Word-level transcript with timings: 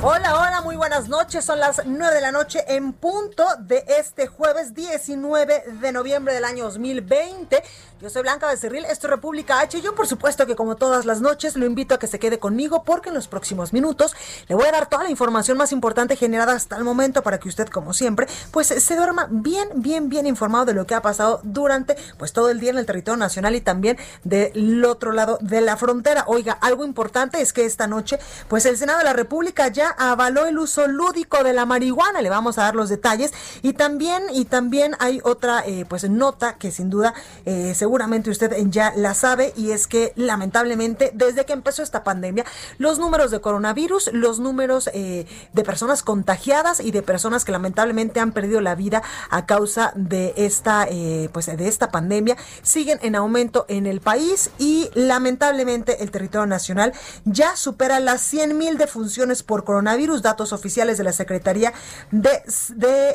Hola, 0.00 0.38
hola, 0.38 0.60
muy 0.62 0.76
buenas 0.76 1.08
noches. 1.08 1.44
Son 1.44 1.58
las 1.58 1.82
9 1.84 2.14
de 2.14 2.20
la 2.20 2.30
noche 2.30 2.64
en 2.68 2.92
punto 2.92 3.44
de 3.58 3.84
este 3.98 4.28
jueves 4.28 4.72
19 4.72 5.64
de 5.80 5.92
noviembre 5.92 6.32
del 6.34 6.44
año 6.44 6.62
2020. 6.64 7.60
Yo 8.00 8.08
soy 8.08 8.22
Blanca 8.22 8.46
Becerril, 8.46 8.84
esto 8.84 9.08
es 9.08 9.10
República 9.10 9.58
H. 9.58 9.80
Yo, 9.80 9.96
por 9.96 10.06
supuesto, 10.06 10.46
que 10.46 10.54
como 10.54 10.76
todas 10.76 11.04
las 11.04 11.20
noches, 11.20 11.56
lo 11.56 11.66
invito 11.66 11.96
a 11.96 11.98
que 11.98 12.06
se 12.06 12.20
quede 12.20 12.38
conmigo 12.38 12.84
porque 12.84 13.08
en 13.08 13.16
los 13.16 13.26
próximos 13.26 13.72
minutos 13.72 14.14
le 14.46 14.54
voy 14.54 14.66
a 14.66 14.70
dar 14.70 14.88
toda 14.88 15.02
la 15.02 15.10
información 15.10 15.58
más 15.58 15.72
importante 15.72 16.14
generada 16.14 16.52
hasta 16.52 16.76
el 16.76 16.84
momento 16.84 17.24
para 17.24 17.40
que 17.40 17.48
usted, 17.48 17.66
como 17.66 17.92
siempre, 17.92 18.28
pues 18.52 18.68
se 18.68 18.96
duerma 18.96 19.26
bien, 19.28 19.68
bien, 19.74 20.08
bien 20.08 20.26
informado 20.26 20.66
de 20.66 20.74
lo 20.74 20.86
que 20.86 20.94
ha 20.94 21.02
pasado 21.02 21.40
durante 21.42 21.96
pues 22.18 22.32
todo 22.32 22.50
el 22.50 22.60
día 22.60 22.70
en 22.70 22.78
el 22.78 22.86
territorio 22.86 23.16
nacional 23.16 23.56
y 23.56 23.60
también 23.60 23.98
del 24.22 24.84
otro 24.84 25.10
lado 25.10 25.38
de 25.40 25.60
la 25.60 25.76
frontera. 25.76 26.22
Oiga, 26.28 26.52
algo 26.52 26.84
importante 26.84 27.40
es 27.40 27.52
que 27.52 27.64
esta 27.64 27.88
noche, 27.88 28.20
pues 28.46 28.64
el 28.64 28.76
Senado 28.76 28.98
de 28.98 29.04
la 29.04 29.12
República 29.12 29.66
ya 29.66 29.87
avaló 29.96 30.46
el 30.46 30.58
uso 30.58 30.86
lúdico 30.86 31.42
de 31.44 31.52
la 31.52 31.66
marihuana. 31.66 32.22
Le 32.22 32.30
vamos 32.30 32.58
a 32.58 32.62
dar 32.62 32.74
los 32.74 32.88
detalles 32.88 33.32
y 33.62 33.72
también 33.72 34.22
y 34.32 34.44
también 34.44 34.96
hay 34.98 35.20
otra 35.24 35.62
eh, 35.66 35.84
pues 35.88 36.08
nota 36.08 36.54
que 36.54 36.70
sin 36.70 36.90
duda 36.90 37.14
eh, 37.44 37.74
seguramente 37.74 38.30
usted 38.30 38.54
ya 38.68 38.92
la 38.96 39.14
sabe 39.14 39.52
y 39.56 39.70
es 39.70 39.86
que 39.86 40.12
lamentablemente 40.16 41.10
desde 41.14 41.44
que 41.44 41.52
empezó 41.52 41.82
esta 41.82 42.04
pandemia 42.04 42.44
los 42.78 42.98
números 42.98 43.30
de 43.30 43.40
coronavirus, 43.40 44.10
los 44.12 44.40
números 44.40 44.90
eh, 44.92 45.26
de 45.52 45.64
personas 45.64 46.02
contagiadas 46.02 46.80
y 46.80 46.90
de 46.90 47.02
personas 47.02 47.44
que 47.44 47.52
lamentablemente 47.52 48.20
han 48.20 48.32
perdido 48.32 48.60
la 48.60 48.74
vida 48.74 49.02
a 49.30 49.46
causa 49.46 49.92
de 49.94 50.34
esta 50.36 50.86
pues 51.32 51.46
de 51.46 51.68
esta 51.68 51.90
pandemia 51.90 52.36
siguen 52.62 52.98
en 53.02 53.14
aumento 53.14 53.66
en 53.68 53.86
el 53.86 54.00
país 54.00 54.50
y 54.58 54.90
lamentablemente 54.94 56.02
el 56.02 56.10
territorio 56.10 56.46
nacional 56.46 56.92
ya 57.24 57.56
supera 57.56 58.00
las 58.00 58.22
100 58.22 58.56
mil 58.56 58.78
defunciones 58.78 59.42
por 59.42 59.64
coronavirus, 59.64 59.77
datos 60.22 60.52
oficiales 60.52 60.98
de 60.98 61.04
la 61.04 61.12
Secretaría 61.12 61.72
de, 62.10 62.42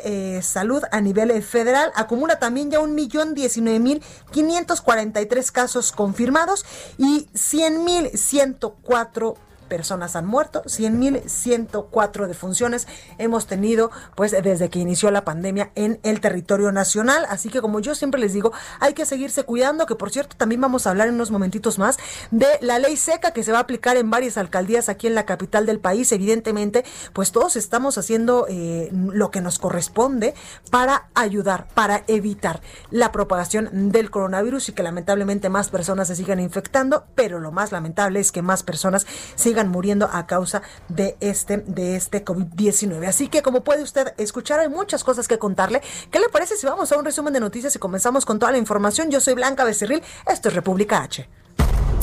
eh, 0.04 0.40
Salud 0.42 0.82
a 0.90 1.00
nivel 1.00 1.42
federal, 1.42 1.92
acumula 1.94 2.38
también 2.38 2.70
ya 2.70 2.80
un 2.80 2.94
millón 2.94 3.34
diecinueve 3.34 3.78
mil 3.78 4.02
quinientos 4.30 4.80
cuarenta 4.80 5.20
y 5.20 5.26
tres 5.26 5.50
casos 5.50 5.92
confirmados 5.92 6.64
y 6.98 7.28
cien 7.34 7.84
mil 7.84 8.10
ciento 8.16 8.76
cuatro 8.82 9.36
personas 9.68 10.16
han 10.16 10.26
muerto, 10.26 10.62
100.104 10.64 12.26
defunciones 12.26 12.86
hemos 13.18 13.46
tenido 13.46 13.90
pues 14.14 14.32
desde 14.32 14.70
que 14.70 14.78
inició 14.78 15.10
la 15.10 15.24
pandemia 15.24 15.70
en 15.74 16.00
el 16.02 16.20
territorio 16.20 16.72
nacional, 16.72 17.26
así 17.28 17.48
que 17.48 17.60
como 17.60 17.80
yo 17.80 17.94
siempre 17.94 18.20
les 18.20 18.32
digo, 18.32 18.52
hay 18.80 18.94
que 18.94 19.06
seguirse 19.06 19.44
cuidando, 19.44 19.86
que 19.86 19.94
por 19.94 20.10
cierto 20.10 20.36
también 20.36 20.60
vamos 20.60 20.86
a 20.86 20.90
hablar 20.90 21.08
en 21.08 21.14
unos 21.14 21.30
momentitos 21.30 21.78
más 21.78 21.98
de 22.30 22.46
la 22.60 22.78
ley 22.78 22.96
seca 22.96 23.32
que 23.32 23.42
se 23.42 23.52
va 23.52 23.58
a 23.58 23.62
aplicar 23.62 23.96
en 23.96 24.10
varias 24.10 24.38
alcaldías 24.38 24.88
aquí 24.88 25.06
en 25.06 25.14
la 25.14 25.26
capital 25.26 25.66
del 25.66 25.80
país, 25.80 26.12
evidentemente 26.12 26.84
pues 27.12 27.32
todos 27.32 27.56
estamos 27.56 27.98
haciendo 27.98 28.46
eh, 28.48 28.90
lo 28.92 29.30
que 29.30 29.40
nos 29.40 29.58
corresponde 29.58 30.34
para 30.70 31.08
ayudar, 31.14 31.68
para 31.74 32.04
evitar 32.06 32.60
la 32.90 33.12
propagación 33.12 33.90
del 33.92 34.10
coronavirus 34.10 34.68
y 34.68 34.72
que 34.72 34.82
lamentablemente 34.82 35.48
más 35.48 35.70
personas 35.70 36.08
se 36.08 36.16
sigan 36.16 36.40
infectando, 36.40 37.04
pero 37.14 37.40
lo 37.40 37.52
más 37.52 37.72
lamentable 37.72 38.20
es 38.20 38.32
que 38.32 38.42
más 38.42 38.62
personas 38.62 39.06
sigan 39.34 39.53
muriendo 39.62 40.08
a 40.12 40.26
causa 40.26 40.62
de 40.88 41.16
este, 41.20 41.58
de 41.58 41.96
este 41.96 42.24
COVID-19. 42.24 43.06
Así 43.06 43.28
que 43.28 43.42
como 43.42 43.62
puede 43.62 43.82
usted 43.82 44.14
escuchar, 44.18 44.60
hay 44.60 44.68
muchas 44.68 45.04
cosas 45.04 45.28
que 45.28 45.38
contarle. 45.38 45.82
¿Qué 46.10 46.18
le 46.18 46.28
parece 46.28 46.56
si 46.56 46.66
vamos 46.66 46.90
a 46.92 46.98
un 46.98 47.04
resumen 47.04 47.32
de 47.32 47.40
noticias 47.40 47.74
y 47.76 47.78
comenzamos 47.78 48.24
con 48.24 48.38
toda 48.38 48.52
la 48.52 48.58
información? 48.58 49.10
Yo 49.10 49.20
soy 49.20 49.34
Blanca 49.34 49.64
Becerril, 49.64 50.02
esto 50.26 50.48
es 50.48 50.54
República 50.54 51.02
H. 51.02 51.28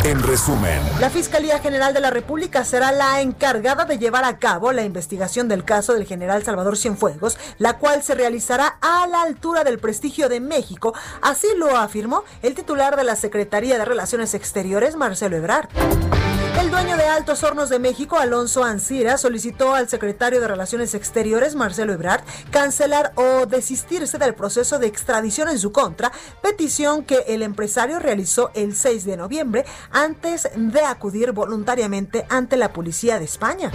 En 0.03 0.23
resumen, 0.23 0.81
La 0.99 1.11
Fiscalía 1.11 1.59
General 1.59 1.93
de 1.93 1.99
la 1.99 2.09
República 2.09 2.65
será 2.65 2.91
la 2.91 3.21
encargada 3.21 3.85
de 3.85 3.99
llevar 3.99 4.23
a 4.23 4.39
cabo 4.39 4.71
la 4.71 4.83
investigación 4.83 5.47
del 5.47 5.63
caso 5.63 5.93
del 5.93 6.07
general 6.07 6.43
Salvador 6.43 6.75
Cienfuegos, 6.75 7.37
la 7.59 7.77
cual 7.77 8.01
se 8.01 8.15
realizará 8.15 8.79
a 8.81 9.05
la 9.05 9.21
altura 9.21 9.63
del 9.63 9.77
prestigio 9.77 10.27
de 10.27 10.39
México, 10.39 10.95
así 11.21 11.47
lo 11.55 11.77
afirmó 11.77 12.23
el 12.41 12.55
titular 12.55 12.95
de 12.95 13.03
la 13.03 13.15
Secretaría 13.15 13.77
de 13.77 13.85
Relaciones 13.85 14.33
Exteriores, 14.33 14.95
Marcelo 14.95 15.37
Ebrard. 15.37 15.69
El 16.59 16.69
dueño 16.69 16.95
de 16.95 17.05
Altos 17.05 17.43
Hornos 17.43 17.69
de 17.69 17.79
México, 17.79 18.19
Alonso 18.19 18.63
Ancira, 18.63 19.17
solicitó 19.17 19.73
al 19.73 19.89
secretario 19.89 20.39
de 20.39 20.47
Relaciones 20.47 20.93
Exteriores, 20.93 21.55
Marcelo 21.55 21.93
Ebrard, 21.93 22.23
cancelar 22.51 23.13
o 23.15 23.45
desistirse 23.45 24.17
del 24.17 24.35
proceso 24.35 24.77
de 24.77 24.85
extradición 24.85 25.49
en 25.49 25.57
su 25.57 25.71
contra, 25.71 26.11
petición 26.41 27.03
que 27.03 27.25
el 27.29 27.41
empresario 27.41 27.99
realizó 27.99 28.51
el 28.53 28.75
6 28.75 29.05
de 29.05 29.17
noviembre 29.17 29.65
antes 29.91 30.49
de 30.55 30.81
acudir 30.81 31.31
voluntariamente 31.31 32.25
ante 32.29 32.57
la 32.57 32.73
policía 32.73 33.19
de 33.19 33.25
España. 33.25 33.71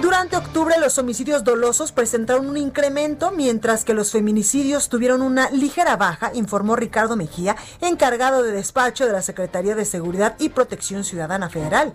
Durante 0.00 0.36
octubre 0.36 0.74
los 0.78 0.98
homicidios 0.98 1.42
dolosos 1.42 1.90
presentaron 1.90 2.48
un 2.48 2.56
incremento, 2.56 3.30
mientras 3.30 3.84
que 3.84 3.94
los 3.94 4.12
feminicidios 4.12 4.88
tuvieron 4.88 5.22
una 5.22 5.50
ligera 5.50 5.96
baja, 5.96 6.30
informó 6.34 6.76
Ricardo 6.76 7.16
Mejía, 7.16 7.56
encargado 7.80 8.42
de 8.42 8.52
despacho 8.52 9.06
de 9.06 9.12
la 9.12 9.22
Secretaría 9.22 9.74
de 9.74 9.84
Seguridad 9.84 10.36
y 10.38 10.50
Protección 10.50 11.02
Ciudadana 11.02 11.48
Federal. 11.48 11.92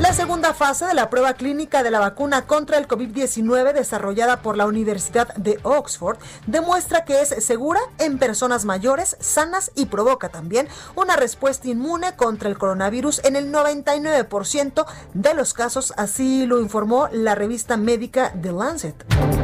La 0.00 0.12
segunda 0.12 0.54
fase 0.54 0.86
de 0.86 0.94
la 0.94 1.08
prueba 1.10 1.34
clínica 1.34 1.82
de 1.82 1.90
la 1.90 1.98
vacuna 1.98 2.46
contra 2.46 2.78
el 2.78 2.86
COVID-19 2.86 3.72
desarrollada 3.72 4.42
por 4.42 4.56
la 4.56 4.66
Universidad 4.66 5.34
de 5.34 5.58
Oxford 5.62 6.18
demuestra 6.46 7.04
que 7.04 7.20
es 7.20 7.28
segura 7.44 7.80
en 7.98 8.18
personas 8.18 8.64
mayores, 8.64 9.16
sanas 9.20 9.72
y 9.74 9.86
provoca 9.86 10.28
también 10.28 10.68
una 10.94 11.16
respuesta 11.16 11.68
inmune 11.68 12.16
contra 12.16 12.48
el 12.48 12.58
coronavirus 12.58 13.24
en 13.24 13.36
el 13.36 13.52
99% 13.52 14.86
de 15.14 15.34
los 15.34 15.54
casos, 15.54 15.94
así 15.96 16.46
lo 16.46 16.60
informó 16.60 17.08
la 17.10 17.34
revista 17.34 17.76
médica 17.76 18.32
The 18.40 18.52
Lancet. 18.52 19.43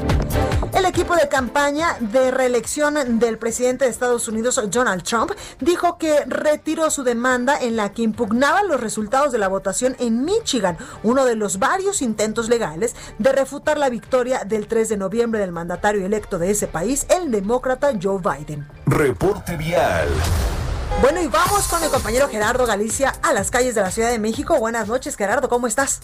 El 0.73 0.85
equipo 0.85 1.17
de 1.17 1.29
campaña 1.29 1.97
de 1.99 2.31
reelección 2.31 3.19
del 3.19 3.39
presidente 3.39 3.85
de 3.85 3.91
Estados 3.91 4.29
Unidos, 4.29 4.61
Donald 4.71 5.03
Trump, 5.03 5.33
dijo 5.59 5.99
que 5.99 6.25
retiró 6.27 6.91
su 6.91 7.03
demanda 7.03 7.59
en 7.61 7.77
la 7.77 7.93
que 7.93 8.03
impugnaba 8.03 8.63
los 8.63 8.81
resultados 8.81 9.33
de 9.33 9.39
la 9.39 9.49
votación 9.49 9.97
en 9.99 10.25
Michigan, 10.25 10.79
uno 11.03 11.25
de 11.25 11.35
los 11.35 11.59
varios 11.59 12.03
intentos 12.03 12.49
legales 12.49 12.95
de 13.19 13.33
refutar 13.33 13.79
la 13.79 13.91
victoria 13.91 14.45
del 14.45 14.69
3 14.69 14.91
de 14.91 14.97
noviembre 14.97 15.41
del 15.41 15.53
mandatario 15.53 16.07
electo 16.07 16.39
de 16.39 16.51
ese 16.51 16.69
país, 16.69 17.05
el 17.11 17.31
demócrata 17.33 17.93
Joe 18.01 18.21
Biden. 18.21 18.67
reporte 18.87 19.57
vial. 19.57 20.09
Bueno, 21.03 21.21
y 21.21 21.27
vamos 21.27 21.67
con 21.67 21.83
el 21.83 21.91
compañero 21.91 22.29
Gerardo 22.29 22.67
Galicia 22.67 23.15
a 23.23 23.33
las 23.33 23.51
calles 23.51 23.75
de 23.75 23.81
la 23.81 23.91
Ciudad 23.91 24.11
de 24.11 24.19
México. 24.19 24.59
Buenas 24.59 24.87
noches, 24.87 25.17
Gerardo, 25.17 25.49
¿cómo 25.49 25.67
estás? 25.67 26.01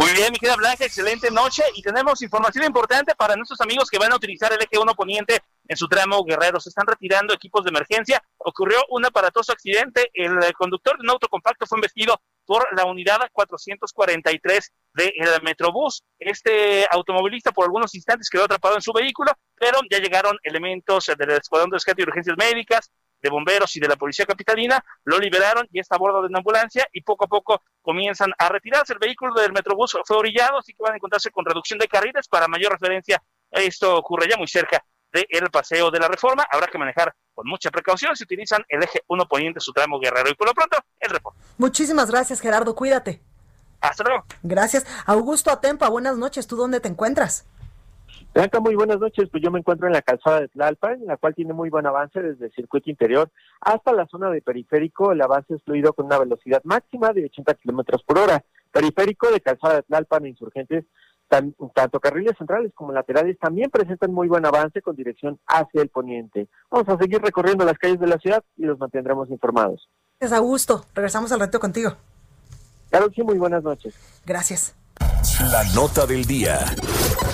Muy 0.00 0.14
bien, 0.14 0.32
mi 0.32 0.38
querida 0.38 0.56
Blanca, 0.56 0.86
excelente 0.86 1.30
noche 1.30 1.62
y 1.74 1.82
tenemos 1.82 2.22
información 2.22 2.64
importante 2.64 3.14
para 3.14 3.36
nuestros 3.36 3.60
amigos 3.60 3.90
que 3.90 3.98
van 3.98 4.10
a 4.10 4.16
utilizar 4.16 4.50
el 4.50 4.58
eje 4.58 4.78
1 4.78 4.94
poniente 4.94 5.40
en 5.68 5.76
su 5.76 5.88
tramo 5.88 6.24
Guerrero. 6.24 6.58
Se 6.58 6.70
están 6.70 6.86
retirando 6.86 7.34
equipos 7.34 7.64
de 7.64 7.68
emergencia. 7.68 8.22
Ocurrió 8.38 8.78
un 8.88 9.04
aparatoso 9.04 9.52
accidente. 9.52 10.10
El 10.14 10.42
eh, 10.42 10.54
conductor 10.54 10.96
de 10.96 11.02
un 11.02 11.10
auto 11.10 11.28
compacto 11.28 11.66
fue 11.66 11.76
investido 11.76 12.18
por 12.46 12.66
la 12.74 12.86
unidad 12.86 13.18
443 13.30 14.72
del 14.94 15.42
Metrobús. 15.42 16.02
Este 16.18 16.86
automovilista 16.90 17.52
por 17.52 17.66
algunos 17.66 17.94
instantes 17.94 18.30
quedó 18.30 18.44
atrapado 18.44 18.76
en 18.76 18.82
su 18.82 18.94
vehículo, 18.94 19.32
pero 19.54 19.80
ya 19.90 19.98
llegaron 19.98 20.38
elementos 20.42 21.12
del 21.16 21.30
Escuadrón 21.30 21.70
de 21.70 21.76
Rescate 21.76 22.00
y 22.00 22.06
Urgencias 22.06 22.36
Médicas, 22.38 22.90
de 23.20 23.30
bomberos 23.30 23.74
y 23.76 23.80
de 23.80 23.88
la 23.88 23.96
policía 23.96 24.26
capitalina, 24.26 24.82
lo 25.04 25.18
liberaron 25.18 25.66
y 25.70 25.80
está 25.80 25.96
a 25.96 25.98
bordo 25.98 26.20
de 26.22 26.28
una 26.28 26.38
ambulancia 26.38 26.86
y 26.92 27.02
poco 27.02 27.24
a 27.24 27.28
poco 27.28 27.62
comienzan 27.82 28.32
a 28.38 28.48
retirarse. 28.48 28.92
El 28.92 28.98
vehículo 28.98 29.34
del 29.34 29.52
Metrobús 29.52 29.96
fue 30.04 30.16
orillado, 30.16 30.58
así 30.58 30.72
que 30.72 30.82
van 30.82 30.94
a 30.94 30.96
encontrarse 30.96 31.30
con 31.30 31.44
reducción 31.44 31.78
de 31.78 31.88
carriles. 31.88 32.28
Para 32.28 32.48
mayor 32.48 32.72
referencia, 32.72 33.22
esto 33.50 33.96
ocurre 33.96 34.28
ya 34.28 34.36
muy 34.36 34.48
cerca 34.48 34.84
del 35.12 35.50
paseo 35.50 35.90
de 35.90 35.98
la 35.98 36.08
reforma. 36.08 36.46
Habrá 36.50 36.68
que 36.68 36.78
manejar 36.78 37.14
con 37.34 37.46
mucha 37.46 37.70
precaución 37.70 38.14
si 38.16 38.24
utilizan 38.24 38.64
el 38.68 38.82
eje 38.82 39.02
1 39.08 39.26
poniente 39.26 39.60
su 39.60 39.72
tramo 39.72 39.98
guerrero. 39.98 40.30
Y 40.30 40.34
por 40.34 40.46
lo 40.46 40.54
pronto, 40.54 40.78
el 41.00 41.10
reporte. 41.10 41.40
Muchísimas 41.58 42.10
gracias, 42.10 42.40
Gerardo. 42.40 42.74
Cuídate. 42.74 43.20
Hasta 43.80 44.04
luego. 44.04 44.24
Gracias. 44.42 44.86
Augusto 45.06 45.50
Atempa, 45.50 45.88
buenas 45.88 46.16
noches. 46.16 46.46
¿Tú 46.46 46.56
dónde 46.56 46.80
te 46.80 46.88
encuentras? 46.88 47.46
Blanca, 48.32 48.60
muy 48.60 48.76
buenas 48.76 49.00
noches. 49.00 49.28
Pues 49.30 49.42
yo 49.42 49.50
me 49.50 49.58
encuentro 49.58 49.88
en 49.88 49.92
la 49.92 50.02
calzada 50.02 50.40
de 50.40 50.48
Tlalpan, 50.48 51.00
en 51.00 51.06
la 51.06 51.16
cual 51.16 51.34
tiene 51.34 51.52
muy 51.52 51.68
buen 51.68 51.86
avance 51.86 52.22
desde 52.22 52.46
el 52.46 52.52
circuito 52.52 52.88
interior 52.88 53.30
hasta 53.60 53.92
la 53.92 54.06
zona 54.06 54.30
de 54.30 54.40
periférico. 54.40 55.10
El 55.10 55.20
avance 55.20 55.54
es 55.54 55.62
fluido 55.64 55.92
con 55.92 56.06
una 56.06 56.18
velocidad 56.18 56.60
máxima 56.64 57.12
de 57.12 57.24
80 57.24 57.54
kilómetros 57.54 58.02
por 58.04 58.18
hora. 58.18 58.44
Periférico 58.70 59.30
de 59.32 59.40
calzada 59.40 59.76
de 59.76 59.82
Tlalpan 59.82 60.26
e 60.26 60.28
insurgentes, 60.28 60.84
tanto 61.28 62.00
carriles 62.00 62.36
centrales 62.38 62.72
como 62.74 62.92
laterales 62.92 63.38
también 63.38 63.68
presentan 63.70 64.12
muy 64.12 64.28
buen 64.28 64.46
avance 64.46 64.80
con 64.80 64.94
dirección 64.94 65.38
hacia 65.46 65.82
el 65.82 65.88
poniente. 65.88 66.48
Vamos 66.70 66.88
a 66.88 66.98
seguir 66.98 67.20
recorriendo 67.20 67.64
las 67.64 67.78
calles 67.78 67.98
de 67.98 68.06
la 68.06 68.18
ciudad 68.18 68.44
y 68.56 68.64
los 68.64 68.78
mantendremos 68.78 69.28
informados. 69.30 69.88
Gracias, 70.20 70.38
Augusto. 70.38 70.84
Regresamos 70.94 71.32
al 71.32 71.40
reto 71.40 71.58
contigo. 71.58 71.96
Claro 72.90 73.08
sí, 73.14 73.22
muy 73.22 73.38
buenas 73.38 73.62
noches. 73.62 73.94
Gracias. 74.24 74.74
La 75.52 75.64
nota 75.74 76.06
del 76.06 76.24
día. 76.24 76.58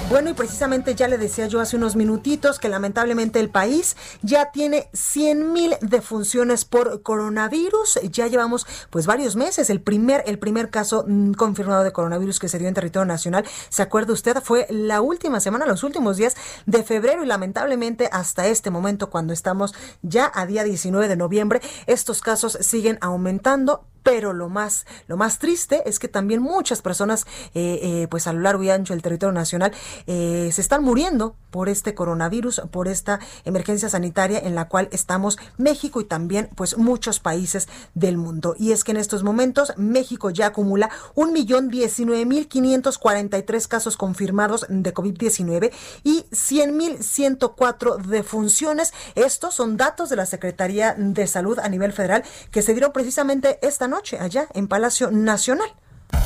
Bueno, 0.09 0.31
y 0.31 0.35
precisamente 0.35 0.95
ya 0.95 1.09
le 1.09 1.19
decía 1.19 1.49
yo 1.49 1.61
hace 1.61 1.77
unos 1.77 1.97
minutitos 1.97 2.61
que 2.61 2.69
lamentablemente 2.69 3.41
el 3.41 3.51
país 3.51 3.97
ya 4.23 4.53
tiene 4.53 4.89
100 4.93 5.53
mil 5.53 5.75
defunciones 5.81 6.65
por 6.65 7.03
coronavirus. 7.03 7.99
Ya 8.13 8.29
llevamos 8.29 8.69
pues 8.91 9.07
varios 9.07 9.35
meses. 9.35 9.69
El 9.69 9.81
primer, 9.81 10.23
el 10.27 10.39
primer 10.39 10.71
caso 10.71 11.05
mm, 11.09 11.33
confirmado 11.33 11.83
de 11.83 11.91
coronavirus 11.91 12.39
que 12.39 12.49
se 12.49 12.61
dio 12.61 12.69
en 12.69 12.75
territorio 12.75 13.05
nacional, 13.05 13.45
¿se 13.69 13.83
acuerda 13.83 14.13
usted? 14.13 14.37
Fue 14.45 14.69
la 14.71 15.01
última 15.01 15.41
semana, 15.41 15.67
los 15.67 15.83
últimos 15.83 16.17
días 16.17 16.37
de 16.67 16.85
febrero 16.85 17.25
y 17.25 17.27
lamentablemente 17.27 18.09
hasta 18.13 18.47
este 18.47 18.71
momento, 18.71 19.11
cuando 19.11 19.33
estamos 19.33 19.75
ya 20.03 20.31
a 20.33 20.47
día 20.47 20.63
19 20.63 21.09
de 21.09 21.17
noviembre, 21.17 21.61
estos 21.89 22.21
casos 22.21 22.57
siguen 22.61 22.97
aumentando 23.01 23.85
pero 24.07 24.33
lo 24.33 24.49
más, 24.49 24.87
lo 25.09 25.17
más 25.17 25.41
triste 25.41 25.83
es 25.85 25.99
que 25.99 26.07
también 26.07 26.41
muchas 26.41 26.81
personas, 26.81 27.27
eh, 27.55 27.81
eh, 27.83 28.07
pues 28.09 28.29
a 28.29 28.33
lo 28.33 28.39
largo 28.39 28.63
y 28.63 28.71
ancho 28.71 28.93
del 28.93 29.03
territorio 29.03 29.33
nacional, 29.33 29.73
eh, 30.07 30.49
se 30.53 30.61
están 30.61 30.85
muriendo 30.85 31.35
por 31.51 31.69
este 31.69 31.97
coronavirus, 31.97 32.63
por 32.71 32.87
esta 32.87 33.19
emergencia 33.45 33.89
sanitaria 33.89 34.39
en 34.39 34.55
la 34.55 34.69
cual 34.69 34.89
estamos 34.93 35.39
México 35.57 36.01
y 36.01 36.05
también 36.05 36.51
pues 36.55 36.79
muchos 36.79 37.19
países 37.19 37.67
del 37.95 38.17
mundo. 38.17 38.55
Y 38.57 38.71
es 38.71 38.85
que 38.85 38.93
en 38.93 38.99
estos 38.99 39.25
momentos 39.25 39.73
México 39.77 40.31
ya 40.31 40.47
acumula 40.47 40.89
un 41.17 41.33
millón 41.33 41.69
diecinueve 41.69 42.27
mil 42.27 42.47
quinientos 42.47 42.99
cuarenta 42.99 43.39
y 43.39 43.43
tres 43.43 43.67
casos 43.67 43.97
confirmados 43.97 44.67
de 44.69 44.95
COVID-19 44.95 45.73
y 46.05 46.27
cien 46.31 46.77
mil 46.77 47.03
ciento 47.03 47.57
cuatro 47.57 47.97
defunciones. 47.97 48.95
Estos 49.17 49.57
son 49.57 49.77
datos 49.77 50.11
de 50.11 50.17
la 50.17 50.27
Secretaría 50.27 50.95
de 50.97 51.27
Salud 51.27 51.59
a 51.59 51.69
nivel 51.69 51.93
federal 51.93 52.23
que 52.53 52.63
se 52.63 52.73
dieron 52.73 52.93
precisamente 52.93 53.59
esta 53.63 53.89
noche 53.89 53.96
allá 54.21 54.47
en 54.55 54.69
Palacio 54.69 55.11
Nacional. 55.11 55.69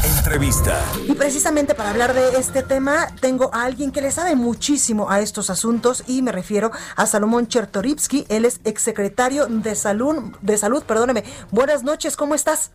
Entrevista. 0.05 0.79
Y 1.07 1.15
precisamente 1.15 1.75
para 1.75 1.91
hablar 1.91 2.13
de 2.13 2.37
este 2.39 2.63
tema, 2.63 3.07
tengo 3.21 3.51
a 3.55 3.65
alguien 3.65 3.93
que 3.93 4.03
le 4.03 4.11
sabe 4.11 4.35
muchísimo 4.35 5.11
a 5.11 5.21
estos 5.21 5.49
asuntos 5.49 6.05
y 6.07 6.23
me 6.23 6.33
refiero 6.33 6.71
a 6.97 7.07
Salomón 7.07 7.49
Chertoripsky. 7.49 8.27
Él 8.29 8.45
es 8.45 8.61
exsecretario 8.65 9.47
de 9.47 9.75
Salud, 9.75 10.37
de 10.43 10.59
Salud, 10.59 10.83
perdóneme. 10.85 11.25
Buenas 11.51 11.83
noches, 11.83 12.17
¿cómo 12.17 12.35
estás? 12.35 12.73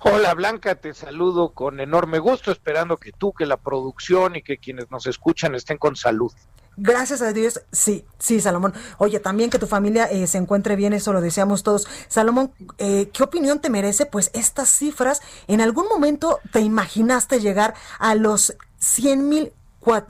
Hola 0.00 0.34
Blanca, 0.34 0.76
te 0.76 0.94
saludo 0.94 1.48
con 1.52 1.80
enorme 1.80 2.18
gusto, 2.18 2.52
esperando 2.52 2.98
que 2.98 3.12
tú, 3.12 3.32
que 3.32 3.46
la 3.46 3.56
producción 3.56 4.36
y 4.36 4.42
que 4.42 4.58
quienes 4.58 4.90
nos 4.90 5.06
escuchan 5.06 5.54
estén 5.54 5.78
con 5.78 5.96
salud. 5.96 6.32
Gracias 6.78 7.22
a 7.22 7.32
Dios, 7.32 7.62
sí, 7.72 8.04
sí, 8.18 8.40
Salomón. 8.40 8.74
Oye, 8.98 9.18
también 9.18 9.48
que 9.48 9.58
tu 9.58 9.66
familia 9.66 10.04
eh, 10.04 10.26
se 10.26 10.36
encuentre 10.36 10.76
bien, 10.76 10.92
eso 10.92 11.12
lo 11.12 11.22
deseamos 11.22 11.62
todos. 11.62 11.88
Salomón, 12.08 12.52
eh, 12.76 13.08
¿qué 13.14 13.22
opinión 13.22 13.60
te 13.60 13.70
merece? 13.70 14.04
Pues 14.04 14.30
estas 14.34 14.68
cifras, 14.68 15.22
¿en 15.48 15.62
algún 15.62 15.88
momento 15.88 16.38
te 16.52 16.60
imaginaste 16.60 17.40
llegar 17.40 17.74
a 17.98 18.14
los 18.14 18.56
100 18.78 19.28
mil, 19.28 19.52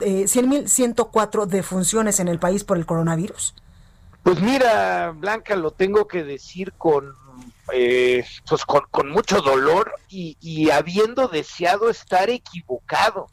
eh, 0.01 0.27
100 0.27 0.95
defunciones 1.47 2.19
en 2.19 2.27
el 2.27 2.37
país 2.37 2.65
por 2.65 2.77
el 2.77 2.85
coronavirus? 2.85 3.55
Pues 4.23 4.41
mira, 4.41 5.11
Blanca, 5.11 5.55
lo 5.55 5.71
tengo 5.71 6.05
que 6.05 6.25
decir 6.25 6.73
con, 6.73 7.13
eh, 7.71 8.25
pues 8.49 8.65
con, 8.65 9.09
mucho 9.09 9.39
dolor 9.39 9.93
y, 10.09 10.69
habiendo 10.69 11.29
deseado 11.29 11.89
estar 11.89 12.29
equivocado 12.29 13.27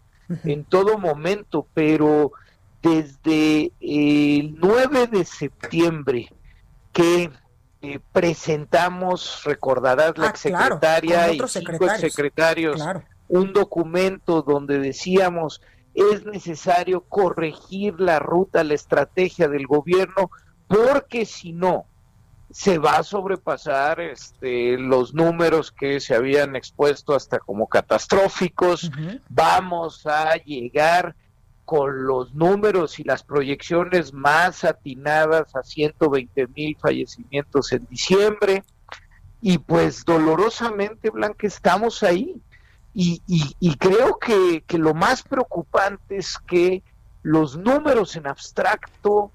en 0.44 0.64
todo 0.64 0.96
momento, 0.98 1.66
pero 1.74 2.30
desde 2.84 3.72
el 3.80 4.56
9 4.60 5.06
de 5.06 5.24
septiembre 5.24 6.30
que 6.92 7.30
eh, 7.80 8.00
presentamos, 8.12 9.42
recordarás, 9.44 10.18
la 10.18 10.28
ah, 10.28 10.36
secretaria 10.36 11.32
y 11.32 11.40
cinco 11.48 11.88
secretarios, 11.98 12.82
un 13.28 13.54
documento 13.54 14.42
donde 14.42 14.78
decíamos 14.78 15.62
es 15.94 16.26
necesario 16.26 17.00
corregir 17.02 17.98
la 18.00 18.18
ruta, 18.18 18.64
la 18.64 18.74
estrategia 18.74 19.48
del 19.48 19.66
gobierno, 19.66 20.30
porque 20.66 21.24
si 21.24 21.52
no, 21.52 21.86
se 22.50 22.78
va 22.78 22.98
a 22.98 23.02
sobrepasar 23.02 24.00
este, 24.00 24.76
los 24.76 25.14
números 25.14 25.72
que 25.72 26.00
se 26.00 26.14
habían 26.14 26.54
expuesto 26.54 27.14
hasta 27.14 27.38
como 27.38 27.66
catastróficos, 27.66 28.90
vamos 29.28 30.06
a 30.06 30.34
llegar 30.36 31.16
con 31.64 32.06
los 32.06 32.34
números 32.34 32.98
y 32.98 33.04
las 33.04 33.22
proyecciones 33.22 34.12
más 34.12 34.64
atinadas 34.64 35.54
a 35.56 35.62
120 35.62 36.46
mil 36.48 36.76
fallecimientos 36.80 37.72
en 37.72 37.86
diciembre. 37.86 38.64
Y 39.40 39.58
pues 39.58 40.04
dolorosamente, 40.04 41.10
Blanca, 41.10 41.46
estamos 41.46 42.02
ahí. 42.02 42.40
Y, 42.96 43.76
creo 43.78 44.18
que, 44.20 44.62
que, 44.66 44.78
lo 44.78 44.94
más 44.94 45.24
preocupante 45.24 46.16
es 46.18 46.38
que 46.38 46.82
los 47.22 47.56
números 47.56 48.14
en 48.14 48.28
abstracto 48.28 49.32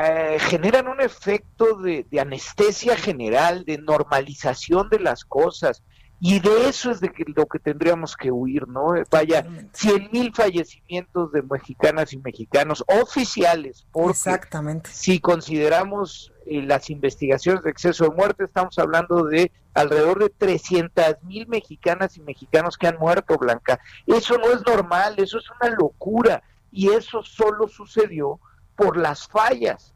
eh, 0.00 0.38
generan 0.38 0.86
un 0.86 1.00
efecto 1.00 1.74
de 1.74 2.06
anestesia 2.20 2.96
general, 2.96 3.64
de 3.64 3.78
normalización 3.78 4.88
de 4.90 5.00
las 5.00 5.24
cosas 5.24 5.82
y 6.26 6.40
de 6.40 6.70
eso 6.70 6.90
es 6.90 7.00
de 7.00 7.10
que, 7.10 7.22
lo 7.36 7.44
que 7.44 7.58
tendríamos 7.58 8.16
que 8.16 8.30
huir, 8.30 8.66
¿no? 8.66 8.94
Vaya, 9.10 9.46
100 9.74 10.08
mil 10.10 10.32
fallecimientos 10.34 11.30
de 11.32 11.42
mexicanas 11.42 12.14
y 12.14 12.16
mexicanos 12.16 12.82
oficiales. 12.88 13.86
Porque 13.92 14.12
Exactamente. 14.12 14.88
Si 14.90 15.20
consideramos 15.20 16.32
eh, 16.46 16.62
las 16.62 16.88
investigaciones 16.88 17.62
de 17.62 17.68
exceso 17.68 18.04
de 18.04 18.16
muerte, 18.16 18.44
estamos 18.44 18.78
hablando 18.78 19.24
de 19.24 19.52
alrededor 19.74 20.18
de 20.18 20.30
300 20.30 21.22
mil 21.24 21.46
mexicanas 21.46 22.16
y 22.16 22.22
mexicanos 22.22 22.78
que 22.78 22.86
han 22.86 22.96
muerto, 22.96 23.36
Blanca. 23.36 23.78
Eso 24.06 24.38
no 24.38 24.50
es 24.50 24.64
normal, 24.66 25.16
eso 25.18 25.36
es 25.36 25.44
una 25.60 25.76
locura. 25.76 26.42
Y 26.72 26.88
eso 26.88 27.22
solo 27.22 27.68
sucedió 27.68 28.40
por 28.76 28.96
las 28.96 29.28
fallas 29.28 29.93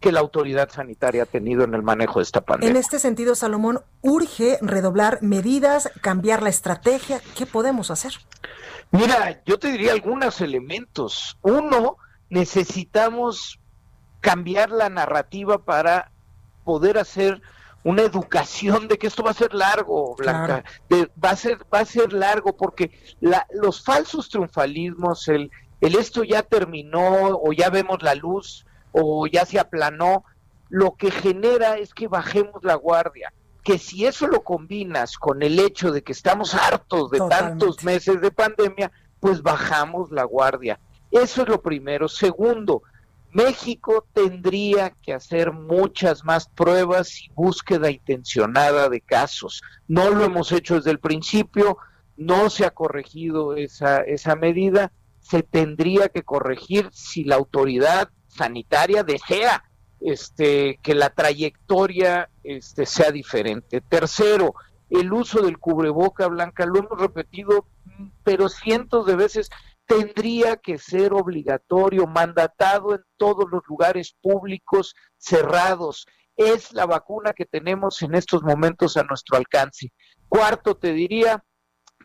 que 0.00 0.12
la 0.12 0.20
autoridad 0.20 0.70
sanitaria 0.70 1.24
ha 1.24 1.26
tenido 1.26 1.64
en 1.64 1.74
el 1.74 1.82
manejo 1.82 2.18
de 2.18 2.24
esta 2.24 2.40
pandemia. 2.40 2.70
En 2.70 2.76
este 2.76 2.98
sentido, 2.98 3.34
Salomón, 3.34 3.82
urge 4.00 4.58
redoblar 4.62 5.22
medidas, 5.22 5.90
cambiar 6.00 6.42
la 6.42 6.48
estrategia. 6.48 7.20
¿Qué 7.36 7.46
podemos 7.46 7.90
hacer? 7.90 8.14
Mira, 8.90 9.42
yo 9.44 9.58
te 9.58 9.70
diría 9.70 9.92
algunos 9.92 10.40
elementos. 10.40 11.38
Uno, 11.42 11.96
necesitamos 12.30 13.60
cambiar 14.20 14.70
la 14.70 14.88
narrativa 14.88 15.58
para 15.58 16.10
poder 16.64 16.98
hacer 16.98 17.40
una 17.82 18.02
educación 18.02 18.88
de 18.88 18.98
que 18.98 19.06
esto 19.06 19.22
va 19.22 19.30
a 19.30 19.34
ser 19.34 19.54
largo, 19.54 20.14
Blanca, 20.16 20.64
va 20.92 21.30
a 21.30 21.36
ser 21.36 21.58
va 21.72 21.80
a 21.80 21.84
ser 21.86 22.12
largo 22.12 22.54
porque 22.54 22.90
los 23.50 23.82
falsos 23.82 24.28
triunfalismos, 24.28 25.28
el 25.28 25.50
el 25.80 25.94
esto 25.96 26.24
ya 26.24 26.42
terminó 26.42 27.28
o 27.42 27.52
ya 27.52 27.70
vemos 27.70 28.02
la 28.02 28.14
luz, 28.14 28.66
o 28.92 29.26
ya 29.26 29.44
se 29.44 29.58
aplanó, 29.58 30.24
lo 30.68 30.94
que 30.96 31.10
genera 31.10 31.76
es 31.76 31.92
que 31.94 32.08
bajemos 32.08 32.62
la 32.62 32.74
guardia. 32.74 33.32
Que 33.62 33.78
si 33.78 34.06
eso 34.06 34.26
lo 34.26 34.42
combinas 34.42 35.18
con 35.18 35.42
el 35.42 35.58
hecho 35.58 35.92
de 35.92 36.02
que 36.02 36.12
estamos 36.12 36.54
hartos 36.54 37.10
de 37.10 37.18
tantos 37.28 37.84
meses 37.84 38.20
de 38.20 38.30
pandemia, 38.30 38.90
pues 39.18 39.42
bajamos 39.42 40.10
la 40.10 40.24
guardia. 40.24 40.80
Eso 41.10 41.42
es 41.42 41.48
lo 41.48 41.60
primero. 41.60 42.08
Segundo, 42.08 42.82
México 43.32 44.06
tendría 44.12 44.90
que 45.02 45.12
hacer 45.12 45.52
muchas 45.52 46.24
más 46.24 46.48
pruebas 46.48 47.22
y 47.22 47.30
búsqueda 47.34 47.90
intencionada 47.90 48.88
de 48.88 49.00
casos. 49.00 49.62
No 49.86 50.10
lo 50.10 50.24
hemos 50.24 50.50
hecho 50.52 50.76
desde 50.76 50.90
el 50.90 50.98
principio, 50.98 51.78
no 52.16 52.50
se 52.50 52.64
ha 52.64 52.70
corregido 52.70 53.54
esa, 53.56 53.98
esa 53.98 54.36
medida, 54.36 54.92
se 55.20 55.42
tendría 55.42 56.08
que 56.08 56.22
corregir 56.22 56.88
si 56.92 57.24
la 57.24 57.36
autoridad 57.36 58.10
sanitaria 58.30 59.02
desea 59.04 59.64
este, 60.00 60.78
que 60.82 60.94
la 60.94 61.10
trayectoria 61.10 62.30
este, 62.42 62.86
sea 62.86 63.10
diferente. 63.10 63.80
Tercero, 63.82 64.54
el 64.88 65.12
uso 65.12 65.42
del 65.42 65.58
cubreboca 65.58 66.26
blanca, 66.26 66.66
lo 66.66 66.78
hemos 66.78 66.98
repetido, 66.98 67.66
pero 68.24 68.48
cientos 68.48 69.06
de 69.06 69.16
veces, 69.16 69.50
tendría 69.86 70.56
que 70.56 70.78
ser 70.78 71.12
obligatorio, 71.12 72.06
mandatado 72.06 72.94
en 72.94 73.02
todos 73.16 73.46
los 73.50 73.62
lugares 73.68 74.14
públicos 74.20 74.94
cerrados. 75.16 76.06
Es 76.36 76.72
la 76.72 76.86
vacuna 76.86 77.32
que 77.32 77.44
tenemos 77.44 78.00
en 78.02 78.14
estos 78.14 78.42
momentos 78.42 78.96
a 78.96 79.02
nuestro 79.02 79.36
alcance. 79.36 79.92
Cuarto, 80.28 80.76
te 80.76 80.92
diría, 80.92 81.44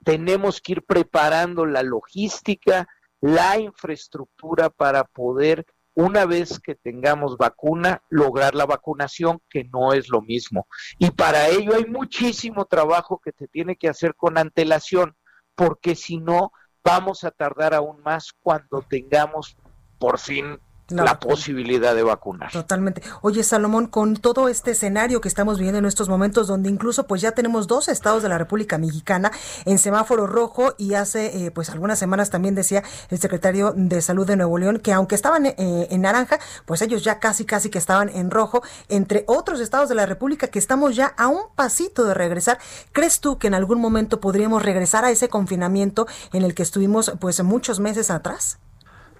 tenemos 0.04 0.62
que 0.62 0.74
ir 0.74 0.84
preparando 0.84 1.66
la 1.66 1.84
logística, 1.84 2.88
la 3.22 3.60
infraestructura 3.60 4.70
para 4.70 5.04
poder, 5.04 5.66
una 5.96 6.26
vez 6.26 6.60
que 6.60 6.76
tengamos 6.76 7.38
vacuna, 7.38 8.04
lograr 8.10 8.54
la 8.54 8.66
vacunación, 8.66 9.42
que 9.50 9.64
no 9.64 9.94
es 9.94 10.10
lo 10.10 10.22
mismo. 10.22 10.68
Y 11.00 11.12
para 11.12 11.48
ello 11.48 11.74
hay 11.76 11.86
muchísimo 11.86 12.66
trabajo 12.66 13.20
que 13.24 13.32
se 13.32 13.48
tiene 13.48 13.78
que 13.78 13.90
hacer 13.90 14.14
con 14.16 14.38
antelación, 14.38 15.16
porque 15.56 15.96
si 15.96 16.18
no, 16.18 16.52
vamos 16.84 17.24
a 17.24 17.32
tardar 17.32 17.74
aún 17.74 18.02
más 18.04 18.34
cuando 18.42 18.82
tengamos 18.88 19.58
por 19.98 20.20
fin 20.20 20.60
la, 20.90 21.20
posibilidad 21.20 21.96
de 21.96 22.04
vacunar. 22.04 22.52
Totalmente. 22.52 23.02
Oye, 23.22 23.44
Salomón, 23.44 23.88
con 23.88 24.16
todo 24.16 24.50
este 24.50 24.72
escenario 24.72 25.22
que 25.22 25.28
estamos 25.28 25.58
viviendo 25.58 25.80
en 25.80 25.86
estos 25.86 26.10
momentos, 26.10 26.48
donde 26.48 26.70
incluso 26.70 27.08
pues 27.08 27.22
ya 27.22 27.32
tenemos 27.32 27.68
dos 27.68 27.88
estados 27.88 28.22
de 28.22 28.30
la 28.30 28.38
República 28.38 28.78
Mexicana 28.78 29.32
en 29.66 29.80
semáforo 29.80 30.28
rojo 30.28 30.74
y 30.78 30.94
hace 30.94 31.46
eh, 31.46 31.52
pues 31.52 31.70
algunas 31.70 31.98
semanas 31.98 32.30
también 32.30 32.56
decía 32.56 32.84
el 33.10 33.20
secretario 33.20 33.74
de 33.76 34.02
Salud 34.02 34.28
de 34.28 34.36
Nuevo 34.36 34.58
León 34.58 34.80
que 34.80 34.94
aunque 34.94 35.16
estaban 35.16 35.46
eh, 35.46 35.56
en 35.58 36.02
naranja, 36.02 36.40
pues 36.66 36.82
ellos 36.82 37.04
ya 37.04 37.20
casi 37.20 37.46
casi 37.46 37.70
que 37.70 37.80
estaban 37.80 38.10
en 38.10 38.30
rojo, 38.30 38.62
entre 38.90 39.24
otros 39.28 39.60
estados 39.60 39.90
de 39.90 39.96
la 39.96 40.06
República 40.06 40.48
que 40.48 40.60
estamos 40.60 40.96
ya 40.96 41.08
a 41.18 41.28
un 41.28 41.42
pasito 41.56 42.06
de 42.06 42.14
regresar. 42.14 42.60
¿Crees 42.92 43.20
tú 43.20 43.38
que 43.38 43.48
en 43.48 43.56
algún 43.56 43.80
momento 43.80 44.20
podríamos 44.20 44.64
regresar 44.64 45.06
a 45.06 45.12
ese 45.12 45.30
confinamiento 45.30 46.08
en 46.32 46.44
el 46.44 46.54
que 46.54 46.64
estuvimos 46.64 47.14
pues 47.20 47.42
muchos 47.44 47.80
meses 47.80 48.12
atrás? 48.12 48.60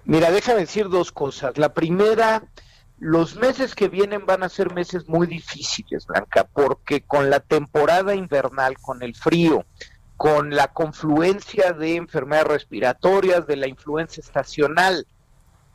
Mira, 0.06 0.30
déjame 0.30 0.60
decir 0.60 0.88
dos 0.88 1.10
cosas. 1.10 1.58
La 1.58 1.74
primera, 1.74 2.44
los 3.00 3.34
meses 3.34 3.74
que 3.74 3.88
vienen 3.88 4.24
van 4.24 4.44
a 4.44 4.48
ser 4.48 4.72
meses 4.72 5.08
muy 5.08 5.26
difíciles, 5.26 6.06
Blanca, 6.06 6.48
porque 6.52 7.02
con 7.02 7.28
la 7.28 7.40
temporada 7.40 8.14
invernal, 8.14 8.78
con 8.78 9.02
el 9.02 9.16
frío, 9.16 9.66
con 10.16 10.50
la 10.54 10.68
confluencia 10.68 11.72
de 11.72 11.96
enfermedades 11.96 12.48
respiratorias, 12.48 13.48
de 13.48 13.56
la 13.56 13.66
influencia 13.66 14.20
estacional, 14.20 15.08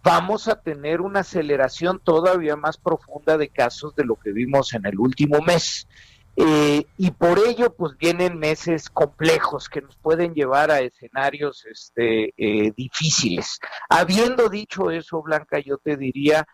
vamos 0.02 0.48
a 0.48 0.62
tener 0.62 1.02
una 1.02 1.20
aceleración 1.20 2.00
todavía 2.00 2.56
más 2.56 2.78
profunda 2.78 3.38
de 3.38 3.50
casos 3.50 3.94
de 3.96 4.06
lo 4.06 4.16
que 4.16 4.32
vimos 4.32 4.74
en 4.74 4.86
el 4.86 4.98
último 4.98 5.42
mes. 5.42 5.90
Eh, 6.36 6.86
y 6.98 7.12
por 7.12 7.40
ello, 7.40 7.76
pues 7.76 7.98
vienen 7.98 8.40
meses 8.40 8.90
complejos 8.90 9.68
que 9.68 9.82
nos 9.82 9.98
pueden 9.98 10.34
llevar 10.34 10.72
a 10.72 10.80
escenarios 10.80 11.66
este, 11.66 12.34
eh, 12.38 12.72
difíciles. 12.76 13.60
Habiendo 13.90 14.50
dicho 14.50 14.92
eso, 14.92 15.22
Blanca, 15.22 15.60
yo 15.60 15.78
te 15.78 15.98
diría, 15.98 16.46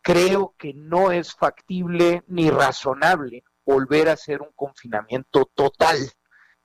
creo 0.00 0.54
que 0.56 0.72
no 0.74 1.10
es 1.10 1.34
factible 1.34 2.22
ni 2.28 2.50
razonable 2.50 3.42
volver 3.64 4.08
a 4.08 4.12
hacer 4.12 4.42
un 4.42 4.52
confinamiento 4.54 5.50
total, 5.52 5.98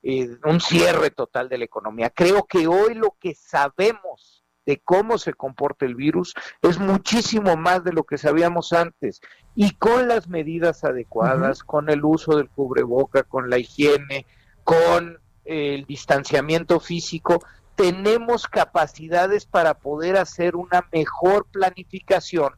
eh, 0.02 0.28
un 0.44 0.60
cierre 0.60 1.10
total 1.10 1.48
de 1.48 1.58
la 1.58 1.64
economía. 1.64 2.10
Creo 2.10 2.44
que 2.44 2.68
hoy 2.68 2.94
lo 2.94 3.16
que 3.18 3.34
sabemos 3.34 4.41
de 4.66 4.80
cómo 4.84 5.18
se 5.18 5.34
comporta 5.34 5.86
el 5.86 5.94
virus 5.94 6.34
es 6.62 6.78
muchísimo 6.78 7.56
más 7.56 7.84
de 7.84 7.92
lo 7.92 8.04
que 8.04 8.18
sabíamos 8.18 8.72
antes. 8.72 9.20
Y 9.54 9.72
con 9.72 10.08
las 10.08 10.28
medidas 10.28 10.84
adecuadas, 10.84 11.62
con 11.62 11.90
el 11.90 12.04
uso 12.04 12.36
del 12.36 12.48
cubreboca, 12.48 13.22
con 13.22 13.50
la 13.50 13.58
higiene, 13.58 14.26
con 14.64 15.18
el 15.44 15.84
distanciamiento 15.84 16.80
físico, 16.80 17.44
tenemos 17.74 18.46
capacidades 18.46 19.46
para 19.46 19.74
poder 19.74 20.16
hacer 20.16 20.56
una 20.56 20.86
mejor 20.92 21.46
planificación. 21.46 22.52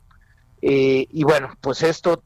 Eh, 0.60 1.06
y 1.10 1.24
bueno, 1.24 1.56
pues 1.60 1.82
esto 1.82 2.22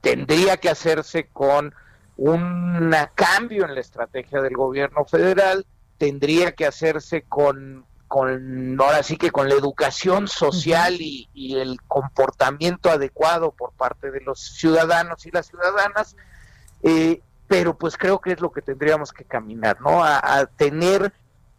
tendría 0.00 0.56
que 0.56 0.68
hacerse 0.68 1.28
con 1.32 1.74
un 2.16 2.94
cambio 3.14 3.64
en 3.64 3.74
la 3.74 3.80
estrategia 3.80 4.40
del 4.40 4.54
gobierno 4.54 5.04
federal, 5.04 5.66
tendría 5.98 6.52
que 6.52 6.66
hacerse 6.66 7.22
con 7.22 7.84
con 8.12 8.78
ahora 8.78 9.02
sí 9.02 9.16
que 9.16 9.30
con 9.30 9.48
la 9.48 9.54
educación 9.54 10.28
social 10.28 10.98
y, 11.00 11.30
el 11.56 11.80
comportamiento 11.88 12.90
adecuado 12.90 13.52
por 13.52 13.72
parte 13.72 14.10
de 14.10 14.20
los 14.20 14.38
ciudadanos 14.38 15.24
y 15.24 15.30
las 15.30 15.46
ciudadanas, 15.46 16.14
eh, 16.82 17.22
pero 17.48 17.78
pues 17.78 17.96
creo 17.96 18.20
que 18.20 18.32
es 18.32 18.40
lo 18.42 18.52
que 18.52 18.60
tendríamos 18.60 19.14
que 19.14 19.24
caminar, 19.24 19.80
¿no? 19.80 20.04
A, 20.04 20.44
tener 20.44 21.14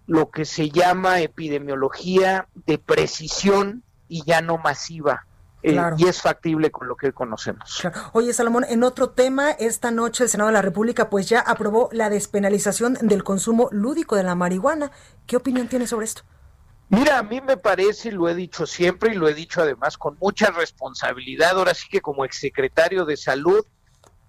lo 0.05 0.29
que 0.29 0.45
se 0.45 0.69
llama 0.69 1.21
epidemiología 1.21 2.47
de 2.67 2.77
precisión 2.77 3.81
y 4.07 4.23
ya 4.23 4.41
no 4.41 4.59
masiva. 4.59 5.25
Eh, 5.63 5.75
y 5.97 6.07
es 6.07 6.21
factible 6.21 6.69
con 6.69 6.87
lo 6.87 6.95
que 6.95 7.13
conocemos. 7.13 7.81
Oye, 8.11 8.31
Salomón, 8.31 8.63
en 8.69 8.83
otro 8.83 9.09
tema, 9.09 9.49
esta 9.49 9.89
noche 9.89 10.25
el 10.25 10.29
Senado 10.29 10.49
de 10.49 10.53
la 10.53 10.61
República 10.61 11.09
pues 11.09 11.29
ya 11.29 11.39
aprobó 11.39 11.89
la 11.93 12.11
despenalización 12.11 12.93
del 13.01 13.23
consumo 13.23 13.69
lúdico 13.71 14.15
de 14.15 14.23
la 14.23 14.35
marihuana. 14.35 14.91
¿Qué 15.25 15.35
opinión 15.35 15.67
tiene 15.67 15.87
sobre 15.87 16.05
esto? 16.05 16.23
Mira, 16.89 17.17
a 17.17 17.23
mí 17.23 17.41
me 17.41 17.57
parece, 17.57 18.09
y 18.09 18.11
lo 18.11 18.29
he 18.29 18.35
dicho 18.35 18.65
siempre 18.65 19.13
y 19.13 19.15
lo 19.15 19.27
he 19.27 19.33
dicho 19.33 19.61
además 19.61 19.97
con 19.97 20.17
mucha 20.19 20.51
responsabilidad, 20.51 21.57
ahora 21.57 21.73
sí 21.73 21.87
que 21.89 22.01
como 22.01 22.25
exsecretario 22.25 23.05
de 23.05 23.17
salud, 23.17 23.65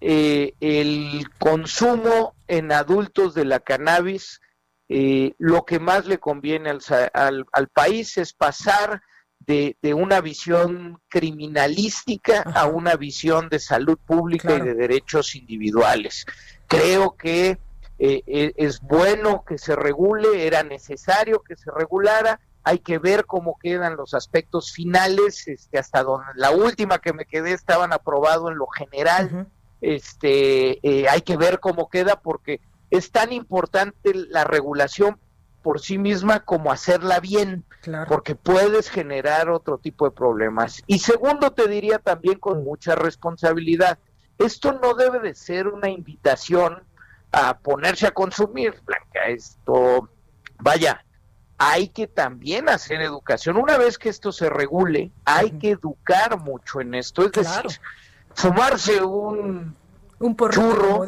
eh, 0.01 0.53
el 0.59 1.27
consumo 1.39 2.35
en 2.47 2.71
adultos 2.71 3.33
de 3.33 3.45
la 3.45 3.59
cannabis, 3.59 4.41
eh, 4.87 5.33
lo 5.37 5.65
que 5.65 5.79
más 5.79 6.05
le 6.05 6.19
conviene 6.19 6.69
al, 6.69 7.45
al, 7.51 7.67
país 7.69 8.17
es 8.17 8.33
pasar 8.33 9.01
de, 9.39 9.75
una 9.95 10.21
visión 10.21 10.99
criminalística 11.07 12.41
a 12.41 12.67
una 12.67 12.95
visión 12.95 13.49
de 13.49 13.59
salud 13.59 13.97
pública 14.05 14.55
y 14.55 14.61
de 14.61 14.75
derechos 14.75 15.35
individuales. 15.35 16.25
Creo 16.67 17.15
que 17.15 17.57
eh, 17.97 18.53
es 18.57 18.81
bueno 18.81 19.43
que 19.47 19.57
se 19.57 19.75
regule, 19.75 20.47
era 20.47 20.63
necesario 20.63 21.41
que 21.41 21.55
se 21.55 21.71
regulara, 21.71 22.39
hay 22.65 22.79
que 22.79 22.97
ver 22.97 23.25
cómo 23.25 23.57
quedan 23.59 23.95
los 23.95 24.15
aspectos 24.15 24.73
finales, 24.73 25.47
este, 25.47 25.77
hasta 25.77 26.03
donde 26.03 26.25
la 26.35 26.49
última 26.49 26.99
que 26.99 27.13
me 27.13 27.25
quedé 27.25 27.53
estaban 27.53 27.93
aprobado 27.93 28.49
en 28.49 28.57
lo 28.57 28.65
general, 28.67 29.47
este, 29.81 30.79
eh, 30.81 31.07
hay 31.07 31.21
que 31.21 31.37
ver 31.37 31.59
cómo 31.59 31.89
queda 31.89 32.19
porque 32.19 32.59
es 32.89 33.11
tan 33.11 33.31
importante 33.31 34.13
la 34.13 34.45
regulación 34.45 35.19
por 35.61 35.79
sí 35.79 35.99
misma 35.99 36.41
como 36.41 36.71
hacerla 36.71 37.19
bien, 37.19 37.65
porque 38.07 38.35
puedes 38.35 38.89
generar 38.89 39.49
otro 39.49 39.77
tipo 39.77 40.05
de 40.05 40.11
problemas. 40.11 40.83
Y 40.87 40.99
segundo, 40.99 41.51
te 41.51 41.67
diría 41.67 41.99
también 41.99 42.39
con 42.39 42.63
mucha 42.63 42.95
responsabilidad, 42.95 43.99
esto 44.39 44.73
no 44.73 44.95
debe 44.95 45.19
de 45.19 45.35
ser 45.35 45.67
una 45.67 45.89
invitación 45.89 46.83
a 47.35 47.57
ponerse 47.57 48.07
a 48.07 48.11
consumir, 48.11 48.81
Blanca, 48.85 49.27
esto, 49.27 50.09
vaya, 50.57 51.03
hay 51.57 51.89
que 51.89 52.07
también 52.07 52.69
hacer 52.69 53.01
educación. 53.01 53.57
Una 53.57 53.77
vez 53.77 53.97
que 53.97 54.07
esto 54.07 54.31
se 54.31 54.49
regule, 54.49 55.11
hay 55.25 55.51
que 55.51 55.71
educar 55.71 56.39
mucho 56.39 56.79
en 56.79 56.95
esto. 56.95 57.25
Es 57.25 57.33
decir, 57.33 57.79
fumarse 58.33 59.01
un, 59.01 59.75
un 60.19 60.37
churro, 60.49 61.05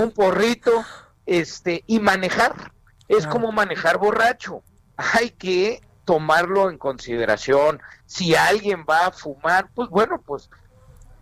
un 0.00 0.10
porrito, 0.12 0.84
este, 1.26 1.82
y 1.88 1.98
manejar. 1.98 2.72
Es 3.08 3.26
como 3.26 3.50
manejar 3.50 3.98
borracho. 3.98 4.62
Hay 4.96 5.30
que 5.30 5.82
tomarlo 6.04 6.70
en 6.70 6.78
consideración. 6.78 7.80
Si 8.06 8.36
alguien 8.36 8.84
va 8.88 9.06
a 9.06 9.12
fumar, 9.12 9.70
pues 9.74 9.88
bueno, 9.88 10.22
pues 10.24 10.50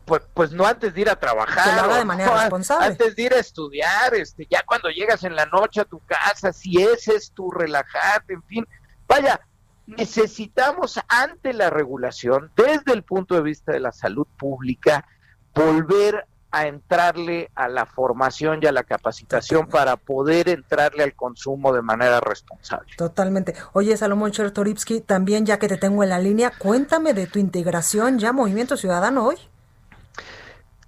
pues, 0.04 0.23
pues 0.35 0.52
no 0.52 0.66
antes 0.66 0.94
de 0.94 1.00
ir 1.02 1.11
a 1.11 1.16
trabajar, 1.16 1.99
de 1.99 2.04
manera 2.04 2.42
responsable. 2.42 2.87
antes 2.87 3.16
de 3.16 3.23
ir 3.23 3.35
a 3.35 3.38
estudiar, 3.38 4.14
este, 4.14 4.47
ya 4.50 4.62
cuando 4.64 4.88
llegas 4.90 5.25
en 5.25 5.37
la 5.37 5.47
noche 5.47 5.80
a 5.80 5.85
tu 5.85 6.00
casa, 6.00 6.52
si 6.52 6.82
ese 6.82 7.14
es 7.14 7.30
tu 7.32 7.50
relajarte, 7.50 8.35
en 8.35 8.42
fin, 8.42 8.68
vaya, 9.06 9.40
necesitamos 9.87 11.00
ante 11.09 11.52
la 11.52 11.71
regulación, 11.71 12.50
desde 12.56 12.92
el 12.92 13.02
punto 13.02 13.35
de 13.35 13.42
vista 13.42 13.73
de 13.73 13.80
la 13.80 13.92
salud 13.92 14.26
pública, 14.38 15.06
volver 15.54 16.26
a 16.50 16.66
entrarle 16.66 17.50
a 17.54 17.66
la 17.66 17.87
formación 17.87 18.61
y 18.62 18.66
a 18.66 18.73
la 18.73 18.82
capacitación 18.82 19.66
para 19.68 19.97
poder 19.97 20.50
entrarle 20.50 21.02
al 21.02 21.14
consumo 21.14 21.73
de 21.73 21.80
manera 21.80 22.21
responsable. 22.21 22.92
Totalmente. 22.97 23.54
Oye, 23.73 23.97
Salomón 23.97 24.32
Chertoripsky, 24.32 25.00
también 25.00 25.47
ya 25.47 25.59
que 25.59 25.66
te 25.66 25.78
tengo 25.78 26.02
en 26.02 26.11
la 26.11 26.18
línea, 26.18 26.52
cuéntame 26.56 27.14
de 27.14 27.26
tu 27.26 27.38
integración 27.38 28.18
ya 28.18 28.32
Movimiento 28.32 28.76
Ciudadano 28.76 29.25
hoy. 29.25 29.37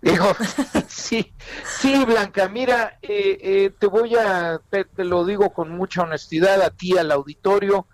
Hijo, 0.05 0.37
sí, 0.89 1.33
sí, 1.65 2.05
Blanca, 2.05 2.49
mira, 2.51 2.99
eh, 3.01 3.39
eh, 3.41 3.73
te 3.79 3.87
voy 3.87 4.15
a, 4.17 4.61
te, 4.69 4.87
lo 5.03 5.25
digo 5.25 5.51
con 5.55 5.71
mucha 5.71 6.03
honestidad 6.03 6.61
a 6.61 6.69
ti, 6.69 6.99
al 6.99 7.11
auditorio, 7.11 7.87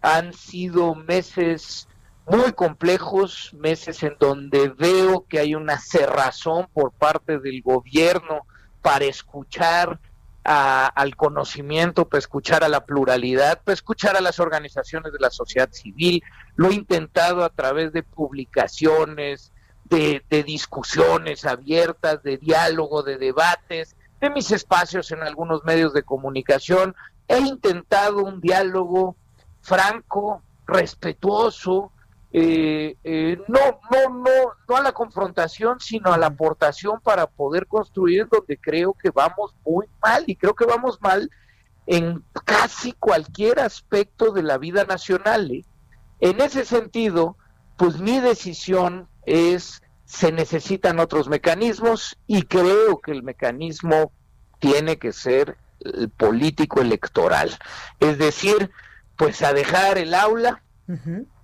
han 0.00 0.32
sido 0.32 0.94
meses 0.94 1.86
muy 2.26 2.52
complejos, 2.52 3.52
meses 3.52 4.02
en 4.02 4.16
donde 4.18 4.70
veo 4.70 5.26
que 5.28 5.40
hay 5.40 5.54
una 5.54 5.78
cerrazón 5.78 6.68
por 6.72 6.92
parte 6.92 7.38
del 7.38 7.60
gobierno 7.60 8.46
para 8.80 9.04
escuchar 9.04 10.00
al 10.44 11.14
conocimiento, 11.16 12.08
para 12.08 12.20
escuchar 12.20 12.64
a 12.64 12.70
la 12.70 12.86
pluralidad, 12.86 13.60
para 13.62 13.74
escuchar 13.74 14.16
a 14.16 14.22
las 14.22 14.40
organizaciones 14.40 15.12
de 15.12 15.18
la 15.20 15.28
sociedad 15.28 15.70
civil. 15.70 16.22
Lo 16.56 16.70
he 16.70 16.74
intentado 16.74 17.44
a 17.44 17.50
través 17.50 17.92
de 17.92 18.02
publicaciones, 18.02 19.52
de, 19.88 20.22
discusiones 20.46 21.44
abiertas, 21.44 22.22
de 22.22 22.36
diálogo, 22.38 23.02
de 23.02 23.18
debates, 23.18 23.96
de 24.20 24.30
mis 24.30 24.50
espacios 24.50 25.10
en 25.12 25.22
algunos 25.22 25.64
medios 25.64 25.92
de 25.92 26.02
comunicación. 26.02 26.94
He 27.28 27.38
intentado 27.38 28.24
un 28.24 28.40
diálogo 28.40 29.16
franco, 29.60 30.42
respetuoso, 30.66 31.92
eh, 32.30 32.96
eh, 33.04 33.38
no, 33.48 33.80
no, 33.90 34.14
no, 34.18 34.30
no 34.68 34.76
a 34.76 34.82
la 34.82 34.92
confrontación, 34.92 35.80
sino 35.80 36.12
a 36.12 36.18
la 36.18 36.26
aportación 36.26 37.00
para 37.00 37.26
poder 37.26 37.66
construir 37.66 38.28
donde 38.28 38.58
creo 38.58 38.92
que 38.92 39.10
vamos 39.10 39.54
muy 39.64 39.86
mal 40.02 40.24
y 40.26 40.36
creo 40.36 40.54
que 40.54 40.66
vamos 40.66 41.00
mal 41.00 41.30
en 41.86 42.22
casi 42.44 42.92
cualquier 42.92 43.60
aspecto 43.60 44.32
de 44.32 44.42
la 44.42 44.58
vida 44.58 44.84
nacional. 44.84 45.50
¿eh? 45.50 45.64
En 46.20 46.40
ese 46.40 46.66
sentido, 46.66 47.36
pues 47.78 47.98
mi 47.98 48.20
decisión 48.20 49.08
es, 49.24 49.82
se 50.04 50.32
necesitan 50.32 51.00
otros 51.00 51.28
mecanismos 51.28 52.18
y 52.26 52.42
creo 52.42 53.00
que 53.00 53.12
el 53.12 53.22
mecanismo 53.22 54.12
tiene 54.58 54.98
que 54.98 55.12
ser 55.12 55.56
el 55.80 56.10
político 56.10 56.82
electoral. 56.82 57.56
Es 58.00 58.18
decir, 58.18 58.70
pues 59.16 59.42
a 59.42 59.52
dejar 59.52 59.96
el 59.96 60.12
aula, 60.12 60.62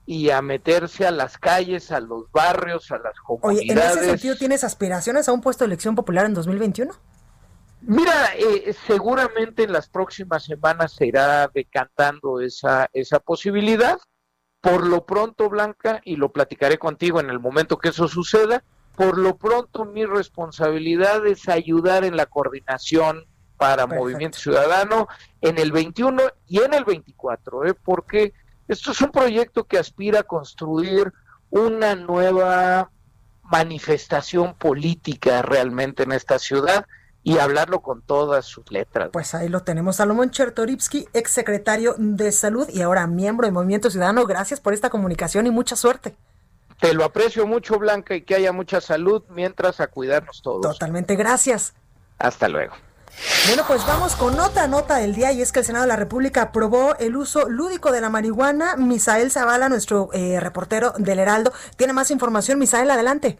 y 0.06 0.30
a 0.30 0.42
meterse 0.42 1.06
a 1.06 1.10
las 1.10 1.38
calles, 1.38 1.90
a 1.90 2.00
los 2.00 2.30
barrios, 2.30 2.90
a 2.90 2.98
las 2.98 3.18
comunidades. 3.20 3.62
Oye, 3.62 3.72
¿en 3.72 3.78
ese 3.78 4.04
sentido 4.04 4.36
tienes 4.36 4.64
aspiraciones 4.64 5.28
a 5.28 5.32
un 5.32 5.40
puesto 5.40 5.64
de 5.64 5.66
elección 5.66 5.94
popular 5.94 6.26
en 6.26 6.34
2021? 6.34 6.92
Mira, 7.82 8.30
eh, 8.36 8.74
seguramente 8.86 9.64
en 9.64 9.72
las 9.72 9.88
próximas 9.88 10.44
semanas 10.44 10.92
se 10.92 11.06
irá 11.06 11.50
decantando 11.52 12.40
esa, 12.40 12.88
esa 12.92 13.18
posibilidad. 13.18 13.98
Por 14.64 14.86
lo 14.86 15.04
pronto, 15.04 15.50
Blanca, 15.50 16.00
y 16.06 16.16
lo 16.16 16.32
platicaré 16.32 16.78
contigo 16.78 17.20
en 17.20 17.28
el 17.28 17.38
momento 17.38 17.76
que 17.76 17.90
eso 17.90 18.08
suceda, 18.08 18.64
por 18.96 19.18
lo 19.18 19.36
pronto 19.36 19.84
mi 19.84 20.06
responsabilidad 20.06 21.26
es 21.26 21.50
ayudar 21.50 22.02
en 22.02 22.16
la 22.16 22.24
coordinación 22.24 23.26
para 23.58 23.86
Movimiento 23.86 24.38
Ciudadano 24.38 25.06
en 25.42 25.58
el 25.58 25.70
21 25.70 26.22
y 26.46 26.60
en 26.60 26.72
el 26.72 26.86
24, 26.86 27.66
¿eh? 27.66 27.74
porque 27.74 28.32
esto 28.66 28.92
es 28.92 29.02
un 29.02 29.10
proyecto 29.10 29.64
que 29.64 29.78
aspira 29.78 30.20
a 30.20 30.22
construir 30.22 31.12
una 31.50 31.94
nueva 31.94 32.90
manifestación 33.42 34.54
política 34.54 35.42
realmente 35.42 36.04
en 36.04 36.12
esta 36.12 36.38
ciudad 36.38 36.86
y 37.24 37.38
hablarlo 37.38 37.80
con 37.80 38.02
todas 38.02 38.44
sus 38.44 38.70
letras. 38.70 39.08
Pues 39.12 39.34
ahí 39.34 39.48
lo 39.48 39.62
tenemos. 39.62 39.96
Salomón 39.96 40.30
Chertorivsky, 40.30 41.08
ex 41.14 41.30
secretario 41.30 41.94
de 41.98 42.30
Salud 42.30 42.68
y 42.68 42.82
ahora 42.82 43.06
miembro 43.06 43.46
de 43.46 43.52
Movimiento 43.52 43.90
Ciudadano. 43.90 44.26
Gracias 44.26 44.60
por 44.60 44.74
esta 44.74 44.90
comunicación 44.90 45.46
y 45.46 45.50
mucha 45.50 45.74
suerte. 45.74 46.14
Te 46.80 46.92
lo 46.92 47.02
aprecio 47.02 47.46
mucho, 47.46 47.78
Blanca, 47.78 48.14
y 48.14 48.22
que 48.22 48.34
haya 48.34 48.52
mucha 48.52 48.80
salud 48.80 49.22
mientras 49.30 49.80
a 49.80 49.86
cuidarnos 49.86 50.42
todos. 50.42 50.60
Totalmente, 50.60 51.16
gracias. 51.16 51.72
Hasta 52.18 52.48
luego. 52.48 52.74
Bueno, 53.46 53.64
pues 53.66 53.86
vamos 53.86 54.16
con 54.16 54.38
otra 54.38 54.66
nota 54.66 54.96
del 54.96 55.14
día 55.14 55.32
y 55.32 55.40
es 55.40 55.52
que 55.52 55.60
el 55.60 55.64
Senado 55.64 55.84
de 55.84 55.88
la 55.88 55.96
República 55.96 56.42
aprobó 56.42 56.96
el 56.98 57.16
uso 57.16 57.48
lúdico 57.48 57.90
de 57.90 58.02
la 58.02 58.10
marihuana. 58.10 58.76
Misael 58.76 59.30
Zavala, 59.30 59.70
nuestro 59.70 60.10
eh, 60.12 60.40
reportero 60.40 60.92
del 60.98 61.20
Heraldo, 61.20 61.52
tiene 61.76 61.92
más 61.94 62.10
información. 62.10 62.58
Misael, 62.58 62.90
adelante. 62.90 63.38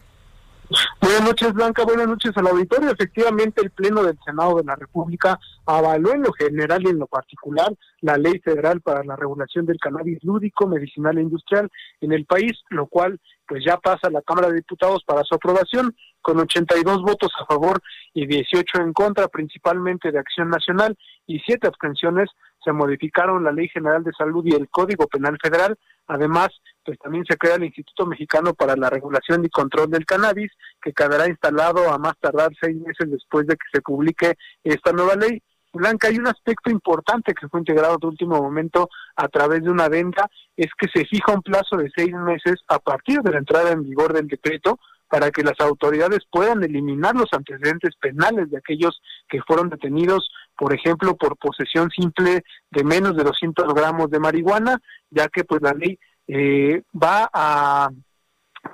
Buenas 1.01 1.23
noches, 1.23 1.53
Blanca. 1.53 1.83
Buenas 1.83 2.07
noches 2.07 2.31
al 2.35 2.47
auditorio. 2.47 2.91
Efectivamente, 2.91 3.61
el 3.61 3.71
Pleno 3.71 4.03
del 4.03 4.17
Senado 4.25 4.57
de 4.57 4.63
la 4.63 4.75
República 4.75 5.39
avaló 5.65 6.13
en 6.13 6.23
lo 6.23 6.33
general 6.33 6.83
y 6.83 6.89
en 6.89 6.99
lo 6.99 7.07
particular 7.07 7.71
la 8.01 8.17
Ley 8.17 8.39
Federal 8.39 8.81
para 8.81 9.03
la 9.03 9.15
Regulación 9.15 9.65
del 9.65 9.79
Cannabis 9.79 10.23
Lúdico, 10.23 10.67
Medicinal 10.67 11.17
e 11.17 11.21
Industrial 11.21 11.69
en 12.01 12.11
el 12.11 12.25
país, 12.25 12.53
lo 12.69 12.87
cual 12.87 13.19
pues 13.47 13.63
ya 13.65 13.77
pasa 13.77 14.07
a 14.07 14.11
la 14.11 14.21
Cámara 14.21 14.49
de 14.49 14.55
Diputados 14.55 15.03
para 15.05 15.23
su 15.23 15.35
aprobación 15.35 15.95
con 16.21 16.39
82 16.39 17.03
votos 17.03 17.31
a 17.39 17.45
favor 17.45 17.81
y 18.13 18.25
18 18.25 18.81
en 18.81 18.93
contra, 18.93 19.27
principalmente 19.27 20.11
de 20.11 20.17
Acción 20.17 20.49
Nacional, 20.49 20.97
y 21.27 21.39
siete 21.39 21.67
abstenciones, 21.67 22.29
se 22.65 22.73
modificaron 22.73 23.43
la 23.43 23.51
Ley 23.51 23.69
General 23.69 24.03
de 24.03 24.11
Salud 24.11 24.43
y 24.45 24.55
el 24.55 24.67
Código 24.69 25.07
Penal 25.07 25.37
Federal. 25.41 25.77
Además, 26.07 26.49
pues 26.83 26.97
también 26.99 27.23
se 27.25 27.37
crea 27.37 27.55
el 27.55 27.63
Instituto 27.63 28.05
Mexicano 28.05 28.53
para 28.53 28.75
la 28.75 28.89
Regulación 28.89 29.45
y 29.45 29.49
Control 29.49 29.89
del 29.89 30.05
Cannabis, 30.05 30.51
que 30.81 30.91
quedará 30.91 31.29
instalado 31.29 31.91
a 31.91 31.97
más 31.97 32.13
tardar 32.19 32.51
seis 32.59 32.75
meses 32.75 33.09
después 33.09 33.47
de 33.47 33.55
que 33.55 33.67
se 33.71 33.81
publique 33.81 34.33
esta 34.63 34.91
nueva 34.91 35.15
ley. 35.15 35.41
Blanca, 35.73 36.07
hay 36.07 36.17
un 36.17 36.27
aspecto 36.27 36.71
importante 36.71 37.33
que 37.33 37.49
fue 37.49 37.59
integrado 37.59 37.97
de 37.99 38.07
último 38.07 38.41
momento 38.41 38.89
a 39.15 39.27
través 39.27 39.61
de 39.63 39.69
una 39.69 39.89
venta, 39.89 40.29
es 40.55 40.71
que 40.77 40.87
se 40.87 41.05
fija 41.05 41.33
un 41.33 41.41
plazo 41.41 41.75
de 41.77 41.91
seis 41.95 42.13
meses 42.13 42.55
a 42.67 42.79
partir 42.79 43.19
de 43.21 43.31
la 43.31 43.39
entrada 43.39 43.71
en 43.71 43.83
vigor 43.83 44.13
del 44.13 44.27
decreto 44.27 44.79
para 45.15 45.31
que 45.31 45.43
las 45.43 45.57
autoridades 45.61 46.19
puedan 46.29 46.61
eliminar 46.61 47.15
los 47.15 47.29
antecedentes 47.31 47.95
penales 48.01 48.51
de 48.51 48.57
aquellos 48.57 49.01
que 49.29 49.41
fueron 49.47 49.69
detenidos, 49.69 50.29
por 50.57 50.75
ejemplo, 50.75 51.15
por 51.15 51.37
posesión 51.37 51.89
simple 51.89 52.43
de 52.69 52.83
menos 52.83 53.15
de 53.15 53.23
200 53.23 53.73
gramos 53.73 54.09
de 54.09 54.19
marihuana, 54.19 54.77
ya 55.09 55.29
que 55.29 55.45
pues 55.45 55.61
la 55.61 55.71
ley 55.71 55.97
eh, 56.27 56.81
va 57.01 57.29
a, 57.31 57.89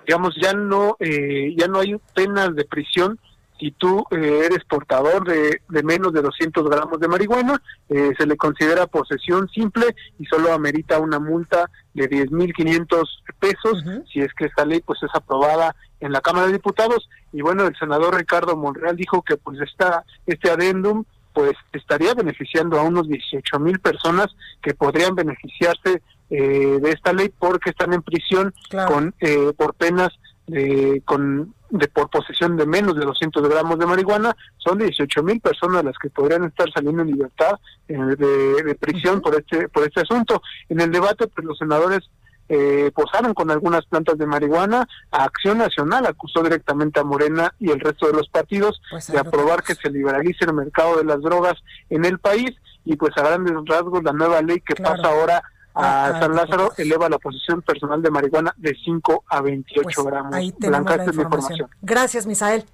digamos, 0.07 0.33
ya 0.41 0.53
no, 0.53 0.97
eh, 0.99 1.53
ya 1.55 1.67
no 1.67 1.79
hay 1.79 1.95
penas 2.15 2.55
de 2.55 2.65
prisión 2.65 3.19
si 3.61 3.69
tú 3.69 4.03
eh, 4.09 4.41
eres 4.45 4.65
portador 4.67 5.23
de, 5.27 5.61
de, 5.69 5.83
menos 5.83 6.11
de 6.11 6.23
200 6.23 6.67
gramos 6.67 6.99
de 6.99 7.07
marihuana, 7.07 7.61
eh, 7.89 8.11
se 8.17 8.25
le 8.25 8.35
considera 8.35 8.87
posesión 8.87 9.47
simple 9.49 9.95
y 10.17 10.25
solo 10.25 10.51
amerita 10.51 10.97
una 10.97 11.19
multa 11.19 11.69
de 11.93 12.09
10.500 12.09 13.03
pesos 13.39 13.83
si 14.11 14.21
es 14.21 14.33
que 14.33 14.45
esta 14.45 14.65
ley 14.65 14.81
pues 14.83 15.03
es 15.03 15.11
aprobada 15.13 15.75
en 16.01 16.11
la 16.11 16.21
Cámara 16.21 16.47
de 16.47 16.53
Diputados 16.53 17.09
y 17.31 17.41
bueno 17.41 17.65
el 17.65 17.75
senador 17.77 18.15
Ricardo 18.15 18.57
Monreal 18.57 18.95
dijo 18.95 19.21
que 19.21 19.37
pues 19.37 19.59
esta 19.61 20.03
este 20.25 20.51
adendum 20.51 21.05
pues 21.33 21.53
estaría 21.71 22.13
beneficiando 22.13 22.77
a 22.79 22.83
unos 22.83 23.07
18 23.07 23.59
mil 23.59 23.79
personas 23.79 24.27
que 24.61 24.73
podrían 24.73 25.15
beneficiarse 25.15 26.01
eh, 26.29 26.79
de 26.81 26.91
esta 26.91 27.13
ley 27.13 27.31
porque 27.37 27.69
están 27.69 27.93
en 27.93 28.01
prisión 28.01 28.53
con 28.87 29.15
por 29.55 29.73
penas 29.75 30.09
de, 30.47 31.01
con 31.05 31.53
de 31.71 31.87
por 31.87 32.09
posesión 32.09 32.57
de 32.57 32.65
menos 32.65 32.95
de 32.95 33.05
200 33.05 33.47
gramos 33.47 33.79
de 33.79 33.85
marihuana, 33.85 34.35
son 34.57 34.77
18 34.77 35.23
mil 35.23 35.39
personas 35.39 35.83
las 35.83 35.97
que 35.97 36.09
podrían 36.09 36.43
estar 36.43 36.69
saliendo 36.71 37.01
en 37.01 37.11
libertad 37.11 37.53
eh, 37.87 37.95
de, 37.95 38.75
prisión 38.75 39.21
por 39.21 39.35
este 39.35 39.69
por 39.69 39.87
este 39.87 40.01
asunto. 40.01 40.41
En 40.69 40.81
el 40.81 40.91
debate, 40.91 41.27
pues 41.27 41.45
los 41.45 41.57
senadores 41.57 42.09
eh, 42.49 42.91
posaron 42.93 43.33
con 43.33 43.49
algunas 43.51 43.85
plantas 43.85 44.17
de 44.17 44.25
marihuana. 44.25 44.87
A 45.11 45.23
Acción 45.23 45.57
Nacional 45.57 46.05
acusó 46.05 46.43
directamente 46.43 46.99
a 46.99 47.03
Morena 47.03 47.53
y 47.59 47.71
el 47.71 47.79
resto 47.79 48.07
de 48.07 48.13
los 48.13 48.27
partidos 48.29 48.81
pues 48.89 49.07
de 49.07 49.19
aprobar 49.19 49.63
que 49.63 49.75
se 49.75 49.89
liberalice 49.89 50.45
el 50.45 50.53
mercado 50.53 50.97
de 50.97 51.05
las 51.05 51.21
drogas 51.21 51.55
en 51.89 52.05
el 52.05 52.19
país 52.19 52.51
y 52.83 52.95
pues 52.95 53.17
a 53.17 53.21
grandes 53.21 53.53
rasgos 53.65 54.03
la 54.03 54.13
nueva 54.13 54.41
ley 54.41 54.59
que 54.61 54.75
pasa 54.75 55.07
ahora 55.07 55.43
a 55.73 56.07
ah, 56.07 56.19
San 56.19 56.35
Lázaro 56.35 56.73
eleva 56.77 57.07
la 57.07 57.17
posesión 57.17 57.61
personal 57.61 58.01
de 58.01 58.11
marihuana 58.11 58.53
de 58.57 58.75
5 58.83 59.23
a 59.29 59.41
28 59.41 59.81
pues 59.83 60.05
gramos. 60.05 60.33
Ahí 60.33 60.53
Blanca, 60.57 60.97
la 60.97 61.05
información. 61.05 61.69
Gracias, 61.81 62.27
Misael. 62.27 62.65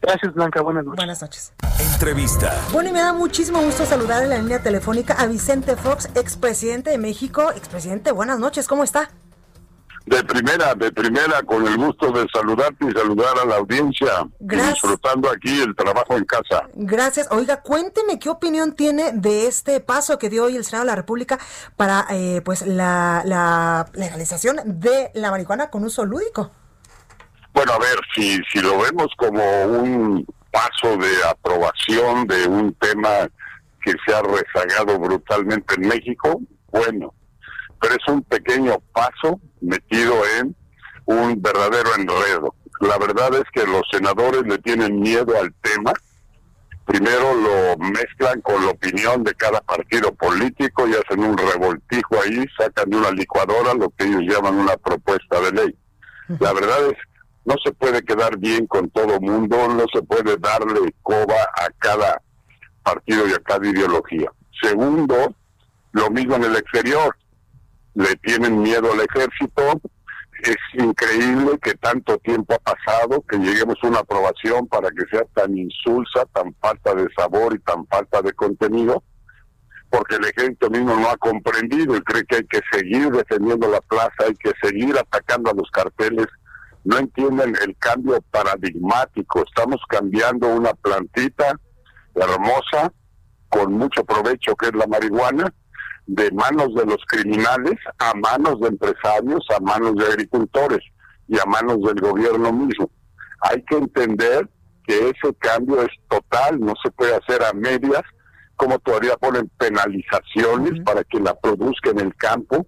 Gracias, 0.00 0.34
Blanca. 0.34 0.62
Buenas 0.62 0.84
noches. 0.84 0.96
Buenas 0.96 1.22
noches. 1.22 1.52
Entrevista. 1.92 2.54
Bueno, 2.72 2.90
y 2.90 2.92
me 2.92 3.00
da 3.00 3.12
muchísimo 3.12 3.60
gusto 3.62 3.84
saludar 3.86 4.22
en 4.22 4.30
la 4.30 4.38
línea 4.38 4.62
telefónica 4.62 5.14
a 5.14 5.26
Vicente 5.26 5.76
Fox, 5.76 6.08
expresidente 6.14 6.90
de 6.90 6.98
México. 6.98 7.50
Expresidente, 7.52 8.12
buenas 8.12 8.38
noches. 8.38 8.68
¿Cómo 8.68 8.84
está? 8.84 9.10
De 10.06 10.22
primera, 10.22 10.72
de 10.76 10.92
primera, 10.92 11.42
con 11.42 11.66
el 11.66 11.76
gusto 11.76 12.12
de 12.12 12.24
saludarte 12.32 12.86
y 12.88 12.92
saludar 12.92 13.36
a 13.42 13.44
la 13.44 13.56
audiencia. 13.56 14.06
disfrutando 14.38 15.28
aquí 15.28 15.60
el 15.60 15.74
trabajo 15.74 16.16
en 16.16 16.24
casa. 16.24 16.68
Gracias. 16.74 17.26
Oiga, 17.32 17.60
cuénteme 17.60 18.20
qué 18.20 18.28
opinión 18.28 18.76
tiene 18.76 19.10
de 19.12 19.48
este 19.48 19.80
paso 19.80 20.16
que 20.16 20.30
dio 20.30 20.44
hoy 20.44 20.54
el 20.54 20.64
Senado 20.64 20.84
de 20.84 20.92
la 20.92 20.96
República 20.96 21.40
para 21.74 22.06
eh, 22.10 22.40
pues 22.44 22.64
la, 22.64 23.22
la 23.24 23.86
legalización 23.94 24.60
de 24.64 25.10
la 25.14 25.32
marihuana 25.32 25.70
con 25.70 25.82
uso 25.82 26.04
lúdico. 26.04 26.52
Bueno, 27.56 27.72
a 27.72 27.78
ver, 27.78 27.98
si, 28.14 28.38
si 28.52 28.60
lo 28.60 28.78
vemos 28.78 29.08
como 29.16 29.42
un 29.64 30.26
paso 30.52 30.94
de 30.98 31.24
aprobación 31.26 32.26
de 32.26 32.46
un 32.46 32.74
tema 32.74 33.30
que 33.82 33.94
se 34.04 34.14
ha 34.14 34.20
rezagado 34.20 34.98
brutalmente 34.98 35.74
en 35.76 35.88
México, 35.88 36.38
bueno, 36.70 37.14
pero 37.80 37.94
es 37.94 38.08
un 38.08 38.22
pequeño 38.24 38.76
paso 38.92 39.40
metido 39.62 40.16
en 40.38 40.54
un 41.06 41.40
verdadero 41.40 41.94
enredo. 41.96 42.54
La 42.82 42.98
verdad 42.98 43.32
es 43.36 43.44
que 43.54 43.66
los 43.66 43.84
senadores 43.90 44.42
le 44.42 44.58
tienen 44.58 45.00
miedo 45.00 45.32
al 45.40 45.50
tema. 45.62 45.94
Primero 46.84 47.34
lo 47.36 47.78
mezclan 47.78 48.42
con 48.42 48.66
la 48.66 48.72
opinión 48.72 49.24
de 49.24 49.32
cada 49.32 49.62
partido 49.62 50.14
político 50.14 50.86
y 50.86 50.92
hacen 50.92 51.24
un 51.24 51.38
revoltijo 51.38 52.20
ahí, 52.22 52.44
sacan 52.58 52.90
de 52.90 52.98
una 52.98 53.12
licuadora 53.12 53.72
lo 53.72 53.88
que 53.96 54.04
ellos 54.04 54.24
llaman 54.28 54.56
una 54.56 54.76
propuesta 54.76 55.40
de 55.40 55.52
ley. 55.52 55.78
La 56.38 56.52
verdad 56.52 56.90
es 56.90 57.05
no 57.46 57.54
se 57.64 57.72
puede 57.72 58.02
quedar 58.02 58.36
bien 58.38 58.66
con 58.66 58.90
todo 58.90 59.20
mundo, 59.20 59.68
no 59.68 59.84
se 59.92 60.02
puede 60.02 60.36
darle 60.36 60.92
coba 61.02 61.42
a 61.54 61.68
cada 61.78 62.20
partido 62.82 63.26
y 63.28 63.32
a 63.32 63.38
cada 63.38 63.66
ideología. 63.66 64.30
Segundo, 64.60 65.34
lo 65.92 66.10
mismo 66.10 66.34
en 66.34 66.44
el 66.44 66.56
exterior. 66.56 67.16
Le 67.94 68.14
tienen 68.16 68.60
miedo 68.60 68.92
al 68.92 69.00
ejército. 69.00 69.80
Es 70.42 70.56
increíble 70.74 71.58
que 71.62 71.74
tanto 71.74 72.18
tiempo 72.18 72.54
ha 72.54 72.74
pasado 72.74 73.24
que 73.28 73.38
lleguemos 73.38 73.76
a 73.82 73.86
una 73.86 74.00
aprobación 74.00 74.66
para 74.66 74.90
que 74.90 75.06
sea 75.10 75.22
tan 75.34 75.56
insulsa, 75.56 76.26
tan 76.34 76.52
falta 76.60 76.94
de 76.94 77.08
sabor 77.16 77.54
y 77.54 77.58
tan 77.60 77.86
falta 77.86 78.20
de 78.20 78.32
contenido, 78.32 79.02
porque 79.88 80.16
el 80.16 80.26
ejército 80.26 80.68
mismo 80.68 80.94
no 80.96 81.08
ha 81.08 81.16
comprendido 81.16 81.96
y 81.96 82.00
cree 82.02 82.24
que 82.26 82.36
hay 82.36 82.46
que 82.46 82.60
seguir 82.70 83.10
defendiendo 83.10 83.70
la 83.70 83.80
plaza, 83.80 84.12
hay 84.26 84.34
que 84.34 84.52
seguir 84.60 84.98
atacando 84.98 85.50
a 85.50 85.54
los 85.54 85.70
carteles. 85.70 86.26
No 86.86 86.98
entienden 86.98 87.56
el 87.66 87.76
cambio 87.78 88.22
paradigmático. 88.30 89.42
Estamos 89.44 89.80
cambiando 89.88 90.46
una 90.54 90.72
plantita 90.72 91.58
hermosa, 92.14 92.92
con 93.48 93.72
mucho 93.72 94.04
provecho, 94.04 94.54
que 94.54 94.66
es 94.66 94.74
la 94.74 94.86
marihuana, 94.86 95.52
de 96.06 96.30
manos 96.30 96.72
de 96.76 96.86
los 96.86 96.98
criminales 97.08 97.74
a 97.98 98.14
manos 98.14 98.60
de 98.60 98.68
empresarios, 98.68 99.44
a 99.50 99.58
manos 99.58 99.96
de 99.96 100.06
agricultores 100.06 100.78
y 101.26 101.36
a 101.40 101.44
manos 101.44 101.78
del 101.82 102.00
gobierno 102.00 102.52
mismo. 102.52 102.88
Hay 103.40 103.64
que 103.64 103.78
entender 103.78 104.48
que 104.86 105.10
ese 105.10 105.34
cambio 105.40 105.82
es 105.82 105.90
total, 106.08 106.60
no 106.60 106.74
se 106.80 106.92
puede 106.92 107.16
hacer 107.16 107.42
a 107.42 107.52
medias, 107.52 108.02
como 108.54 108.78
todavía 108.78 109.16
ponen 109.16 109.50
penalizaciones 109.58 110.80
para 110.84 111.02
que 111.02 111.18
la 111.18 111.34
produzca 111.34 111.90
en 111.90 111.98
el 111.98 112.14
campo. 112.14 112.64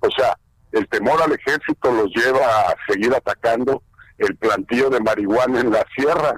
O 0.00 0.08
sea, 0.18 0.36
el 0.72 0.88
temor 0.88 1.22
al 1.22 1.32
ejército 1.32 1.92
los 1.92 2.10
lleva 2.14 2.40
a 2.40 2.74
seguir 2.88 3.14
atacando 3.14 3.82
el 4.18 4.36
plantío 4.36 4.90
de 4.90 5.00
marihuana 5.00 5.60
en 5.60 5.70
la 5.70 5.84
sierra. 5.94 6.34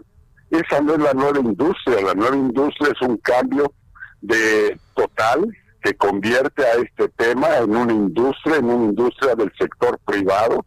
Esa 0.50 0.80
no 0.80 0.94
es 0.94 1.00
la 1.00 1.14
nueva 1.14 1.38
industria, 1.38 2.00
la 2.00 2.14
nueva 2.14 2.36
industria 2.36 2.92
es 2.92 3.08
un 3.08 3.16
cambio 3.18 3.72
de 4.20 4.78
total 4.94 5.46
que 5.82 5.94
convierte 5.94 6.64
a 6.64 6.74
este 6.74 7.08
tema 7.10 7.58
en 7.58 7.76
una 7.76 7.92
industria, 7.92 8.56
en 8.56 8.64
una 8.64 8.84
industria 8.86 9.34
del 9.34 9.52
sector 9.58 9.98
privado, 10.06 10.64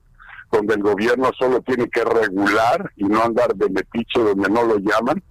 donde 0.51 0.75
el 0.75 0.83
gobierno 0.83 1.31
solo 1.37 1.61
tiene 1.61 1.89
que 1.89 2.03
regular 2.03 2.91
y 2.95 3.05
no 3.05 3.23
andar 3.23 3.55
de 3.55 3.69
metiche 3.69 4.19
donde 4.19 4.49
no 4.49 4.63
lo 4.63 4.77
llaman, 4.77 5.21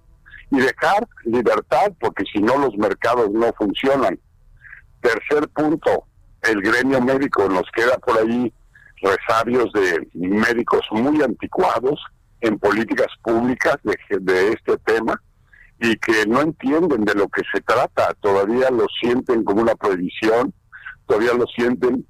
y 0.51 0.57
dejar 0.57 1.07
libertad, 1.23 1.93
porque 1.99 2.23
si 2.31 2.41
no 2.41 2.57
los 2.57 2.75
mercados 2.77 3.31
no 3.31 3.51
funcionan. 3.57 4.19
Tercer 5.01 5.47
punto, 5.49 6.05
el 6.43 6.61
gremio 6.61 7.01
médico 7.01 7.47
nos 7.49 7.63
queda 7.73 7.97
por 7.97 8.17
ahí 8.17 8.53
resabios 9.01 9.71
de 9.73 10.07
médicos 10.13 10.81
muy 10.91 11.21
anticuados 11.21 11.99
en 12.41 12.57
políticas 12.57 13.07
públicas 13.23 13.77
de, 13.83 13.97
de 14.19 14.49
este 14.49 14.77
tema 14.79 15.21
y 15.79 15.95
que 15.97 16.25
no 16.27 16.41
entienden 16.41 17.05
de 17.05 17.13
lo 17.13 17.27
que 17.27 17.43
se 17.53 17.61
trata, 17.61 18.13
todavía 18.21 18.69
lo 18.71 18.85
sienten 18.99 19.43
como 19.43 19.61
una 19.61 19.75
prohibición, 19.75 20.53
todavía 21.05 21.33
lo 21.33 21.45
sienten 21.47 22.05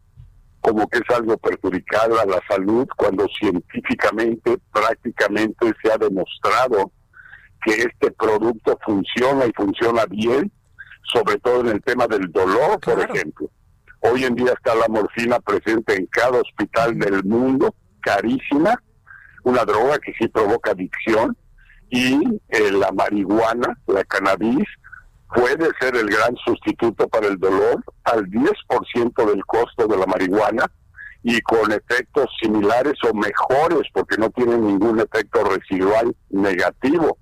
como 0.61 0.87
que 0.87 0.97
es 0.99 1.15
algo 1.15 1.37
perjudicial 1.37 2.17
a 2.19 2.25
la 2.25 2.41
salud, 2.49 2.87
cuando 2.97 3.25
científicamente, 3.39 4.57
prácticamente 4.71 5.73
se 5.81 5.91
ha 5.91 5.97
demostrado 5.97 6.91
que 7.63 7.71
este 7.73 8.11
producto 8.11 8.77
funciona 8.83 9.45
y 9.45 9.51
funciona 9.53 10.05
bien, 10.05 10.51
sobre 11.13 11.37
todo 11.39 11.61
en 11.61 11.67
el 11.67 11.81
tema 11.81 12.07
del 12.07 12.31
dolor, 12.31 12.79
por 12.79 12.99
ejemplo. 12.99 13.49
Hoy 13.99 14.23
en 14.23 14.35
día 14.35 14.53
está 14.53 14.75
la 14.75 14.87
morfina 14.87 15.39
presente 15.39 15.95
en 15.95 16.05
cada 16.07 16.41
hospital 16.41 16.97
del 16.97 17.23
mundo, 17.23 17.73
carísima, 18.01 18.81
una 19.43 19.65
droga 19.65 19.97
que 19.99 20.13
sí 20.19 20.27
provoca 20.27 20.71
adicción, 20.71 21.35
y 21.89 22.39
eh, 22.49 22.71
la 22.71 22.91
marihuana, 22.91 23.77
la 23.87 24.03
cannabis, 24.03 24.67
puede 25.33 25.69
ser 25.79 25.95
el 25.95 26.07
gran 26.09 26.35
sustituto 26.45 27.07
para 27.07 27.27
el 27.27 27.37
dolor 27.37 27.83
al 28.03 28.25
10% 28.25 29.25
del 29.25 29.45
costo 29.45 29.87
de 29.87 29.97
la 29.97 30.05
marihuana 30.05 30.65
y 31.23 31.39
con 31.41 31.71
efectos 31.71 32.27
similares 32.41 32.93
o 33.03 33.13
mejores 33.13 33.81
porque 33.93 34.17
no 34.17 34.29
tiene 34.29 34.57
ningún 34.57 34.99
efecto 34.99 35.43
residual 35.43 36.15
negativo. 36.29 37.17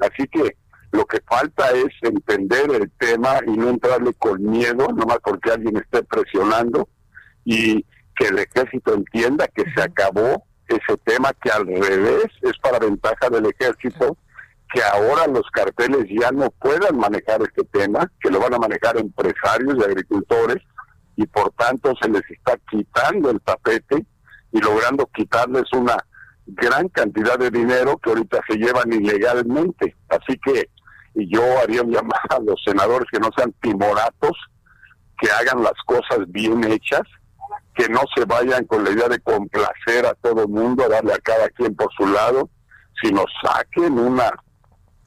Así 0.00 0.26
que 0.28 0.56
lo 0.92 1.06
que 1.06 1.20
falta 1.28 1.70
es 1.70 1.88
entender 2.02 2.70
el 2.72 2.90
tema 2.98 3.38
y 3.46 3.52
no 3.52 3.68
entrarle 3.68 4.12
con 4.14 4.42
miedo, 4.42 4.88
nomás 4.88 5.18
porque 5.22 5.52
alguien 5.52 5.76
esté 5.76 6.02
presionando 6.02 6.88
y 7.44 7.84
que 8.16 8.28
el 8.28 8.38
ejército 8.38 8.94
entienda 8.94 9.48
que 9.48 9.64
se 9.74 9.82
acabó 9.82 10.44
ese 10.68 10.96
tema 11.04 11.32
que 11.42 11.50
al 11.50 11.66
revés 11.66 12.26
es 12.42 12.58
para 12.62 12.78
ventaja 12.78 13.28
del 13.28 13.46
ejército, 13.46 14.16
que 14.72 14.82
ahora 14.82 15.26
los 15.26 15.48
carteles 15.52 16.06
ya 16.08 16.30
no 16.30 16.50
puedan 16.50 16.96
manejar 16.96 17.40
este 17.42 17.64
tema, 17.72 18.10
que 18.20 18.30
lo 18.30 18.38
van 18.38 18.54
a 18.54 18.58
manejar 18.58 18.96
empresarios 18.98 19.76
y 19.78 19.82
agricultores, 19.82 20.58
y 21.16 21.26
por 21.26 21.50
tanto 21.52 21.92
se 22.00 22.08
les 22.08 22.22
está 22.30 22.56
quitando 22.70 23.30
el 23.30 23.40
tapete 23.40 24.06
y 24.52 24.60
logrando 24.60 25.06
quitarles 25.14 25.64
una 25.72 25.96
gran 26.46 26.88
cantidad 26.88 27.38
de 27.38 27.50
dinero 27.50 27.98
que 27.98 28.10
ahorita 28.10 28.40
se 28.48 28.56
llevan 28.56 28.92
ilegalmente. 28.92 29.96
Así 30.08 30.38
que 30.38 30.70
yo 31.14 31.42
haría 31.60 31.82
un 31.82 31.90
llamado 31.90 32.28
a 32.30 32.40
los 32.40 32.62
senadores 32.64 33.08
que 33.10 33.18
no 33.18 33.28
sean 33.36 33.52
timoratos, 33.60 34.36
que 35.20 35.30
hagan 35.30 35.62
las 35.62 35.74
cosas 35.86 36.20
bien 36.28 36.64
hechas 36.64 37.02
que 37.74 37.88
no 37.88 38.00
se 38.14 38.24
vayan 38.24 38.64
con 38.66 38.84
la 38.84 38.90
idea 38.90 39.08
de 39.08 39.20
complacer 39.20 40.04
a 40.06 40.14
todo 40.14 40.42
el 40.42 40.48
mundo, 40.48 40.88
darle 40.88 41.14
a 41.14 41.18
cada 41.18 41.48
quien 41.50 41.74
por 41.74 41.88
su 41.96 42.06
lado, 42.06 42.50
sino 43.02 43.24
saquen 43.42 43.98
una 43.98 44.30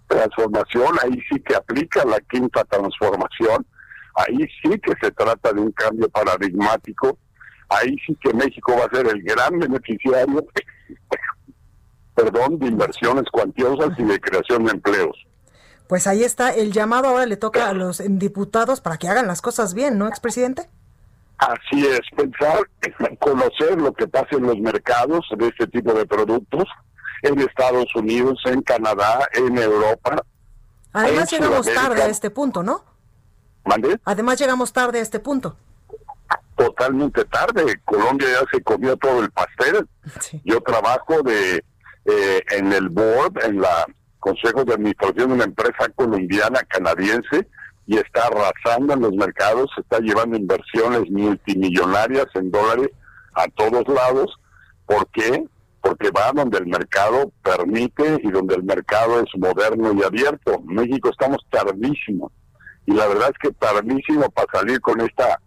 transformación, 0.08 0.98
ahí 1.04 1.20
sí 1.30 1.40
que 1.42 1.56
aplica 1.56 2.04
la 2.06 2.20
quinta 2.22 2.64
transformación, 2.64 3.66
ahí 4.16 4.40
sí 4.62 4.80
que 4.80 4.94
se 5.02 5.12
trata 5.12 5.52
de 5.52 5.62
un 5.62 5.72
cambio 5.72 6.10
paradigmático, 6.10 7.18
ahí 7.70 7.96
sí 8.06 8.18
que 8.22 8.34
México 8.34 8.74
va 8.78 8.86
a 8.86 8.96
ser 8.96 9.08
el 9.08 9.22
gran 9.24 9.60
beneficiario, 9.60 10.46
perdón, 12.16 12.60
de 12.60 12.68
inversiones 12.68 13.26
cuantiosas 13.32 13.98
y 13.98 14.04
de 14.04 14.20
creación 14.20 14.66
de 14.66 14.72
empleos. 14.72 15.28
Pues 15.94 16.08
ahí 16.08 16.24
está, 16.24 16.50
el 16.50 16.72
llamado 16.72 17.10
ahora 17.10 17.28
le 17.28 17.38
toca 17.38 17.70
a 17.70 17.74
los 17.74 18.02
diputados 18.04 18.82
para 18.82 18.98
que 18.98 19.08
hagan 19.08 19.28
las 19.28 19.44
cosas 19.44 19.76
bien, 19.76 20.00
¿no, 20.00 20.08
expresidente? 20.08 20.68
Así 21.38 21.86
es, 21.86 22.00
pensar, 22.18 22.68
conocer 23.20 23.80
lo 23.80 23.94
que 23.94 24.08
pasa 24.08 24.30
en 24.32 24.48
los 24.48 24.58
mercados 24.58 25.24
de 25.38 25.50
este 25.50 25.68
tipo 25.68 25.94
de 25.94 26.08
productos, 26.08 26.64
en 27.22 27.40
Estados 27.40 27.94
Unidos, 27.94 28.42
en 28.46 28.64
Canadá, 28.64 29.30
en 29.34 29.56
Europa. 29.56 30.24
Además 30.94 31.32
llegamos 31.32 31.72
tarde 31.72 32.02
a 32.02 32.08
este 32.08 32.32
punto, 32.32 32.64
¿no? 32.64 32.84
¿Mande? 33.64 34.00
Además 34.04 34.40
llegamos 34.40 34.74
tarde 34.74 34.98
a 34.98 35.04
este 35.04 35.20
punto. 35.20 35.56
Totalmente 36.56 37.24
tarde. 37.26 37.80
Colombia 37.86 38.30
ya 38.30 38.48
se 38.52 38.64
comió 38.64 38.98
todo 38.98 39.20
el 39.22 39.30
pastel. 39.30 39.88
Yo 40.44 40.60
trabajo 40.62 41.22
de 41.22 41.64
eh, 42.06 42.42
en 42.50 42.74
el 42.74 42.90
board, 42.90 43.46
en 43.46 43.62
la 43.62 43.86
consejo 44.24 44.64
de 44.64 44.74
administración 44.74 45.28
de 45.28 45.34
una 45.34 45.44
empresa 45.44 45.90
colombiana 45.96 46.62
canadiense 46.70 47.46
y 47.86 47.98
está 47.98 48.28
arrasando 48.28 48.94
en 48.94 49.02
los 49.02 49.12
mercados, 49.14 49.70
está 49.78 50.00
llevando 50.00 50.38
inversiones 50.38 51.12
multimillonarias 51.12 52.28
en 52.36 52.50
dólares 52.50 52.90
a 53.34 53.48
todos 53.50 53.86
lados. 53.90 54.34
¿Por 54.86 55.08
qué? 55.08 55.46
Porque 55.82 56.10
va 56.12 56.32
donde 56.34 56.60
el 56.60 56.68
mercado 56.68 57.34
permite 57.44 58.22
y 58.24 58.32
donde 58.32 58.56
el 58.56 58.64
mercado 58.64 59.20
es 59.20 59.30
moderno 59.38 59.92
y 59.92 60.02
abierto. 60.04 60.62
México 60.62 61.10
estamos 61.10 61.46
tardísimo. 61.50 62.32
Y 62.86 62.94
la 62.94 63.08
verdad 63.08 63.32
es 63.34 63.38
que 63.40 63.52
tardísimo 63.52 64.30
para 64.30 64.48
salir 64.54 64.80
con 64.80 65.02
esta 65.02 65.38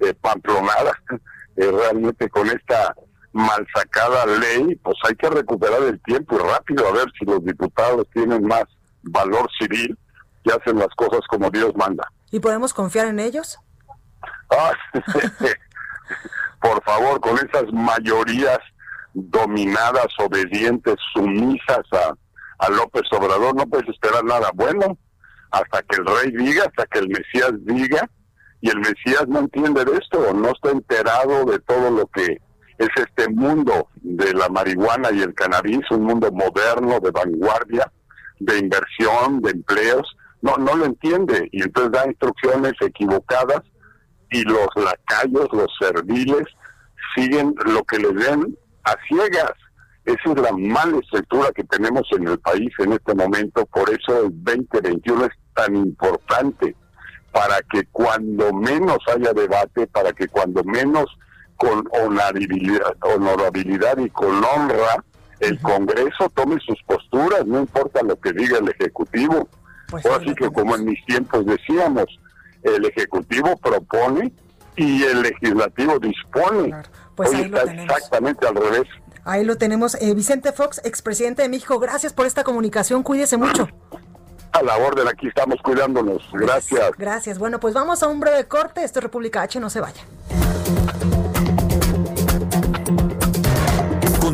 eh, 0.00 0.14
pamplonada, 0.20 1.00
eh, 1.56 1.70
realmente 1.70 2.28
con 2.28 2.48
esta 2.48 2.96
mal 3.36 3.66
sacada 3.74 4.26
ley, 4.26 4.74
pues 4.76 4.96
hay 5.06 5.14
que 5.14 5.28
recuperar 5.28 5.82
el 5.82 6.00
tiempo 6.02 6.36
y 6.36 6.38
rápido 6.38 6.88
a 6.88 6.92
ver 6.92 7.06
si 7.18 7.24
los 7.24 7.44
diputados 7.44 8.06
tienen 8.12 8.46
más 8.46 8.64
valor 9.02 9.48
civil 9.60 9.96
y 10.44 10.50
hacen 10.50 10.78
las 10.78 10.88
cosas 10.96 11.20
como 11.28 11.50
Dios 11.50 11.72
manda. 11.76 12.08
¿Y 12.30 12.40
podemos 12.40 12.72
confiar 12.72 13.06
en 13.06 13.20
ellos? 13.20 13.58
Ah, 14.50 14.72
por 16.60 16.82
favor, 16.84 17.20
con 17.20 17.36
esas 17.36 17.72
mayorías 17.72 18.58
dominadas, 19.14 20.08
obedientes, 20.18 20.96
sumisas 21.12 21.84
a, 21.92 22.14
a 22.58 22.70
López 22.70 23.02
Obrador, 23.12 23.54
no 23.54 23.66
puedes 23.66 23.88
esperar 23.88 24.24
nada 24.24 24.50
bueno 24.54 24.98
hasta 25.50 25.82
que 25.82 25.96
el 25.96 26.06
rey 26.06 26.32
diga, 26.32 26.64
hasta 26.64 26.86
que 26.86 26.98
el 26.98 27.08
Mesías 27.08 27.52
diga, 27.60 28.08
y 28.60 28.70
el 28.70 28.78
Mesías 28.78 29.26
no 29.28 29.40
entiende 29.40 29.84
de 29.84 29.96
esto, 29.96 30.32
no 30.34 30.50
está 30.50 30.70
enterado 30.70 31.44
de 31.44 31.58
todo 31.60 31.90
lo 31.90 32.06
que 32.08 32.40
es 32.78 32.88
este 32.96 33.28
mundo 33.28 33.88
de 33.94 34.32
la 34.34 34.48
marihuana 34.48 35.10
y 35.12 35.22
el 35.22 35.34
cannabis, 35.34 35.90
un 35.90 36.02
mundo 36.02 36.30
moderno, 36.32 37.00
de 37.00 37.10
vanguardia, 37.10 37.90
de 38.38 38.58
inversión, 38.58 39.40
de 39.40 39.50
empleos, 39.50 40.16
no, 40.42 40.56
no 40.56 40.76
lo 40.76 40.84
entiende. 40.84 41.48
Y 41.52 41.62
entonces 41.62 41.92
da 41.92 42.06
instrucciones 42.06 42.74
equivocadas 42.80 43.62
y 44.30 44.42
los 44.42 44.68
lacayos, 44.76 45.48
los 45.52 45.68
serviles, 45.80 46.46
siguen 47.14 47.54
lo 47.64 47.82
que 47.84 47.98
les 47.98 48.14
den 48.14 48.56
a 48.84 48.94
ciegas. 49.08 49.52
Esa 50.04 50.32
es 50.32 50.40
la 50.40 50.52
mala 50.52 50.98
estructura 50.98 51.50
que 51.52 51.64
tenemos 51.64 52.06
en 52.12 52.28
el 52.28 52.38
país 52.38 52.70
en 52.78 52.92
este 52.92 53.14
momento, 53.14 53.66
por 53.66 53.90
eso 53.90 54.26
el 54.26 54.44
2021 54.44 55.24
es 55.24 55.32
tan 55.54 55.74
importante 55.74 56.76
para 57.32 57.60
que 57.70 57.84
cuando 57.90 58.52
menos 58.52 58.98
haya 59.08 59.32
debate, 59.32 59.86
para 59.88 60.12
que 60.12 60.28
cuando 60.28 60.62
menos 60.64 61.06
con 61.56 61.86
honorabilidad, 61.90 62.96
honorabilidad 63.02 63.98
y 63.98 64.10
con 64.10 64.42
honra 64.44 65.04
el 65.40 65.60
Congreso 65.60 66.30
tome 66.34 66.58
sus 66.64 66.82
posturas, 66.86 67.46
no 67.46 67.60
importa 67.60 68.02
lo 68.02 68.18
que 68.18 68.32
diga 68.32 68.58
el 68.58 68.68
Ejecutivo. 68.68 69.48
Pues 69.90 70.04
Así 70.06 70.34
que 70.34 70.50
como 70.50 70.74
en 70.74 70.84
mis 70.84 71.04
tiempos 71.04 71.44
decíamos, 71.44 72.06
el 72.62 72.84
Ejecutivo 72.86 73.56
propone 73.58 74.32
y 74.76 75.02
el 75.04 75.22
Legislativo 75.22 75.98
dispone. 75.98 76.74
Pues 77.14 77.30
Hoy 77.30 77.42
está 77.42 77.62
exactamente 77.62 78.46
al 78.46 78.56
revés. 78.56 78.84
Ahí 79.24 79.44
lo 79.44 79.56
tenemos. 79.56 79.94
Eh, 80.00 80.14
Vicente 80.14 80.52
Fox, 80.52 80.80
expresidente 80.84 81.42
de 81.42 81.48
México, 81.48 81.78
gracias 81.78 82.12
por 82.12 82.26
esta 82.26 82.44
comunicación. 82.44 83.02
Cuídese 83.02 83.36
mucho. 83.36 83.68
A 84.52 84.62
la 84.62 84.76
orden, 84.76 85.06
aquí 85.08 85.28
estamos 85.28 85.60
cuidándonos. 85.62 86.28
Gracias. 86.32 86.92
Gracias. 86.96 87.38
Bueno, 87.38 87.60
pues 87.60 87.74
vamos 87.74 88.02
a 88.02 88.08
un 88.08 88.20
breve 88.20 88.46
corte. 88.46 88.84
Esto 88.84 89.00
es 89.00 89.02
República 89.02 89.42
H, 89.42 89.60
no 89.60 89.68
se 89.68 89.80
vaya. 89.80 90.02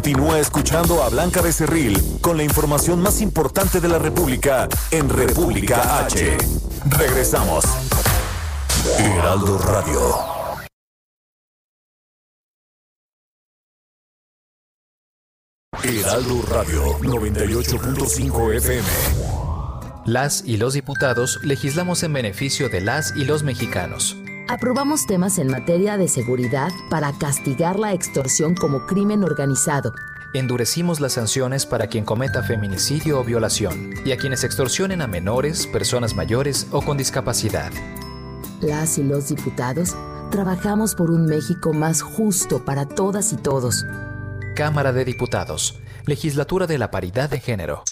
Continúa 0.02 0.40
escuchando 0.40 1.00
a 1.04 1.08
Blanca 1.10 1.40
Becerril 1.40 1.96
con 2.20 2.36
la 2.36 2.42
información 2.42 3.00
más 3.00 3.20
importante 3.20 3.80
de 3.80 3.86
la 3.86 4.00
República 4.00 4.68
en 4.90 5.08
República 5.08 6.00
H. 6.00 6.38
Regresamos. 6.86 7.64
Heraldo 8.98 9.58
Radio. 9.58 10.00
Heraldo 15.84 16.42
Radio 16.50 16.98
98.5 16.98 18.56
FM. 18.56 18.88
Las 20.04 20.42
y 20.44 20.56
los 20.56 20.74
diputados 20.74 21.38
legislamos 21.44 22.02
en 22.02 22.12
beneficio 22.12 22.68
de 22.68 22.80
las 22.80 23.14
y 23.14 23.24
los 23.24 23.44
mexicanos. 23.44 24.16
Aprobamos 24.52 25.06
temas 25.06 25.38
en 25.38 25.48
materia 25.50 25.96
de 25.96 26.08
seguridad 26.08 26.72
para 26.90 27.10
castigar 27.14 27.78
la 27.78 27.94
extorsión 27.94 28.54
como 28.54 28.84
crimen 28.84 29.24
organizado. 29.24 29.94
Endurecimos 30.34 31.00
las 31.00 31.14
sanciones 31.14 31.64
para 31.64 31.86
quien 31.86 32.04
cometa 32.04 32.42
feminicidio 32.42 33.18
o 33.18 33.24
violación 33.24 33.94
y 34.04 34.12
a 34.12 34.18
quienes 34.18 34.44
extorsionen 34.44 35.00
a 35.00 35.06
menores, 35.06 35.66
personas 35.66 36.14
mayores 36.14 36.66
o 36.70 36.82
con 36.82 36.98
discapacidad. 36.98 37.72
Las 38.60 38.98
y 38.98 39.04
los 39.04 39.30
diputados 39.30 39.96
trabajamos 40.30 40.94
por 40.94 41.10
un 41.10 41.24
México 41.24 41.72
más 41.72 42.02
justo 42.02 42.62
para 42.62 42.86
todas 42.86 43.32
y 43.32 43.36
todos. 43.36 43.86
Cámara 44.54 44.92
de 44.92 45.06
Diputados, 45.06 45.80
Legislatura 46.04 46.66
de 46.66 46.76
la 46.76 46.90
Paridad 46.90 47.30
de 47.30 47.40
Género. 47.40 47.84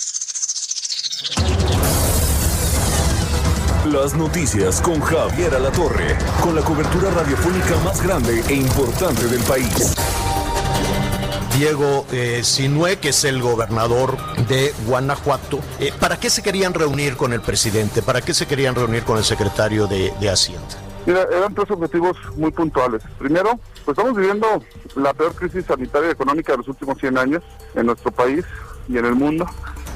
Las 3.86 4.14
noticias 4.14 4.78
con 4.82 5.00
Javier 5.00 5.54
Alatorre, 5.54 6.14
con 6.42 6.54
la 6.54 6.60
cobertura 6.60 7.10
radiofónica 7.12 7.78
más 7.82 8.02
grande 8.02 8.42
e 8.46 8.54
importante 8.54 9.26
del 9.26 9.42
país. 9.44 9.94
Diego 11.56 12.04
eh, 12.12 12.40
Sinue, 12.44 12.98
que 12.98 13.08
es 13.08 13.24
el 13.24 13.40
gobernador 13.40 14.18
de 14.48 14.74
Guanajuato. 14.86 15.60
Eh, 15.78 15.94
¿Para 15.98 16.20
qué 16.20 16.28
se 16.28 16.42
querían 16.42 16.74
reunir 16.74 17.16
con 17.16 17.32
el 17.32 17.40
presidente? 17.40 18.02
¿Para 18.02 18.20
qué 18.20 18.34
se 18.34 18.46
querían 18.46 18.74
reunir 18.74 19.02
con 19.02 19.16
el 19.16 19.24
secretario 19.24 19.86
de, 19.86 20.12
de 20.20 20.28
Hacienda? 20.28 20.76
Mira, 21.06 21.22
eran 21.32 21.54
tres 21.54 21.70
objetivos 21.70 22.18
muy 22.36 22.50
puntuales. 22.50 23.02
Primero, 23.18 23.58
pues 23.86 23.96
estamos 23.96 24.14
viviendo 24.14 24.62
la 24.94 25.14
peor 25.14 25.34
crisis 25.34 25.64
sanitaria 25.64 26.10
y 26.10 26.12
económica 26.12 26.52
de 26.52 26.58
los 26.58 26.68
últimos 26.68 26.98
100 26.98 27.16
años 27.16 27.42
en 27.74 27.86
nuestro 27.86 28.10
país 28.12 28.44
y 28.88 28.98
en 28.98 29.06
el 29.06 29.14
mundo. 29.14 29.46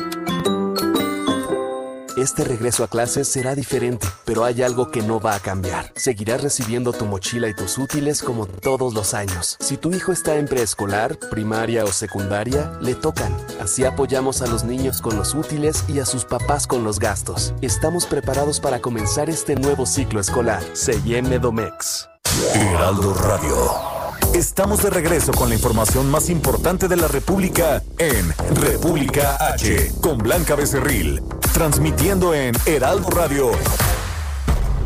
Este 2.24 2.46
regreso 2.46 2.86
a 2.86 2.88
clases 2.88 3.28
será 3.28 3.54
diferente, 3.54 4.08
pero 4.24 4.46
hay 4.46 4.64
algo 4.64 4.92
que 4.92 5.02
no 5.02 5.20
va 5.20 5.36
a 5.36 5.42
cambiar. 5.42 5.92
Seguirás 5.98 6.42
recibiendo 6.42 6.94
tu 6.94 7.06
mochila 7.06 7.50
y 7.50 7.54
tus 7.54 7.78
útiles 7.78 8.24
como 8.24 8.46
todos 8.46 8.94
los 8.94 9.14
años. 9.14 9.58
Si 9.60 9.76
tu 9.76 9.92
hijo 9.92 10.14
está 10.14 10.38
en 10.38 10.46
preescolar, 10.46 11.20
primaria 11.30 11.84
o 11.84 11.88
secundaria, 11.88 12.72
le 12.80 12.96
tocan. 12.96 13.36
Así 13.60 13.84
apoyamos 13.84 14.42
a 14.42 14.48
los 14.48 14.64
niños 14.64 15.02
con 15.02 15.18
los 15.18 15.34
útiles 15.34 15.84
y 15.90 16.00
a 16.00 16.06
sus 16.06 16.24
papás 16.24 16.66
con 16.66 16.86
los 16.86 16.98
gastos. 16.98 17.54
Estamos 17.60 18.06
preparados 18.06 18.62
para 18.62 18.80
comenzar 18.80 19.30
este 19.30 19.58
nuevo 19.58 19.86
ciclo 19.86 20.22
escolar. 20.22 20.64
llame 21.04 21.40
Domex. 21.40 22.08
Heraldo 22.56 23.16
Radio. 23.16 24.03
Estamos 24.34 24.82
de 24.82 24.89
regreso 24.89 25.32
con 25.32 25.50
la 25.50 25.56
información 25.56 26.10
más 26.10 26.28
importante 26.28 26.88
de 26.88 26.96
la 26.96 27.08
República 27.08 27.84
en 28.00 28.34
República 28.56 29.38
H, 29.39 29.91
con 30.02 30.17
Blanca 30.17 30.56
Becerril, 30.56 31.22
transmitiendo 31.54 32.34
en 32.34 32.56
Heraldo 32.65 33.12
Radio. 33.12 33.52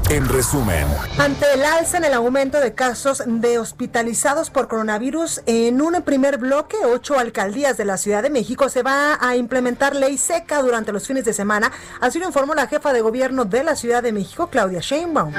En 0.10 0.28
resumen, 0.28 0.86
ante 1.18 1.54
el 1.54 1.64
alza 1.64 1.98
en 1.98 2.04
el 2.04 2.14
aumento 2.14 2.60
de 2.60 2.74
casos 2.74 3.24
de 3.26 3.58
hospitalizados 3.58 4.50
por 4.50 4.68
coronavirus, 4.68 5.42
en 5.46 5.82
un 5.82 6.02
primer 6.02 6.38
bloque, 6.38 6.78
ocho 6.86 7.18
alcaldías 7.18 7.78
de 7.78 7.86
la 7.86 7.98
Ciudad 7.98 8.24
de 8.24 8.30
México 8.30 8.68
se 8.68 8.84
va 8.84 9.18
a 9.20 9.38
implementar 9.38 9.96
ley 9.96 10.18
seca 10.18 10.62
durante 10.62 10.92
los 10.92 11.08
fines 11.08 11.24
de 11.24 11.32
semana. 11.32 11.72
Así 12.02 12.20
lo 12.20 12.26
informó 12.28 12.54
la 12.54 12.68
jefa 12.68 12.92
de 12.92 13.00
gobierno 13.00 13.46
de 13.46 13.64
la 13.64 13.78
Ciudad 13.78 14.04
de 14.04 14.12
México, 14.12 14.48
Claudia 14.48 14.82
Sheinbaum. 14.82 15.34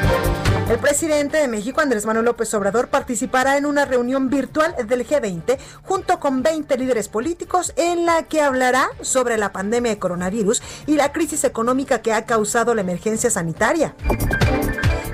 El 0.68 0.78
presidente 0.78 1.38
de 1.38 1.48
México, 1.48 1.80
Andrés 1.80 2.04
Manuel 2.04 2.26
López 2.26 2.52
Obrador, 2.52 2.88
participará 2.88 3.56
en 3.56 3.64
una 3.64 3.86
reunión 3.86 4.28
virtual 4.28 4.74
del 4.86 5.08
G20 5.08 5.56
junto 5.82 6.20
con 6.20 6.42
20 6.42 6.76
líderes 6.76 7.08
políticos 7.08 7.72
en 7.76 8.04
la 8.04 8.24
que 8.24 8.42
hablará 8.42 8.90
sobre 9.00 9.38
la 9.38 9.50
pandemia 9.50 9.92
de 9.92 9.98
coronavirus 9.98 10.60
y 10.86 10.96
la 10.96 11.10
crisis 11.10 11.44
económica 11.44 12.02
que 12.02 12.12
ha 12.12 12.26
causado 12.26 12.74
la 12.74 12.82
emergencia 12.82 13.30
sanitaria. 13.30 13.94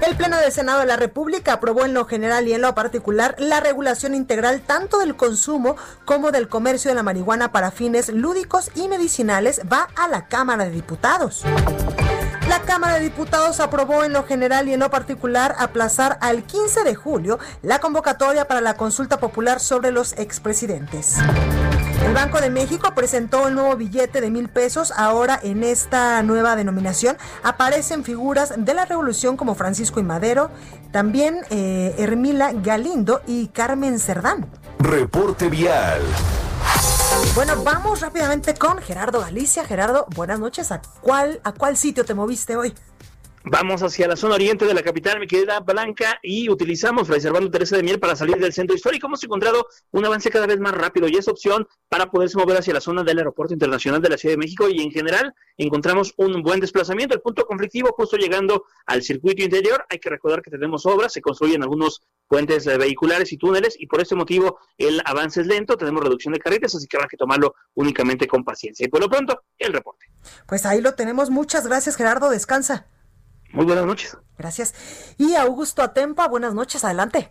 El 0.05 0.17
Pleno 0.17 0.39
del 0.39 0.51
Senado 0.51 0.81
de 0.81 0.87
la 0.87 0.97
República 0.97 1.53
aprobó 1.53 1.85
en 1.85 1.95
lo 1.95 2.05
general 2.05 2.49
y 2.49 2.53
en 2.53 2.61
lo 2.61 2.75
particular 2.75 3.37
la 3.39 3.61
regulación 3.61 4.17
integral 4.17 4.61
tanto 4.61 4.99
del 4.99 5.15
consumo 5.15 5.77
como 6.05 6.33
del 6.33 6.49
comercio 6.49 6.91
de 6.91 6.97
la 6.97 7.05
marihuana 7.05 7.53
para 7.53 7.71
fines 7.71 8.09
lúdicos 8.09 8.73
y 8.75 8.89
medicinales. 8.89 9.61
Va 9.73 9.89
a 9.95 10.09
la 10.09 10.27
Cámara 10.27 10.65
de 10.65 10.73
Diputados. 10.73 11.45
La 12.49 12.61
Cámara 12.61 12.95
de 12.95 13.01
Diputados 13.01 13.59
aprobó 13.61 14.05
en 14.05 14.13
lo 14.13 14.25
general 14.25 14.69
y 14.69 14.75
en 14.75 14.81
lo 14.81 14.91
particular 14.91 15.55
aplazar 15.59 16.19
al 16.21 16.45
15 16.45 16.85
de 16.85 16.95
julio 16.95 17.39
la 17.63 17.79
convocatoria 17.79 18.47
para 18.47 18.61
la 18.61 18.77
consulta 18.77 19.19
popular 19.19 19.61
sobre 19.61 19.91
los 19.91 20.13
expresidentes. 20.19 21.17
El 22.05 22.13
Banco 22.13 22.41
de 22.41 22.51
México 22.51 22.93
presentó 22.95 23.49
el 23.49 23.55
nuevo 23.55 23.77
billete 23.77 24.21
de 24.21 24.31
mil 24.31 24.51
pesos. 24.51 24.93
Ahora 24.95 25.41
en 25.43 25.65
esta 25.65 26.23
nueva 26.23 26.55
denominación 26.55 27.17
aparecen 27.43 28.05
figuras 28.05 28.53
de 28.57 28.75
la 28.75 28.85
revolución 28.85 29.39
como 29.39 29.55
Francisco 29.55 29.99
y 30.01 30.03
Madero, 30.03 30.51
también 30.93 31.39
eh, 31.49 31.95
Hermila 31.97 32.53
Galindo 32.53 33.23
y 33.27 33.49
Carmen 33.49 33.99
Cerdán. 33.99 34.47
Reporte 34.79 35.49
vial. 35.49 36.03
Bueno, 37.35 37.63
vamos 37.65 38.01
rápidamente 38.01 38.55
con 38.55 38.79
Gerardo 38.79 39.21
Galicia. 39.21 39.65
Gerardo, 39.65 40.07
buenas 40.15 40.39
noches. 40.39 40.71
¿A 40.73 40.81
cuál, 41.01 41.41
a 41.45 41.53
cuál 41.53 41.77
sitio 41.77 42.05
te 42.05 42.15
moviste 42.15 42.57
hoy? 42.57 42.75
Vamos 43.47 43.83
hacia 43.83 44.09
la 44.09 44.17
zona 44.17 44.37
oriente 44.37 44.65
de 44.65 44.73
la 44.73 44.83
capital, 44.83 45.21
mi 45.21 45.27
querida 45.27 45.61
Blanca, 45.61 46.19
y 46.23 46.49
utilizamos 46.49 47.07
Fray 47.07 47.21
Servando 47.21 47.51
Teresa 47.51 47.77
de 47.77 47.83
Miel 47.83 48.01
para 48.01 48.17
salir 48.17 48.39
del 48.39 48.55
centro 48.55 48.75
histórico. 48.75 49.07
Hemos 49.07 49.23
encontrado 49.23 49.67
un 49.91 50.03
avance 50.03 50.31
cada 50.31 50.47
vez 50.47 50.59
más 50.61 50.73
rápido 50.73 51.09
y 51.09 51.17
es 51.17 51.29
opción 51.29 51.69
para 51.91 52.11
poderse 52.11 52.39
mover 52.39 52.57
hacia 52.57 52.73
la 52.73 52.81
zona 52.81 53.03
del 53.05 53.19
Aeropuerto 53.19 53.53
Internacional 53.53 54.01
de 54.01 54.09
la 54.09 54.17
Ciudad 54.17 54.33
de 54.33 54.39
México 54.39 54.71
y 54.71 54.81
en 54.81 54.91
general 54.91 55.35
encontramos 55.59 56.15
un 56.17 56.43
buen 56.43 56.59
desplazamiento. 56.59 57.15
El 57.15 57.21
punto 57.21 57.45
conflictivo 57.45 57.93
justo 57.95 58.17
llegando 58.17 58.65
al 58.87 59.03
circuito 59.03 59.43
interior. 59.43 59.85
Hay 59.91 59.99
que 59.99 60.09
recordar 60.09 60.41
que 60.41 60.51
tenemos 60.51 60.87
obras, 60.87 61.13
se 61.13 61.21
construyen 61.21 61.63
algunos 61.63 62.01
puentes 62.27 62.67
eh, 62.67 62.79
vehiculares 62.79 63.31
y 63.31 63.37
túneles 63.37 63.77
y 63.79 63.87
por 63.89 64.01
este 64.01 64.15
motivo 64.15 64.59
el 64.79 65.03
avance 65.05 65.43
es 65.43 65.47
lento, 65.47 65.77
tenemos 65.77 66.03
reducción 66.03 66.33
de 66.33 66.41
carretes, 66.41 66.75
así 66.77 66.87
que 66.87 66.97
habrá 66.97 67.09
que 67.09 67.19
tomarlo 67.19 67.55
únicamente 67.75 68.27
con 68.27 68.43
paciencia. 68.43 68.87
Y 68.87 68.89
por 68.89 69.03
lo 69.03 69.11
pronto, 69.11 69.43
el 69.59 69.75
reporte. 69.75 70.07
Pues 70.47 70.65
ahí 70.65 70.81
lo 70.81 70.95
tenemos. 70.95 71.29
Muchas 71.29 71.67
gracias, 71.67 71.97
Gerardo. 71.97 72.31
Descansa. 72.31 72.87
Muy 73.55 73.67
buenas 73.67 73.87
noches. 73.87 74.19
Gracias. 74.37 75.15
Y 75.17 75.37
Augusto 75.37 75.83
Atempa, 75.83 76.27
buenas 76.27 76.55
noches, 76.55 76.85
adelante. 76.85 77.31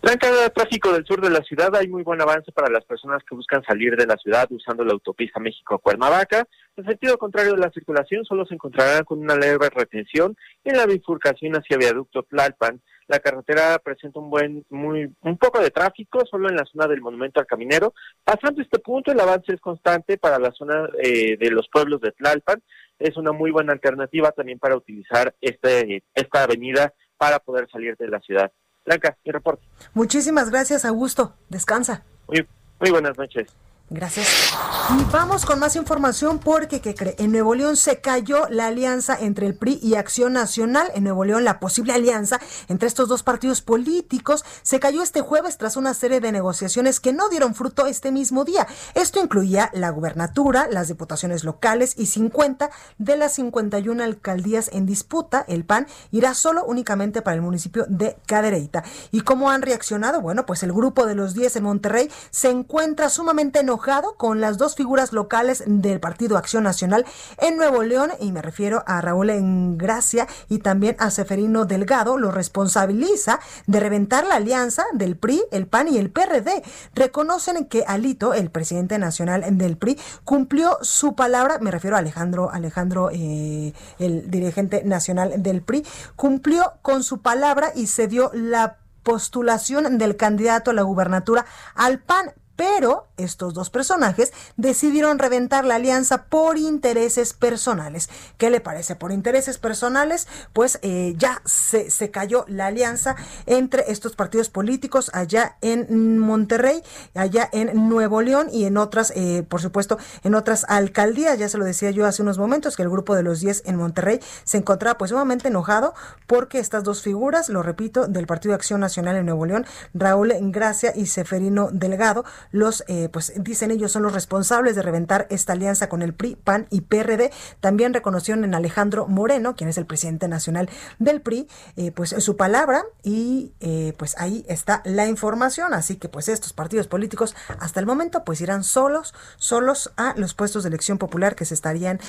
Blanca, 0.00 0.30
de 0.30 0.50
tráfico 0.50 0.92
del 0.92 1.04
sur 1.04 1.20
de 1.20 1.30
la 1.30 1.42
ciudad 1.42 1.74
hay 1.74 1.88
muy 1.88 2.02
buen 2.02 2.20
avance 2.20 2.52
para 2.52 2.70
las 2.70 2.84
personas 2.84 3.22
que 3.28 3.34
buscan 3.34 3.64
salir 3.64 3.96
de 3.96 4.06
la 4.06 4.16
ciudad 4.16 4.46
usando 4.50 4.84
la 4.84 4.92
autopista 4.92 5.40
México-Cuernavaca. 5.40 6.46
En 6.76 6.84
sentido 6.84 7.18
contrario 7.18 7.54
de 7.54 7.58
la 7.58 7.70
circulación, 7.70 8.24
solo 8.24 8.44
se 8.46 8.54
encontrarán 8.54 9.04
con 9.04 9.18
una 9.18 9.34
leve 9.34 9.68
retención 9.70 10.36
en 10.62 10.76
la 10.76 10.86
bifurcación 10.86 11.54
hacia 11.56 11.78
Viaducto 11.78 12.22
Tlalpan. 12.22 12.80
La 13.06 13.18
carretera 13.18 13.78
presenta 13.78 14.20
un 14.20 14.30
buen, 14.30 14.64
muy, 14.70 15.10
un 15.22 15.38
poco 15.38 15.60
de 15.60 15.70
tráfico 15.70 16.24
solo 16.30 16.48
en 16.48 16.56
la 16.56 16.64
zona 16.66 16.86
del 16.86 17.00
Monumento 17.00 17.40
al 17.40 17.46
Caminero. 17.46 17.94
Pasando 18.24 18.62
este 18.62 18.78
punto, 18.78 19.10
el 19.10 19.20
avance 19.20 19.54
es 19.54 19.60
constante 19.60 20.18
para 20.18 20.38
la 20.38 20.52
zona 20.52 20.88
eh, 21.02 21.36
de 21.38 21.50
los 21.50 21.68
pueblos 21.68 22.00
de 22.00 22.12
Tlalpan 22.12 22.62
es 22.98 23.16
una 23.16 23.32
muy 23.32 23.50
buena 23.50 23.72
alternativa 23.72 24.32
también 24.32 24.58
para 24.58 24.76
utilizar 24.76 25.34
este, 25.40 26.02
esta 26.14 26.42
avenida 26.42 26.92
para 27.16 27.38
poder 27.38 27.68
salir 27.70 27.96
de 27.96 28.08
la 28.08 28.20
ciudad. 28.20 28.52
Blanca, 28.84 29.16
mi 29.24 29.32
reporte. 29.32 29.64
Muchísimas 29.94 30.50
gracias, 30.50 30.84
Augusto. 30.84 31.34
Descansa. 31.48 32.04
Muy, 32.28 32.46
muy 32.80 32.90
buenas 32.90 33.16
noches. 33.16 33.54
Gracias. 33.90 34.54
Y 34.98 35.04
vamos 35.12 35.44
con 35.44 35.58
más 35.58 35.76
información 35.76 36.38
porque, 36.38 36.80
¿qué 36.80 36.94
cree? 36.94 37.14
En 37.18 37.32
Nuevo 37.32 37.54
León 37.54 37.76
se 37.76 38.00
cayó 38.00 38.48
la 38.48 38.66
alianza 38.66 39.16
entre 39.18 39.46
el 39.46 39.54
PRI 39.54 39.78
y 39.82 39.94
Acción 39.94 40.32
Nacional. 40.32 40.90
En 40.94 41.04
Nuevo 41.04 41.24
León, 41.24 41.44
la 41.44 41.60
posible 41.60 41.92
alianza 41.92 42.40
entre 42.68 42.88
estos 42.88 43.08
dos 43.08 43.22
partidos 43.22 43.60
políticos 43.60 44.44
se 44.62 44.80
cayó 44.80 45.02
este 45.02 45.20
jueves 45.20 45.58
tras 45.58 45.76
una 45.76 45.92
serie 45.92 46.20
de 46.20 46.32
negociaciones 46.32 46.98
que 46.98 47.12
no 47.12 47.28
dieron 47.28 47.54
fruto 47.54 47.86
este 47.86 48.10
mismo 48.10 48.44
día. 48.44 48.66
Esto 48.94 49.22
incluía 49.22 49.70
la 49.74 49.90
gubernatura, 49.90 50.66
las 50.70 50.88
diputaciones 50.88 51.44
locales 51.44 51.94
y 51.96 52.06
50 52.06 52.70
de 52.98 53.16
las 53.16 53.34
51 53.34 54.02
alcaldías 54.02 54.70
en 54.72 54.86
disputa. 54.86 55.44
El 55.46 55.64
PAN 55.64 55.86
irá 56.10 56.34
solo 56.34 56.64
únicamente 56.64 57.22
para 57.22 57.36
el 57.36 57.42
municipio 57.42 57.84
de 57.88 58.16
Cadereyta. 58.26 58.82
¿Y 59.12 59.20
cómo 59.22 59.50
han 59.50 59.62
reaccionado? 59.62 60.20
Bueno, 60.20 60.46
pues 60.46 60.62
el 60.62 60.72
grupo 60.72 61.06
de 61.06 61.14
los 61.14 61.34
10 61.34 61.56
en 61.56 61.64
Monterrey 61.64 62.10
se 62.30 62.50
encuentra 62.50 63.08
sumamente 63.08 63.60
enojado 63.60 63.73
con 64.16 64.40
las 64.40 64.56
dos 64.56 64.74
figuras 64.74 65.12
locales 65.12 65.64
del 65.66 66.00
Partido 66.00 66.36
Acción 66.36 66.64
Nacional 66.64 67.04
en 67.38 67.56
Nuevo 67.56 67.82
León, 67.82 68.12
y 68.20 68.32
me 68.32 68.40
refiero 68.40 68.84
a 68.86 69.00
Raúl 69.00 69.30
Engracia 69.30 70.26
y 70.48 70.58
también 70.58 70.96
a 70.98 71.10
Seferino 71.10 71.64
Delgado, 71.64 72.16
lo 72.16 72.30
responsabiliza 72.30 73.40
de 73.66 73.80
reventar 73.80 74.26
la 74.26 74.36
alianza 74.36 74.84
del 74.92 75.16
PRI, 75.16 75.42
el 75.50 75.66
PAN 75.66 75.88
y 75.88 75.98
el 75.98 76.10
PRD. 76.10 76.62
Reconocen 76.94 77.66
que 77.66 77.84
Alito, 77.86 78.32
el 78.34 78.50
presidente 78.50 78.98
nacional 78.98 79.44
del 79.58 79.76
PRI, 79.76 79.98
cumplió 80.24 80.78
su 80.82 81.14
palabra, 81.14 81.58
me 81.60 81.70
refiero 81.70 81.96
a 81.96 82.00
Alejandro, 82.00 82.50
Alejandro, 82.50 83.10
eh, 83.12 83.72
el 83.98 84.30
dirigente 84.30 84.84
nacional 84.84 85.42
del 85.42 85.62
PRI, 85.62 85.84
cumplió 86.16 86.74
con 86.82 87.02
su 87.02 87.20
palabra 87.20 87.72
y 87.74 87.88
se 87.88 88.06
dio 88.06 88.30
la 88.32 88.78
postulación 89.02 89.98
del 89.98 90.16
candidato 90.16 90.70
a 90.70 90.74
la 90.74 90.82
gubernatura 90.82 91.44
al 91.74 92.00
PAN, 92.00 92.32
pero 92.56 93.08
estos 93.16 93.54
dos 93.54 93.70
personajes 93.70 94.32
decidieron 94.56 95.18
reventar 95.18 95.64
la 95.64 95.76
alianza 95.76 96.24
por 96.24 96.58
intereses 96.58 97.32
personales. 97.32 98.08
¿Qué 98.38 98.50
le 98.50 98.60
parece? 98.60 98.96
Por 98.96 99.12
intereses 99.12 99.58
personales, 99.58 100.26
pues 100.52 100.78
eh, 100.82 101.14
ya 101.16 101.42
se, 101.44 101.90
se, 101.90 102.10
cayó 102.10 102.44
la 102.48 102.66
alianza 102.66 103.16
entre 103.46 103.90
estos 103.90 104.16
partidos 104.16 104.48
políticos 104.48 105.10
allá 105.14 105.56
en 105.60 106.18
Monterrey, 106.18 106.82
allá 107.14 107.48
en 107.52 107.88
Nuevo 107.88 108.22
León 108.22 108.48
y 108.52 108.64
en 108.64 108.76
otras, 108.76 109.12
eh, 109.16 109.44
por 109.48 109.60
supuesto, 109.60 109.98
en 110.22 110.34
otras 110.34 110.64
alcaldías. 110.68 111.38
Ya 111.38 111.48
se 111.48 111.58
lo 111.58 111.64
decía 111.64 111.90
yo 111.90 112.06
hace 112.06 112.22
unos 112.22 112.38
momentos 112.38 112.76
que 112.76 112.82
el 112.82 112.90
grupo 112.90 113.14
de 113.14 113.22
los 113.22 113.40
10 113.40 113.62
en 113.66 113.76
Monterrey 113.76 114.20
se 114.44 114.58
encontraba 114.58 114.98
pues 114.98 115.10
sumamente 115.10 115.48
enojado 115.48 115.94
porque 116.26 116.58
estas 116.58 116.84
dos 116.84 117.02
figuras, 117.02 117.48
lo 117.48 117.62
repito, 117.62 118.06
del 118.06 118.26
Partido 118.26 118.52
de 118.52 118.56
Acción 118.56 118.80
Nacional 118.80 119.16
en 119.16 119.26
Nuevo 119.26 119.46
León, 119.46 119.66
Raúl 119.92 120.32
Gracia 120.50 120.92
y 120.94 121.06
Seferino 121.06 121.68
Delgado, 121.72 122.24
los 122.50 122.84
eh, 122.88 123.03
pues 123.08 123.32
dicen 123.36 123.70
ellos 123.70 123.92
son 123.92 124.02
los 124.02 124.12
responsables 124.12 124.74
de 124.76 124.82
reventar 124.82 125.26
esta 125.30 125.52
alianza 125.52 125.88
con 125.88 126.02
el 126.02 126.14
PRI, 126.14 126.36
PAN 126.36 126.66
y 126.70 126.82
PRD. 126.82 127.32
También 127.60 127.94
reconocieron 127.94 128.44
en 128.44 128.54
Alejandro 128.54 129.06
Moreno, 129.06 129.56
quien 129.56 129.70
es 129.70 129.78
el 129.78 129.86
presidente 129.86 130.28
nacional 130.28 130.68
del 130.98 131.20
PRI, 131.20 131.48
eh, 131.76 131.92
pues 131.92 132.14
su 132.18 132.36
palabra 132.36 132.84
y 133.02 133.52
eh, 133.60 133.94
pues 133.96 134.16
ahí 134.18 134.44
está 134.48 134.82
la 134.84 135.06
información. 135.06 135.74
Así 135.74 135.96
que 135.96 136.08
pues 136.08 136.28
estos 136.28 136.52
partidos 136.52 136.86
políticos 136.86 137.34
hasta 137.58 137.80
el 137.80 137.86
momento 137.86 138.24
pues 138.24 138.40
irán 138.40 138.64
solos, 138.64 139.14
solos 139.36 139.92
a 139.96 140.14
los 140.16 140.34
puestos 140.34 140.62
de 140.62 140.68
elección 140.68 140.98
popular 140.98 141.34
que 141.34 141.44
se 141.44 141.54
estarían 141.54 142.00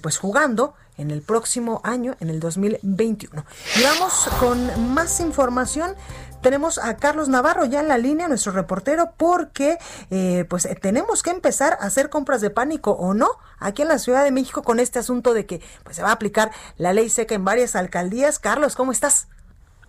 pues 0.00 0.18
jugando 0.18 0.74
en 0.98 1.10
el 1.10 1.22
próximo 1.22 1.80
año, 1.84 2.16
en 2.20 2.30
el 2.30 2.40
2021. 2.40 3.44
Y 3.76 3.82
vamos 3.82 4.28
con 4.38 4.92
más 4.94 5.20
información 5.20 5.94
tenemos 6.42 6.78
a 6.78 6.96
Carlos 6.96 7.28
Navarro 7.28 7.64
ya 7.64 7.80
en 7.80 7.88
la 7.88 7.98
línea, 7.98 8.28
nuestro 8.28 8.52
reportero, 8.52 9.12
porque 9.16 9.78
eh, 10.10 10.44
pues 10.48 10.66
eh, 10.66 10.74
tenemos 10.74 11.22
que 11.22 11.30
empezar 11.30 11.74
a 11.80 11.86
hacer 11.86 12.10
compras 12.10 12.40
de 12.40 12.50
pánico 12.50 12.92
o 12.92 13.14
no 13.14 13.28
aquí 13.58 13.82
en 13.82 13.88
la 13.88 13.98
Ciudad 13.98 14.24
de 14.24 14.32
México 14.32 14.62
con 14.62 14.80
este 14.80 14.98
asunto 14.98 15.32
de 15.32 15.46
que 15.46 15.60
pues 15.84 15.96
se 15.96 16.02
va 16.02 16.10
a 16.10 16.12
aplicar 16.12 16.50
la 16.76 16.92
ley 16.92 17.08
seca 17.08 17.34
en 17.34 17.44
varias 17.44 17.76
alcaldías. 17.76 18.38
Carlos, 18.38 18.76
¿cómo 18.76 18.92
estás? 18.92 19.28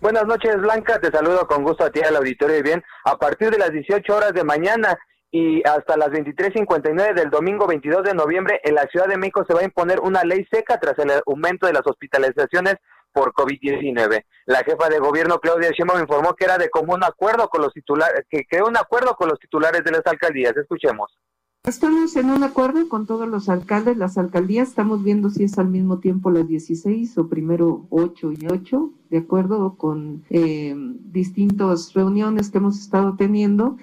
Buenas 0.00 0.26
noches, 0.26 0.56
Blanca. 0.60 1.00
Te 1.00 1.10
saludo 1.10 1.46
con 1.46 1.64
gusto 1.64 1.84
a 1.84 1.90
ti 1.90 2.00
al 2.00 2.16
auditorio 2.16 2.58
y 2.58 2.62
bien. 2.62 2.82
A 3.04 3.16
partir 3.16 3.50
de 3.50 3.58
las 3.58 3.70
18 3.70 4.14
horas 4.14 4.32
de 4.32 4.44
mañana 4.44 4.98
y 5.30 5.66
hasta 5.66 5.96
las 5.96 6.10
23.59 6.10 7.14
del 7.14 7.30
domingo 7.30 7.66
22 7.66 8.04
de 8.04 8.14
noviembre 8.14 8.60
en 8.62 8.76
la 8.76 8.86
Ciudad 8.86 9.08
de 9.08 9.16
México 9.16 9.44
se 9.44 9.52
va 9.52 9.62
a 9.62 9.64
imponer 9.64 9.98
una 10.00 10.22
ley 10.22 10.46
seca 10.52 10.78
tras 10.78 10.96
el 11.00 11.10
aumento 11.26 11.66
de 11.66 11.72
las 11.72 11.84
hospitalizaciones 11.84 12.76
por 13.14 13.32
COVID-19. 13.32 14.24
La 14.46 14.58
jefa 14.64 14.88
de 14.90 14.98
gobierno 14.98 15.38
Claudia 15.38 15.70
Sheinbaum 15.70 16.02
informó 16.02 16.34
que 16.34 16.44
era 16.44 16.58
de 16.58 16.68
común 16.68 17.02
acuerdo 17.04 17.48
con 17.48 17.62
los 17.62 17.72
titulares, 17.72 18.26
que 18.28 18.44
creó 18.44 18.66
un 18.66 18.76
acuerdo 18.76 19.14
con 19.14 19.28
los 19.28 19.38
titulares 19.38 19.84
de 19.84 19.92
las 19.92 20.06
alcaldías. 20.06 20.54
Escuchemos. 20.56 21.16
Estamos 21.62 22.14
en 22.16 22.28
un 22.28 22.42
acuerdo 22.42 22.86
con 22.90 23.06
todos 23.06 23.26
los 23.26 23.48
alcaldes, 23.48 23.96
las 23.96 24.18
alcaldías, 24.18 24.68
estamos 24.68 25.02
viendo 25.02 25.30
si 25.30 25.44
es 25.44 25.56
al 25.58 25.68
mismo 25.68 25.98
tiempo 25.98 26.30
las 26.30 26.46
16 26.46 27.16
o 27.16 27.28
primero 27.28 27.86
8 27.88 28.32
y 28.32 28.46
8, 28.50 28.92
de 29.08 29.18
acuerdo 29.18 29.76
con 29.78 30.24
eh, 30.28 30.74
distintas 30.76 31.94
reuniones 31.94 32.50
que 32.50 32.58
hemos 32.58 32.78
estado 32.78 33.16
teniendo, 33.16 33.78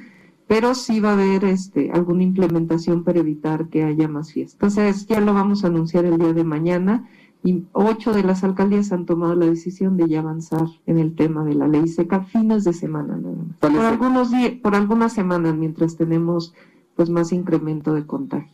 pero 0.45 0.75
sí 0.75 0.99
va 0.99 1.09
a 1.09 1.13
haber 1.13 1.43
este, 1.45 1.89
alguna 1.91 2.21
implementación 2.21 3.03
para 3.03 3.19
evitar 3.19 3.69
que 3.69 3.83
haya 3.83 4.07
más 4.07 4.31
fiestas. 4.31 4.77
Entonces 4.77 5.07
ya 5.07 5.19
lo 5.19 5.33
vamos 5.33 5.63
a 5.63 5.67
anunciar 5.67 6.05
el 6.05 6.19
día 6.19 6.33
de 6.33 6.43
mañana 6.43 7.09
y 7.43 7.65
ocho 7.73 8.13
de 8.13 8.23
las 8.23 8.43
alcaldías 8.43 8.91
han 8.91 9.05
tomado 9.05 9.35
la 9.35 9.47
decisión 9.47 9.97
de 9.97 10.07
ya 10.07 10.19
avanzar 10.19 10.67
en 10.85 10.99
el 10.99 11.15
tema 11.15 11.43
de 11.43 11.55
la 11.55 11.67
ley 11.67 11.87
seca 11.87 12.21
fines 12.21 12.63
de 12.63 12.73
semana 12.73 13.15
nada 13.15 13.35
más. 13.35 13.57
Por 13.57 13.71
algunos 13.85 14.31
días, 14.31 14.53
por 14.61 14.75
algunas 14.75 15.13
semanas 15.13 15.55
mientras 15.55 15.97
tenemos 15.97 16.53
pues 16.95 17.09
más 17.09 17.31
incremento 17.31 17.93
de 17.93 18.05
contagio. 18.05 18.53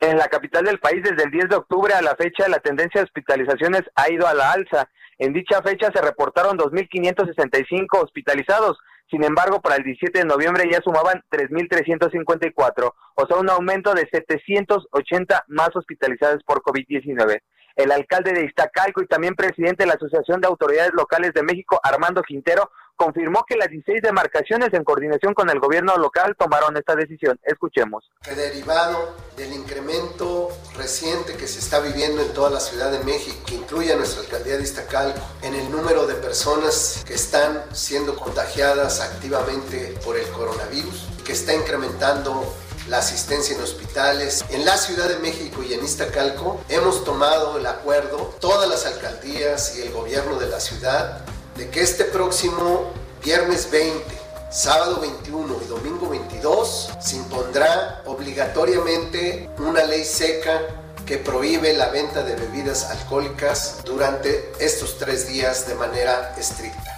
En 0.00 0.16
la 0.16 0.28
capital 0.28 0.64
del 0.64 0.78
país 0.78 1.02
desde 1.02 1.24
el 1.24 1.30
10 1.30 1.48
de 1.48 1.56
octubre 1.56 1.94
a 1.94 2.02
la 2.02 2.14
fecha 2.16 2.48
la 2.48 2.58
tendencia 2.58 3.00
de 3.00 3.04
hospitalizaciones 3.04 3.82
ha 3.94 4.10
ido 4.10 4.26
a 4.26 4.34
la 4.34 4.52
alza. 4.52 4.88
En 5.18 5.32
dicha 5.32 5.62
fecha 5.62 5.90
se 5.92 6.02
reportaron 6.02 6.58
2.565 6.58 7.86
hospitalizados, 8.02 8.78
sin 9.10 9.24
embargo, 9.24 9.60
para 9.60 9.76
el 9.76 9.84
17 9.84 10.20
de 10.20 10.24
noviembre 10.24 10.68
ya 10.70 10.80
sumaban 10.82 11.22
3.354, 11.30 12.92
o 13.14 13.26
sea, 13.26 13.36
un 13.36 13.50
aumento 13.50 13.92
de 13.92 14.08
780 14.10 15.44
más 15.48 15.70
hospitalizados 15.76 16.42
por 16.44 16.62
COVID-19 16.62 17.40
el 17.76 17.92
alcalde 17.92 18.32
de 18.32 18.44
Iztacalco 18.44 19.02
y 19.02 19.06
también 19.06 19.34
presidente 19.34 19.84
de 19.84 19.88
la 19.88 19.94
Asociación 19.94 20.40
de 20.40 20.48
Autoridades 20.48 20.92
Locales 20.94 21.32
de 21.34 21.42
México, 21.42 21.80
Armando 21.82 22.22
Quintero, 22.22 22.70
confirmó 22.96 23.44
que 23.48 23.56
las 23.56 23.68
16 23.68 24.02
demarcaciones 24.02 24.72
en 24.72 24.84
coordinación 24.84 25.34
con 25.34 25.50
el 25.50 25.58
gobierno 25.58 25.96
local 25.96 26.36
tomaron 26.38 26.76
esta 26.76 26.94
decisión. 26.94 27.38
Escuchemos. 27.42 28.10
Que 28.22 28.34
derivado 28.34 29.16
del 29.36 29.52
incremento 29.52 30.48
reciente 30.76 31.36
que 31.36 31.48
se 31.48 31.58
está 31.58 31.80
viviendo 31.80 32.22
en 32.22 32.32
toda 32.32 32.50
la 32.50 32.60
Ciudad 32.60 32.92
de 32.92 33.02
México, 33.04 33.38
que 33.46 33.56
incluye 33.56 33.92
a 33.92 33.96
nuestra 33.96 34.22
alcaldía 34.22 34.56
de 34.56 34.62
Iztacalco, 34.62 35.20
en 35.42 35.54
el 35.54 35.70
número 35.70 36.06
de 36.06 36.14
personas 36.14 37.02
que 37.06 37.14
están 37.14 37.64
siendo 37.72 38.14
contagiadas 38.14 39.00
activamente 39.00 39.96
por 40.04 40.16
el 40.16 40.28
coronavirus, 40.28 41.08
que 41.24 41.32
está 41.32 41.54
incrementando 41.54 42.54
la 42.88 42.98
asistencia 42.98 43.54
en 43.54 43.62
hospitales. 43.62 44.44
En 44.50 44.64
la 44.64 44.76
Ciudad 44.76 45.08
de 45.08 45.18
México 45.18 45.62
y 45.62 45.74
en 45.74 45.84
Iztacalco 45.84 46.60
hemos 46.68 47.04
tomado 47.04 47.58
el 47.58 47.66
acuerdo, 47.66 48.34
todas 48.40 48.68
las 48.68 48.86
alcaldías 48.86 49.76
y 49.76 49.82
el 49.82 49.92
gobierno 49.92 50.38
de 50.38 50.48
la 50.48 50.60
ciudad, 50.60 51.20
de 51.56 51.68
que 51.70 51.80
este 51.82 52.04
próximo 52.04 52.92
viernes 53.22 53.70
20, 53.70 54.02
sábado 54.50 55.00
21 55.00 55.58
y 55.64 55.68
domingo 55.68 56.08
22 56.08 56.90
se 57.00 57.16
impondrá 57.16 58.02
obligatoriamente 58.06 59.50
una 59.58 59.84
ley 59.84 60.04
seca 60.04 60.60
que 61.06 61.18
prohíbe 61.18 61.72
la 61.74 61.88
venta 61.88 62.22
de 62.22 62.36
bebidas 62.36 62.84
alcohólicas 62.90 63.78
durante 63.84 64.52
estos 64.58 64.98
tres 64.98 65.28
días 65.28 65.66
de 65.66 65.74
manera 65.74 66.34
estricta. 66.38 66.91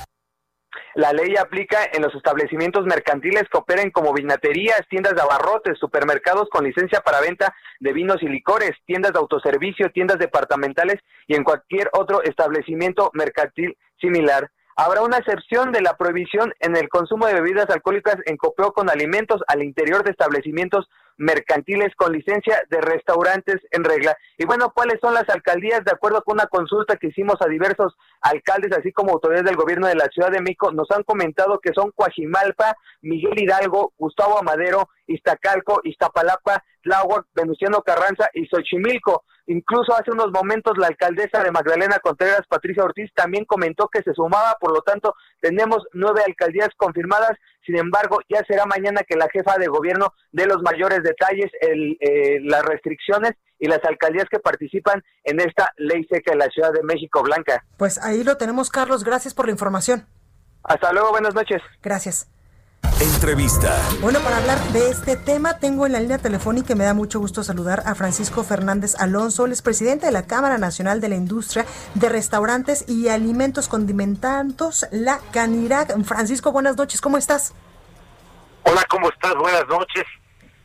La 0.95 1.13
ley 1.13 1.35
aplica 1.37 1.79
en 1.93 2.03
los 2.03 2.15
establecimientos 2.15 2.87
mercantiles 2.87 3.45
que 3.51 3.59
operen 3.59 3.91
como 3.91 4.13
vinaterías, 4.13 4.81
tiendas 4.89 5.15
de 5.15 5.23
abarrotes, 5.23 5.77
supermercados 5.79 6.49
con 6.49 6.65
licencia 6.65 7.01
para 7.01 7.21
venta 7.21 7.53
de 7.81 7.93
vinos 7.93 8.23
y 8.23 8.29
licores, 8.29 8.71
tiendas 8.87 9.13
de 9.13 9.19
autoservicio, 9.19 9.91
tiendas 9.91 10.21
departamentales 10.21 11.01
y 11.27 11.35
en 11.35 11.43
cualquier 11.43 11.91
otro 11.93 12.23
establecimiento 12.23 13.11
mercantil 13.13 13.77
similar. 14.01 14.51
Habrá 14.77 15.03
una 15.03 15.19
excepción 15.19 15.71
de 15.71 15.83
la 15.83 15.97
prohibición 15.97 16.53
en 16.59 16.77
el 16.77 16.89
consumo 16.89 17.27
de 17.27 17.35
bebidas 17.35 17.71
alcohólicas 17.71 18.17
en 18.27 18.37
copeo 18.37 18.73
con 18.73 18.91
alimentos 18.91 19.41
al 19.47 19.63
interior 19.63 20.03
de 20.03 20.11
establecimientos 20.11 20.89
mercantiles 21.17 21.95
con 21.97 22.13
licencia 22.13 22.61
de 22.71 22.81
restaurantes 22.81 23.61
en 23.71 23.85
regla. 23.85 24.17
Y 24.37 24.47
bueno, 24.47 24.73
¿cuáles 24.75 24.99
son 25.01 25.15
las 25.15 25.29
alcaldías? 25.29 25.85
De 25.85 25.93
acuerdo 25.93 26.23
con 26.23 26.35
una 26.35 26.47
consulta 26.47 26.97
que 26.97 27.07
hicimos 27.07 27.37
a 27.41 27.49
diversos 27.49 27.95
alcaldes, 28.21 28.77
así 28.77 28.93
como 28.93 29.13
autoridades 29.13 29.47
del 29.47 29.57
gobierno 29.57 29.87
de 29.87 29.95
la 29.95 30.07
Ciudad 30.07 30.33
de 30.33 30.41
México, 30.41 30.73
nos 30.73 30.91
han 30.91 31.05
comentado 31.05 31.61
que 31.61 31.73
son 31.73 31.93
Coajimalpa, 31.93 32.77
Miguel 33.03 33.41
Hidalgo, 33.41 33.93
Gustavo 33.97 34.39
Amadero, 34.39 34.89
Iztacalco, 35.07 35.83
Iztapalapa, 35.85 36.65
Tláhuac, 36.83 37.27
Venustiano 37.35 37.83
Carranza 37.83 38.29
y 38.35 38.47
Xochimilco. 38.47 39.25
Incluso 39.47 39.95
hace 39.95 40.11
unos 40.11 40.31
momentos 40.31 40.79
la 40.79 40.87
alcaldesa 40.87 41.43
de 41.43 41.51
Magdalena 41.51 41.99
Contreras, 41.99 42.43
Patricia 42.49 42.85
Ortiz, 42.85 43.11
también 43.15 43.45
comentó 43.45 43.89
que 43.89 44.03
se 44.03 44.15
sumaba, 44.15 44.57
por 44.59 44.73
lo 44.73 44.81
tanto, 44.81 45.15
tenemos 45.41 45.83
nueve 45.93 46.23
alcaldías 46.27 46.71
confirmadas. 46.77 47.33
Sin 47.67 47.77
embargo, 47.77 48.21
ya 48.29 48.43
será 48.47 48.65
mañana 48.67 49.03
que 49.07 49.17
la 49.17 49.29
jefa 49.31 49.59
de 49.59 49.67
gobierno 49.67 50.15
dé 50.33 50.47
los 50.47 50.63
mayores 50.63 51.03
detalles, 51.03 51.51
el, 51.61 51.97
eh, 52.01 52.41
las 52.43 52.65
restricciones 52.65 53.33
y 53.59 53.69
las 53.69 53.85
alcaldías 53.85 54.27
que 54.31 54.39
participan 54.39 55.03
en 55.25 55.41
esta 55.41 55.71
ley 55.77 56.05
seca 56.11 56.33
en 56.33 56.39
la 56.39 56.49
Ciudad 56.49 56.73
de 56.73 56.83
México, 56.83 57.23
Blanca. 57.23 57.65
Pues 57.77 58.03
ahí 58.03 58.25
lo 58.25 58.37
tenemos, 58.37 58.71
Carlos. 58.71 59.05
Gracias 59.05 59.35
por 59.35 59.47
la 59.47 59.53
información. 59.53 60.07
Hasta 60.63 60.93
luego, 60.93 61.11
buenas 61.11 61.35
noches. 61.35 61.61
Gracias. 61.83 62.34
Entrevista. 63.01 63.77
Bueno, 64.01 64.21
para 64.21 64.39
hablar 64.39 64.59
de 64.73 64.89
este 64.89 65.17
tema, 65.17 65.59
tengo 65.59 65.87
en 65.87 65.93
la 65.93 66.01
línea 66.01 66.19
telefónica 66.19 66.73
y 66.73 66.77
me 66.77 66.85
da 66.85 66.95
mucho 66.95 67.19
gusto 67.19 67.43
saludar 67.43 67.83
a 67.87 67.95
Francisco 67.95 68.45
Fernández 68.45 68.95
Alonso, 68.99 69.47
él 69.47 69.53
es 69.53 69.63
presidente 69.63 70.07
de 70.07 70.13
la 70.13 70.27
Cámara 70.27 70.59
Nacional 70.59 71.01
de 71.01 71.09
la 71.09 71.17
Industria 71.17 71.67
de 71.95 72.09
Restaurantes 72.09 72.85
y 72.89 73.09
Alimentos 73.09 73.69
Condimentados, 73.69 74.87
la 74.91 75.21
Canirac. 75.33 76.03
Francisco, 76.05 76.53
buenas 76.53 76.77
noches, 76.77 77.01
¿cómo 77.01 77.19
estás? 77.19 77.53
Hola, 78.63 78.83
¿cómo 78.89 79.09
estás? 79.09 79.35
Buenas 79.35 79.67
noches. 79.69 80.05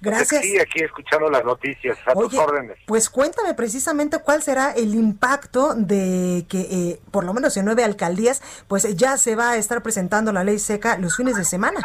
Gracias. 0.01 0.43
Sí, 0.43 0.57
aquí 0.57 0.82
escuchando 0.82 1.30
las 1.30 1.43
noticias, 1.43 1.97
a 2.05 2.13
tus 2.13 2.34
órdenes. 2.36 2.78
Pues 2.86 3.09
cuéntame 3.09 3.53
precisamente 3.53 4.20
cuál 4.20 4.41
será 4.41 4.72
el 4.72 4.95
impacto 4.95 5.74
de 5.76 6.45
que, 6.47 6.61
eh, 6.61 7.01
por 7.11 7.26
lo 7.26 7.34
menos 7.34 7.57
en 7.57 7.65
nueve 7.65 7.84
alcaldías, 7.84 8.41
pues 8.67 8.95
ya 8.95 9.17
se 9.17 9.36
va 9.36 9.51
a 9.51 9.57
estar 9.57 9.84
presentando 9.84 10.32
la 10.32 10.43
ley 10.45 10.57
seca 10.57 10.97
los 10.97 11.17
fines 11.17 11.36
de 11.36 11.43
semana. 11.43 11.82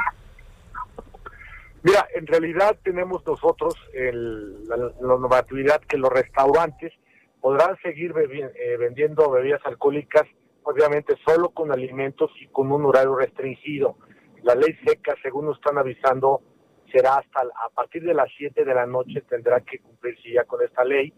Mira, 1.85 2.09
en 2.15 2.27
realidad 2.27 2.79
tenemos 2.83 3.27
nosotros 3.27 3.75
el, 3.93 4.67
la, 4.67 4.79
la, 4.79 4.91
normatividad 5.03 5.83
que 5.83 5.99
los 5.99 6.11
restaurantes 6.11 6.95
podrán 7.43 7.77
seguir 7.83 8.15
eh, 8.17 8.77
vendiendo 8.79 9.31
bebidas 9.31 9.61
alcohólicas, 9.67 10.23
obviamente 10.63 11.15
solo 11.27 11.51
con 11.51 11.71
alimentos 11.73 12.31
y 12.41 12.47
con 12.47 12.73
un 12.73 12.87
horario 12.87 13.15
restringido. 13.17 13.99
La 14.43 14.55
ley 14.55 14.75
seca, 14.83 15.15
según 15.23 15.45
nos 15.45 15.59
están 15.59 15.77
avisando, 15.77 16.41
será 16.91 17.17
hasta 17.17 17.41
a 17.41 17.69
partir 17.69 18.03
de 18.03 18.15
las 18.15 18.29
7 18.35 18.65
de 18.65 18.75
la 18.75 18.87
noche 18.87 19.21
tendrá 19.29 19.61
que 19.61 19.81
cumplirse 19.81 20.33
ya 20.33 20.45
con 20.45 20.63
esta 20.63 20.85
ley. 20.85 21.13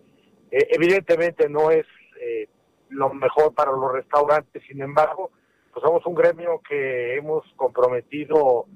Eh, 0.51 0.67
evidentemente 0.71 1.49
no 1.49 1.71
es 1.71 1.87
eh, 2.21 2.49
lo 2.89 3.14
mejor 3.14 3.55
para 3.55 3.71
los 3.71 3.93
restaurantes, 3.93 4.64
sin 4.67 4.83
embargo, 4.83 5.31
pues 5.73 5.85
somos 5.85 6.05
un 6.07 6.17
gremio 6.17 6.61
que 6.69 7.14
hemos 7.14 7.45
comprometido 7.55 8.67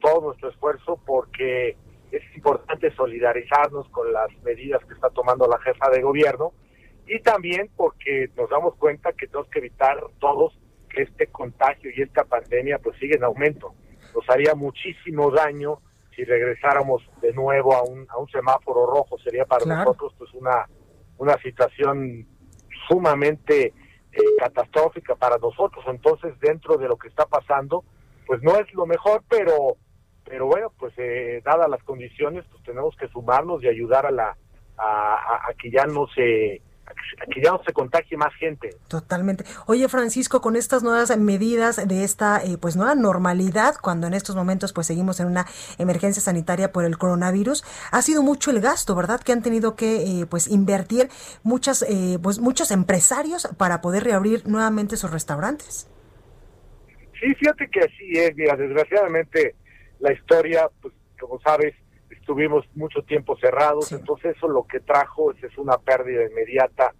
todo 0.00 0.20
nuestro 0.20 0.50
esfuerzo 0.50 1.00
porque 1.04 1.76
es 2.10 2.22
importante 2.36 2.90
solidarizarnos 2.94 3.88
con 3.90 4.12
las 4.12 4.28
medidas 4.42 4.84
que 4.84 4.94
está 4.94 5.10
tomando 5.10 5.46
la 5.46 5.58
jefa 5.58 5.90
de 5.90 6.02
gobierno 6.02 6.52
y 7.06 7.20
también 7.20 7.70
porque 7.76 8.30
nos 8.36 8.50
damos 8.50 8.74
cuenta 8.76 9.12
que 9.12 9.26
tenemos 9.26 9.48
que 9.50 9.58
evitar 9.60 9.98
todos 10.18 10.58
que 10.88 11.02
este 11.02 11.26
contagio 11.28 11.90
y 11.94 12.02
esta 12.02 12.24
pandemia 12.24 12.78
pues 12.78 12.98
sigue 12.98 13.16
en 13.16 13.24
aumento. 13.24 13.74
Nos 14.14 14.28
haría 14.28 14.54
muchísimo 14.54 15.30
daño 15.30 15.80
si 16.14 16.24
regresáramos 16.24 17.02
de 17.20 17.32
nuevo 17.32 17.74
a 17.74 17.82
un, 17.82 18.06
a 18.10 18.18
un 18.18 18.28
semáforo 18.28 18.86
rojo. 18.86 19.18
Sería 19.18 19.44
para 19.44 19.64
claro. 19.64 19.84
nosotros 19.84 20.14
pues 20.18 20.32
una, 20.34 20.66
una 21.18 21.36
situación 21.38 22.26
sumamente 22.88 23.72
eh, 24.12 24.20
catastrófica 24.38 25.14
para 25.14 25.38
nosotros. 25.38 25.84
Entonces, 25.88 26.38
dentro 26.40 26.76
de 26.76 26.88
lo 26.88 26.96
que 26.96 27.08
está 27.08 27.26
pasando, 27.26 27.84
pues 28.26 28.42
no 28.42 28.56
es 28.58 28.72
lo 28.74 28.86
mejor, 28.86 29.22
pero 29.28 29.76
pero 30.28 30.46
bueno, 30.46 30.72
pues 30.78 30.92
eh, 30.98 31.42
dadas 31.44 31.68
las 31.68 31.82
condiciones, 31.82 32.44
pues 32.50 32.62
tenemos 32.62 32.94
que 32.96 33.08
sumarnos 33.08 33.62
y 33.62 33.68
ayudar 33.68 34.06
a 34.06 34.10
la 34.10 34.36
a, 34.76 35.48
a, 35.48 35.54
que 35.54 35.70
ya 35.70 35.86
no 35.86 36.06
se 36.14 36.62
a 36.86 37.26
que 37.26 37.42
ya 37.42 37.50
no 37.50 37.62
se 37.64 37.72
contagie 37.72 38.16
más 38.16 38.34
gente. 38.36 38.70
Totalmente. 38.88 39.44
Oye, 39.66 39.88
Francisco, 39.88 40.40
con 40.40 40.56
estas 40.56 40.82
nuevas 40.82 41.14
medidas 41.18 41.86
de 41.86 42.04
esta 42.04 42.42
eh, 42.42 42.56
pues 42.58 42.76
nueva 42.76 42.94
normalidad, 42.94 43.74
cuando 43.82 44.06
en 44.06 44.14
estos 44.14 44.36
momentos 44.36 44.72
pues 44.72 44.86
seguimos 44.86 45.20
en 45.20 45.26
una 45.26 45.46
emergencia 45.78 46.22
sanitaria 46.22 46.72
por 46.72 46.84
el 46.84 46.96
coronavirus, 46.96 47.64
ha 47.92 48.00
sido 48.00 48.22
mucho 48.22 48.50
el 48.50 48.60
gasto, 48.60 48.94
¿verdad? 48.94 49.20
Que 49.20 49.32
han 49.32 49.42
tenido 49.42 49.76
que 49.76 49.96
eh, 49.96 50.26
pues 50.30 50.48
invertir 50.48 51.08
muchas 51.42 51.82
eh, 51.82 52.18
pues 52.22 52.38
muchos 52.38 52.70
empresarios 52.70 53.48
para 53.58 53.80
poder 53.80 54.04
reabrir 54.04 54.46
nuevamente 54.46 54.96
sus 54.96 55.10
restaurantes. 55.10 55.90
Sí, 57.20 57.34
fíjate 57.34 57.68
que 57.68 57.80
así 57.80 58.12
es, 58.12 58.34
mira, 58.36 58.56
desgraciadamente 58.56 59.56
la 60.00 60.12
historia, 60.12 60.70
pues 60.80 60.94
como 61.18 61.40
sabes, 61.40 61.74
estuvimos 62.10 62.64
mucho 62.74 63.02
tiempo 63.02 63.36
cerrados, 63.38 63.86
sí. 63.86 63.94
entonces 63.96 64.36
eso 64.36 64.48
lo 64.48 64.66
que 64.66 64.80
trajo 64.80 65.32
es, 65.32 65.42
es 65.42 65.56
una 65.58 65.78
pérdida 65.78 66.24
inmediata, 66.24 66.94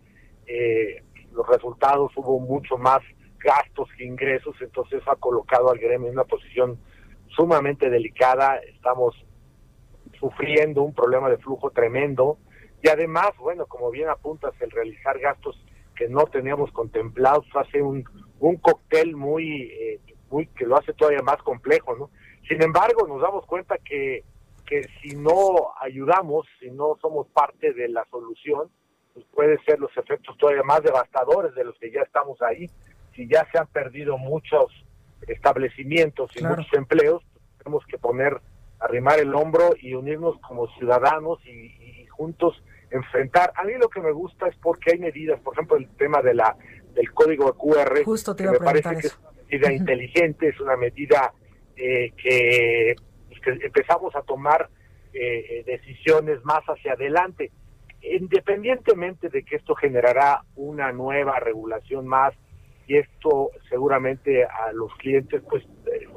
eh, 0.47 1.03
los 1.33 1.47
resultados 1.47 2.13
hubo 2.17 2.41
mucho 2.41 2.79
más 2.79 3.01
gastos 3.39 3.89
que 3.97 4.05
ingresos, 4.05 4.57
entonces 4.61 5.01
eso 5.01 5.11
ha 5.11 5.17
colocado 5.17 5.71
al 5.71 5.79
gremio 5.79 6.09
en 6.09 6.15
una 6.15 6.25
posición 6.25 6.79
sumamente 7.29 7.91
delicada, 7.91 8.57
estamos 8.59 9.15
sufriendo 10.19 10.83
un 10.83 10.95
problema 10.95 11.29
de 11.31 11.39
flujo 11.39 11.71
tremendo 11.71 12.39
y 12.83 12.89
además, 12.89 13.31
bueno, 13.39 13.67
como 13.67 13.91
bien 13.91 14.09
apuntas, 14.09 14.55
el 14.61 14.71
realizar 14.71 15.19
gastos 15.19 15.63
que 15.97 16.09
no 16.09 16.27
teníamos 16.27 16.71
contemplados 16.73 17.47
hace 17.55 17.83
un, 17.83 18.05
un 18.39 18.57
cóctel 18.57 19.17
muy, 19.17 19.63
eh, 19.63 20.01
muy 20.31 20.47
que 20.47 20.67
lo 20.67 20.77
hace 20.77 20.93
todavía 20.93 21.23
más 21.23 21.39
complejo, 21.43 21.97
¿no? 21.97 22.11
Sin 22.49 22.63
embargo, 22.63 23.07
nos 23.07 23.21
damos 23.21 23.47
cuenta 23.47 23.77
que, 23.79 24.25
que 24.67 24.89
si 25.03 25.15
no 25.17 25.73
ayudamos, 25.81 26.47
si 26.59 26.71
no 26.71 26.97
somos 27.01 27.29
parte 27.29 27.73
de 27.75 27.89
la 27.89 28.07
solución, 28.11 28.71
pues 29.15 29.27
pueden 29.35 29.59
ser 29.65 29.79
los 29.79 29.95
efectos 29.97 30.37
todavía 30.39 30.63
más 30.63 30.83
devastadores 30.83 31.55
de 31.55 31.65
los 31.65 31.77
que 31.79 31.91
ya 31.91 32.01
estamos 32.01 32.41
ahí. 32.43 32.71
Si 33.15 33.29
ya 33.29 33.47
se 33.53 33.59
han 33.59 33.67
perdido 33.67 34.17
muchos 34.17 34.73
establecimientos 35.27 36.31
y 36.35 36.39
claro. 36.39 36.57
muchos 36.57 36.73
empleos, 36.73 37.23
pues 37.33 37.45
tenemos 37.59 37.85
que 37.87 37.99
poner, 37.99 38.41
arrimar 38.81 39.19
el 39.19 39.35
hombro 39.35 39.75
y 39.79 39.95
unirnos 39.95 40.39
como 40.41 40.69
ciudadanos 40.75 41.39
y, 41.45 41.51
y, 41.51 42.07
juntos 42.07 42.63
enfrentar. 42.91 43.53
A 43.57 43.65
mí 43.65 43.75
lo 43.79 43.89
que 43.89 44.01
me 44.01 44.13
gusta 44.13 44.49
es 44.49 44.57
porque 44.57 44.93
hay 44.93 44.99
medidas, 44.99 45.41
por 45.41 45.55
ejemplo, 45.55 45.77
el 45.77 45.89
tema 45.97 46.23
de 46.23 46.35
la 46.35 46.57
del 46.95 47.13
código 47.13 47.53
QR, 47.55 48.03
Justo 48.05 48.35
te 48.35 48.45
que 48.45 48.51
me 48.51 48.59
parece 48.59 48.91
eso. 48.91 49.01
que 49.01 49.07
es 49.07 49.19
una 49.19 49.69
medida 49.69 49.73
inteligente, 49.73 50.49
es 50.49 50.61
una 50.61 50.77
medida 50.77 51.33
eh, 51.79 52.13
que, 52.17 52.97
pues, 53.29 53.41
que, 53.41 53.67
empezamos 53.67 54.15
a 54.17 54.23
tomar 54.23 54.69
eh, 55.13 55.63
decisiones 55.65 56.45
más 56.45 56.65
hacia 56.65 56.95
adelante. 56.95 57.53
Independientemente 58.03 59.29
de 59.29 59.45
que 59.45 59.57
esto 59.57 59.75
generará 59.75 60.43
una 60.57 60.93
nueva 60.93 61.39
regulación 61.39 62.07
más 62.07 62.35
y 62.87 62.97
esto 62.97 63.51
seguramente 63.69 64.45
a 64.45 64.73
los 64.73 64.93
clientes 64.95 65.43
pues 65.49 65.63
eh, 65.87 66.09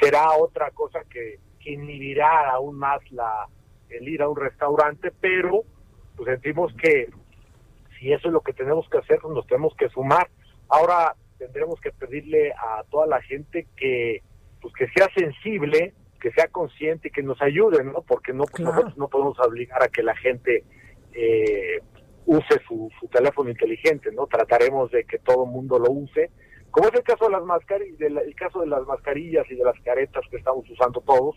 será 0.00 0.32
otra 0.32 0.70
cosa 0.72 1.00
que, 1.08 1.38
que, 1.60 1.72
inhibirá 1.72 2.50
aún 2.50 2.76
más 2.76 3.00
la 3.12 3.48
el 3.88 4.08
ir 4.08 4.22
a 4.22 4.28
un 4.28 4.36
restaurante, 4.36 5.12
pero 5.20 5.64
pues 6.16 6.28
sentimos 6.28 6.72
que 6.74 7.08
si 7.98 8.12
eso 8.12 8.28
es 8.28 8.32
lo 8.32 8.40
que 8.40 8.52
tenemos 8.52 8.88
que 8.88 8.98
hacer, 8.98 9.18
pues 9.20 9.34
nos 9.34 9.46
tenemos 9.46 9.74
que 9.76 9.88
sumar. 9.90 10.28
Ahora 10.68 11.14
tendremos 11.38 11.80
que 11.80 11.92
pedirle 11.92 12.52
a 12.52 12.82
toda 12.90 13.06
la 13.06 13.20
gente 13.22 13.66
que 13.76 14.22
pues 14.62 14.72
que 14.74 14.88
sea 14.88 15.08
sensible 15.14 15.92
que 16.22 16.30
sea 16.30 16.46
consciente 16.46 17.08
y 17.08 17.10
que 17.10 17.22
nos 17.22 17.42
ayude, 17.42 17.82
¿no? 17.82 18.02
Porque 18.02 18.32
no 18.32 18.44
nosotros 18.58 18.96
no 18.96 19.08
podemos 19.08 19.36
obligar 19.40 19.82
a 19.82 19.88
que 19.88 20.04
la 20.04 20.14
gente 20.16 20.62
eh, 21.12 21.80
use 22.26 22.60
su, 22.68 22.88
su, 23.00 23.08
teléfono 23.08 23.50
inteligente, 23.50 24.12
¿no? 24.12 24.28
Trataremos 24.28 24.92
de 24.92 25.02
que 25.02 25.18
todo 25.18 25.44
el 25.44 25.50
mundo 25.50 25.80
lo 25.80 25.90
use, 25.90 26.30
como 26.70 26.88
es 26.88 26.94
el 26.94 27.02
caso 27.02 27.24
de 27.24 27.32
las 27.32 27.44
mascarillas, 27.44 28.00
el 28.00 28.34
caso 28.36 28.60
de 28.60 28.68
las 28.68 28.86
mascarillas 28.86 29.44
y 29.50 29.56
de 29.56 29.64
las 29.64 29.78
caretas 29.80 30.24
que 30.30 30.36
estamos 30.36 30.64
usando 30.70 31.00
todos, 31.00 31.36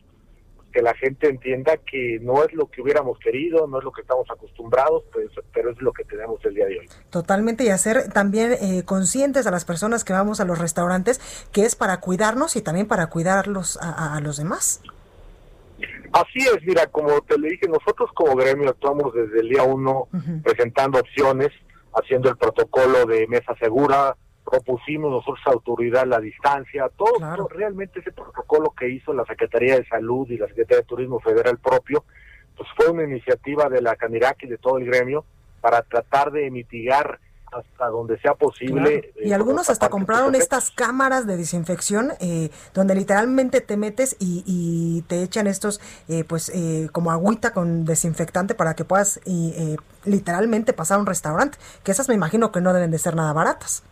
que 0.75 0.81
la 0.81 0.93
gente 0.93 1.29
entienda 1.29 1.77
que 1.77 2.19
no 2.21 2.43
es 2.43 2.51
lo 2.53 2.67
que 2.67 2.81
hubiéramos 2.81 3.17
querido, 3.19 3.65
no 3.65 3.77
es 3.77 3.85
lo 3.85 3.93
que 3.93 4.01
estamos 4.01 4.29
acostumbrados, 4.29 5.05
pues, 5.13 5.29
pero 5.53 5.71
es 5.71 5.81
lo 5.81 5.93
que 5.93 6.03
tenemos 6.03 6.43
el 6.43 6.53
día 6.53 6.65
de 6.65 6.79
hoy. 6.79 6.89
Totalmente, 7.09 7.63
y 7.63 7.69
hacer 7.69 8.11
también 8.11 8.51
eh, 8.59 8.83
conscientes 8.83 9.47
a 9.47 9.51
las 9.51 9.63
personas 9.63 10.03
que 10.03 10.11
vamos 10.11 10.41
a 10.41 10.45
los 10.45 10.59
restaurantes 10.59 11.21
que 11.53 11.63
es 11.63 11.77
para 11.77 12.01
cuidarnos 12.01 12.57
y 12.57 12.61
también 12.61 12.89
para 12.89 13.07
cuidarlos 13.07 13.79
a, 13.81 14.19
los 14.19 14.35
demás. 14.35 14.81
Así 16.11 16.39
es, 16.39 16.61
mira, 16.65 16.87
como 16.87 17.21
te 17.21 17.39
le 17.39 17.51
dije, 17.51 17.69
nosotros 17.69 18.09
como 18.13 18.35
gremio 18.35 18.69
actuamos 18.69 19.13
desde 19.13 19.39
el 19.39 19.47
día 19.47 19.63
uno 19.63 20.09
presentando 20.43 20.99
opciones, 20.99 21.53
haciendo 21.93 22.29
el 22.29 22.35
protocolo 22.35 23.05
de 23.05 23.27
mesa 23.27 23.55
segura, 23.61 24.17
propusimos 24.45 25.11
nosotros 25.11 25.39
autoridad 25.47 26.05
la 26.05 26.19
distancia, 26.19 26.89
todo, 26.95 27.47
realmente 27.49 27.99
ese 27.99 28.11
protocolo 28.11 28.73
que 28.77 28.89
hizo 28.89 29.13
la 29.13 29.25
Secretaría 29.25 29.75
de 29.75 29.85
Salud 29.85 30.29
y 30.29 30.37
la 30.37 30.47
Secretaría 30.47 30.81
de 30.81 30.87
Turismo 30.87 31.19
Federal 31.19 31.57
propio, 31.57 32.03
pues 32.55 32.69
fue 32.77 32.89
una 32.89 33.03
iniciativa 33.03 33.67
de 33.69 33.81
la 33.81 33.95
Canirac 33.95 34.43
y 34.43 34.47
de 34.47 34.57
todo 34.57 34.77
el 34.77 34.85
gremio 34.85 35.25
para 35.61 35.81
tratar 35.81 36.31
de 36.31 36.49
mitigar 36.51 37.19
hasta 37.51 37.87
donde 37.87 38.19
sea 38.19 38.33
posible. 38.33 39.13
Y 39.21 39.31
eh, 39.31 39.33
algunos 39.33 39.69
hasta 39.69 39.89
compraron 39.89 40.35
estas 40.35 40.71
cámaras 40.71 41.25
de 41.25 41.37
desinfección 41.37 42.11
eh, 42.19 42.49
donde 42.73 42.95
literalmente 42.95 43.61
te 43.61 43.77
metes 43.77 44.15
y, 44.19 44.43
y 44.45 45.01
te 45.03 45.23
echan 45.23 45.47
estos, 45.47 45.79
eh, 46.07 46.23
pues 46.23 46.51
como 46.91 47.11
agüita 47.11 47.53
con 47.53 47.85
desinfectante 47.85 48.55
para 48.55 48.75
que 48.75 48.85
puedas 48.85 49.19
literalmente 50.03 50.73
pasar 50.73 50.97
a 50.97 51.01
un 51.01 51.05
restaurante, 51.05 51.57
que 51.83 51.91
esas 51.91 52.07
me 52.09 52.15
imagino 52.15 52.51
que 52.51 52.61
no 52.61 52.73
deben 52.73 52.91
de 52.91 52.99
ser 52.99 53.15
nada 53.15 53.33
baratas. 53.33 53.83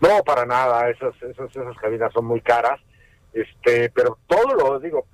No, 0.00 0.22
para 0.24 0.46
nada, 0.46 0.88
esas, 0.90 1.14
esas, 1.22 1.50
esas 1.50 1.76
cabinas 1.76 2.12
son 2.12 2.24
muy 2.24 2.40
caras, 2.40 2.80
este, 3.32 3.90
pero 3.90 4.18
todo 4.26 4.54
lo 4.54 4.80
digo, 4.80 5.04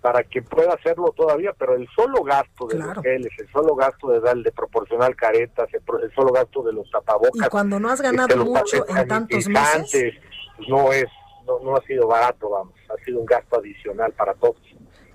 para 0.00 0.22
que 0.22 0.42
pueda 0.42 0.74
hacerlo 0.74 1.14
todavía, 1.16 1.54
pero 1.58 1.74
el 1.74 1.88
solo 1.94 2.22
gasto 2.22 2.66
de 2.66 2.78
los 2.78 2.98
geles, 3.02 3.32
el 3.38 3.50
solo 3.50 3.74
gasto 3.74 4.10
de 4.10 4.20
darle 4.20 4.42
de 4.42 4.52
proporcional 4.52 5.16
caretas, 5.16 5.68
el, 5.72 6.12
solo 6.14 6.30
gasto 6.30 6.62
de 6.62 6.72
los 6.74 6.90
tapabocas. 6.90 7.46
Y 7.46 7.48
cuando 7.48 7.80
no 7.80 7.88
has 7.88 8.00
este, 8.00 8.14
ganado 8.14 8.44
mucho 8.44 8.86
en 8.86 9.08
tantos 9.08 9.46
meses. 9.48 10.14
Pues 10.56 10.68
no 10.68 10.92
es, 10.92 11.06
no, 11.46 11.58
no 11.60 11.76
ha 11.76 11.82
sido 11.82 12.06
barato, 12.06 12.50
vamos, 12.50 12.74
ha 12.90 13.02
sido 13.04 13.18
un 13.18 13.26
gasto 13.26 13.58
adicional 13.58 14.12
para 14.12 14.34
todos. 14.34 14.60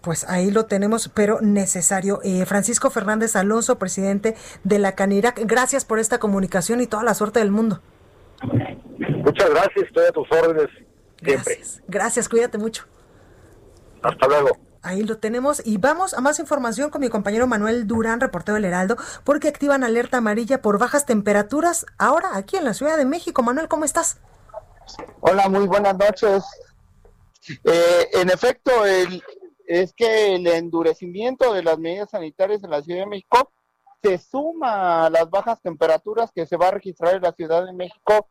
Pues 0.01 0.27
ahí 0.27 0.49
lo 0.49 0.65
tenemos, 0.65 1.09
pero 1.09 1.39
necesario. 1.41 2.19
Eh, 2.23 2.45
Francisco 2.45 2.89
Fernández 2.89 3.35
Alonso, 3.35 3.77
presidente 3.77 4.35
de 4.63 4.79
la 4.79 4.95
Canirac, 4.95 5.39
gracias 5.45 5.85
por 5.85 5.99
esta 5.99 6.19
comunicación 6.19 6.81
y 6.81 6.87
toda 6.87 7.03
la 7.03 7.13
suerte 7.13 7.39
del 7.39 7.51
mundo. 7.51 7.81
Muchas 8.43 9.49
gracias, 9.49 9.85
estoy 9.85 10.05
a 10.05 10.11
tus 10.11 10.31
órdenes 10.31 10.67
siempre. 11.21 11.55
Gracias, 11.55 11.83
gracias 11.87 12.29
cuídate 12.29 12.57
mucho. 12.57 12.85
Hasta 14.01 14.27
luego. 14.27 14.57
Ahí 14.81 15.03
lo 15.03 15.17
tenemos 15.17 15.61
y 15.65 15.77
vamos 15.77 16.13
a 16.13 16.21
más 16.21 16.39
información 16.39 16.89
con 16.89 17.01
mi 17.01 17.09
compañero 17.09 17.47
Manuel 17.47 17.85
Durán, 17.85 18.21
reportero 18.21 18.55
del 18.55 18.65
Heraldo, 18.65 18.95
porque 19.25 19.49
activan 19.49 19.83
alerta 19.83 20.17
amarilla 20.17 20.61
por 20.61 20.79
bajas 20.79 21.05
temperaturas 21.05 21.85
ahora 21.97 22.37
aquí 22.37 22.55
en 22.55 22.63
la 22.63 22.73
Ciudad 22.73 22.97
de 22.97 23.05
México. 23.05 23.43
Manuel, 23.43 23.67
¿cómo 23.67 23.83
estás? 23.83 24.19
Hola, 25.19 25.49
muy 25.49 25.67
buenas 25.67 25.97
noches. 25.97 26.43
Eh, 27.65 28.07
en 28.13 28.29
efecto, 28.29 28.85
el, 28.85 29.21
es 29.67 29.93
que 29.93 30.35
el 30.35 30.47
endurecimiento 30.47 31.53
de 31.53 31.63
las 31.63 31.77
medidas 31.77 32.11
sanitarias 32.11 32.63
en 32.63 32.69
la 32.69 32.81
Ciudad 32.81 33.01
de 33.01 33.07
México 33.07 33.51
se 34.01 34.17
suma 34.17 35.05
a 35.05 35.09
las 35.09 35.29
bajas 35.29 35.61
temperaturas 35.61 36.31
que 36.31 36.45
se 36.45 36.57
va 36.57 36.69
a 36.69 36.71
registrar 36.71 37.15
en 37.15 37.23
la 37.23 37.33
Ciudad 37.33 37.65
de 37.65 37.73
México 37.73 38.29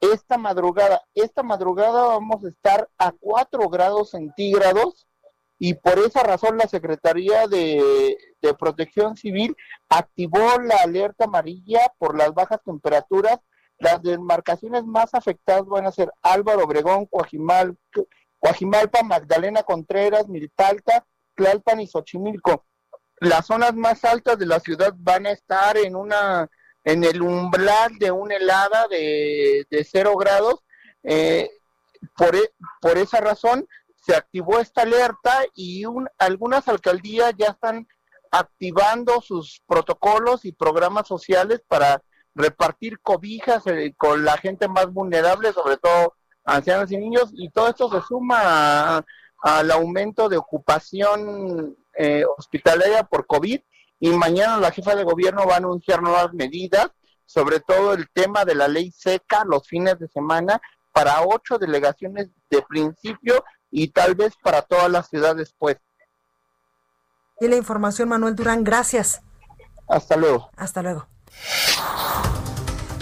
esta 0.00 0.38
madrugada. 0.38 1.02
Esta 1.14 1.42
madrugada 1.42 2.04
vamos 2.04 2.44
a 2.44 2.48
estar 2.48 2.88
a 2.98 3.12
4 3.12 3.68
grados 3.68 4.10
centígrados 4.10 5.06
y 5.58 5.74
por 5.74 5.98
esa 5.98 6.22
razón 6.22 6.56
la 6.56 6.68
Secretaría 6.68 7.48
de, 7.48 8.16
Protección 8.58 9.16
Civil 9.16 9.56
activó 9.88 10.58
la 10.62 10.76
alerta 10.76 11.24
amarilla 11.24 11.92
por 11.98 12.16
las 12.16 12.32
bajas 12.32 12.60
temperaturas. 12.64 13.40
Las 13.78 14.02
demarcaciones 14.02 14.84
más 14.84 15.14
afectadas 15.14 15.66
van 15.66 15.86
a 15.86 15.92
ser 15.92 16.12
Álvaro 16.22 16.64
Obregón, 16.64 17.06
Coajimal, 17.06 17.76
Coajimalpa, 18.38 19.02
Magdalena 19.02 19.62
Contreras, 19.62 20.28
Milpalta, 20.28 21.06
Tlalpan 21.34 21.80
y 21.80 21.86
Xochimilco. 21.86 22.64
Las 23.20 23.46
zonas 23.46 23.74
más 23.74 24.04
altas 24.04 24.38
de 24.38 24.46
la 24.46 24.60
ciudad 24.60 24.94
van 24.96 25.26
a 25.26 25.32
estar 25.32 25.76
en 25.76 25.96
una 25.96 26.48
en 26.84 27.04
el 27.04 27.20
umbral 27.20 27.98
de 27.98 28.10
una 28.10 28.36
helada 28.36 28.86
de, 28.88 29.66
de 29.70 29.84
cero 29.84 30.16
grados. 30.16 30.64
Eh, 31.02 31.50
por, 32.16 32.34
e, 32.34 32.52
por 32.80 32.96
esa 32.96 33.20
razón 33.20 33.66
se 33.96 34.14
activó 34.14 34.58
esta 34.58 34.82
alerta 34.82 35.44
y 35.54 35.84
un, 35.84 36.08
algunas 36.18 36.66
alcaldías 36.68 37.34
ya 37.36 37.48
están 37.48 37.86
activando 38.30 39.20
sus 39.20 39.62
protocolos 39.66 40.44
y 40.44 40.52
programas 40.52 41.06
sociales 41.06 41.62
para 41.66 42.02
repartir 42.34 43.00
cobijas 43.00 43.66
eh, 43.66 43.94
con 43.96 44.24
la 44.24 44.38
gente 44.38 44.68
más 44.68 44.90
vulnerable, 44.92 45.52
sobre 45.52 45.76
todo 45.76 46.14
ancianos 46.44 46.90
y 46.90 46.96
niños, 46.96 47.30
y 47.34 47.50
todo 47.50 47.68
esto 47.68 47.90
se 47.90 48.00
suma 48.06 49.04
al 49.42 49.70
aumento 49.70 50.28
de 50.28 50.38
ocupación 50.38 51.76
eh, 51.98 52.24
hospitalaria 52.36 53.02
por 53.02 53.26
COVID 53.26 53.60
y 54.00 54.10
mañana 54.10 54.58
la 54.58 54.70
jefa 54.70 54.94
de 54.94 55.02
gobierno 55.02 55.46
va 55.46 55.54
a 55.54 55.58
anunciar 55.58 56.00
nuevas 56.00 56.32
medidas, 56.32 56.90
sobre 57.26 57.58
todo 57.58 57.94
el 57.94 58.08
tema 58.10 58.44
de 58.44 58.54
la 58.54 58.68
ley 58.68 58.92
seca 58.92 59.44
los 59.44 59.66
fines 59.66 59.98
de 59.98 60.06
semana 60.06 60.60
para 60.92 61.22
ocho 61.22 61.58
delegaciones 61.58 62.28
de 62.50 62.62
principio 62.62 63.44
y 63.70 63.88
tal 63.88 64.14
vez 64.14 64.34
para 64.42 64.62
todas 64.62 64.90
las 64.90 65.08
ciudades 65.08 65.38
después. 65.38 65.76
Y 67.40 67.48
la 67.48 67.56
información, 67.56 68.08
Manuel 68.08 68.34
Durán, 68.34 68.64
gracias. 68.64 69.20
Hasta 69.88 70.16
luego. 70.16 70.50
Hasta 70.56 70.82
luego. 70.82 71.06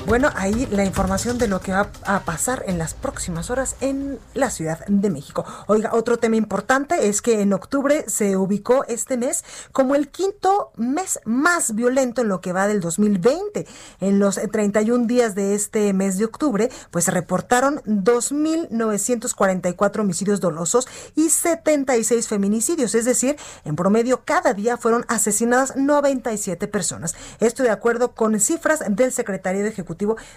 Bueno, 0.07 0.31
ahí 0.37 0.69
la 0.71 0.85
información 0.85 1.37
de 1.37 1.49
lo 1.49 1.61
que 1.61 1.73
va 1.73 1.91
a 2.05 2.21
pasar 2.21 2.63
en 2.69 2.79
las 2.79 2.95
próximas 2.95 3.51
horas 3.51 3.75
en 3.81 4.21
la 4.35 4.51
Ciudad 4.51 4.87
de 4.87 5.11
México. 5.11 5.45
Oiga, 5.67 5.91
otro 5.95 6.17
tema 6.17 6.37
importante 6.37 7.09
es 7.09 7.21
que 7.21 7.41
en 7.41 7.53
octubre 7.53 8.05
se 8.07 8.37
ubicó 8.37 8.85
este 8.87 9.17
mes 9.17 9.43
como 9.73 9.97
el 9.97 10.07
quinto 10.07 10.71
mes 10.77 11.19
más 11.25 11.75
violento 11.75 12.21
en 12.21 12.29
lo 12.29 12.41
que 12.41 12.53
va 12.53 12.69
del 12.69 12.81
2020. 12.81 13.67
En 13.99 14.21
los 14.21 14.37
31 14.37 15.09
días 15.09 15.35
de 15.35 15.57
este 15.57 15.93
mes 15.93 16.19
de 16.19 16.27
octubre, 16.27 16.71
pues 16.93 17.07
se 17.07 17.11
reportaron 17.11 17.83
2.944 17.83 19.99
homicidios 19.99 20.39
dolosos 20.39 20.87
y 21.17 21.31
76 21.31 22.29
feminicidios, 22.29 22.95
es 22.95 23.07
decir, 23.07 23.37
en 23.65 23.75
promedio 23.75 24.23
cada 24.25 24.55
día 24.55 24.77
fueron 24.77 25.05
asesinadas 25.09 25.75
97 25.75 26.69
personas. 26.69 27.17
Esto 27.41 27.65
de 27.65 27.71
acuerdo 27.71 28.13
con 28.13 28.39
cifras 28.39 28.85
del 28.89 29.11
secretario 29.11 29.65
de 29.65 29.73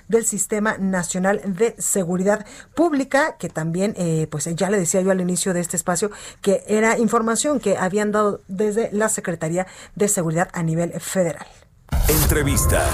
Del 0.07 0.25
Sistema 0.25 0.77
Nacional 0.77 1.41
de 1.45 1.75
Seguridad 1.77 2.45
Pública, 2.75 3.37
que 3.37 3.49
también, 3.49 3.93
eh, 3.97 4.27
pues 4.31 4.45
ya 4.55 4.69
le 4.69 4.79
decía 4.79 5.01
yo 5.01 5.11
al 5.11 5.21
inicio 5.21 5.53
de 5.53 5.59
este 5.59 5.77
espacio, 5.77 6.11
que 6.41 6.63
era 6.67 6.97
información 6.97 7.59
que 7.59 7.77
habían 7.77 8.11
dado 8.11 8.41
desde 8.47 8.89
la 8.91 9.09
Secretaría 9.09 9.67
de 9.95 10.07
Seguridad 10.07 10.49
a 10.53 10.63
nivel 10.63 10.91
federal. 10.99 11.47
Entrevista. 12.07 12.85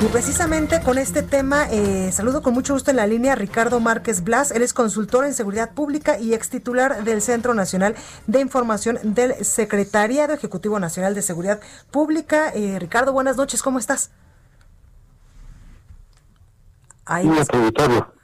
Y 0.00 0.06
precisamente 0.06 0.80
con 0.82 0.98
este 0.98 1.22
tema, 1.22 1.66
eh, 1.70 2.10
saludo 2.12 2.42
con 2.42 2.52
mucho 2.52 2.74
gusto 2.74 2.90
en 2.90 2.96
la 2.96 3.06
línea 3.06 3.32
a 3.32 3.36
Ricardo 3.36 3.80
Márquez 3.80 4.24
Blas. 4.24 4.50
Él 4.50 4.62
es 4.62 4.74
consultor 4.74 5.24
en 5.24 5.34
seguridad 5.34 5.72
pública 5.72 6.18
y 6.18 6.34
ex 6.34 6.50
titular 6.50 7.04
del 7.04 7.22
Centro 7.22 7.54
Nacional 7.54 7.94
de 8.26 8.40
Información 8.40 8.98
del 9.02 9.44
Secretariado 9.44 10.34
Ejecutivo 10.34 10.78
Nacional 10.80 11.14
de 11.14 11.22
Seguridad 11.22 11.60
Pública. 11.90 12.50
Eh, 12.54 12.78
Ricardo, 12.78 13.12
buenas 13.12 13.36
noches, 13.36 13.62
¿cómo 13.62 13.78
estás? 13.78 14.10
Ahí 17.06 17.30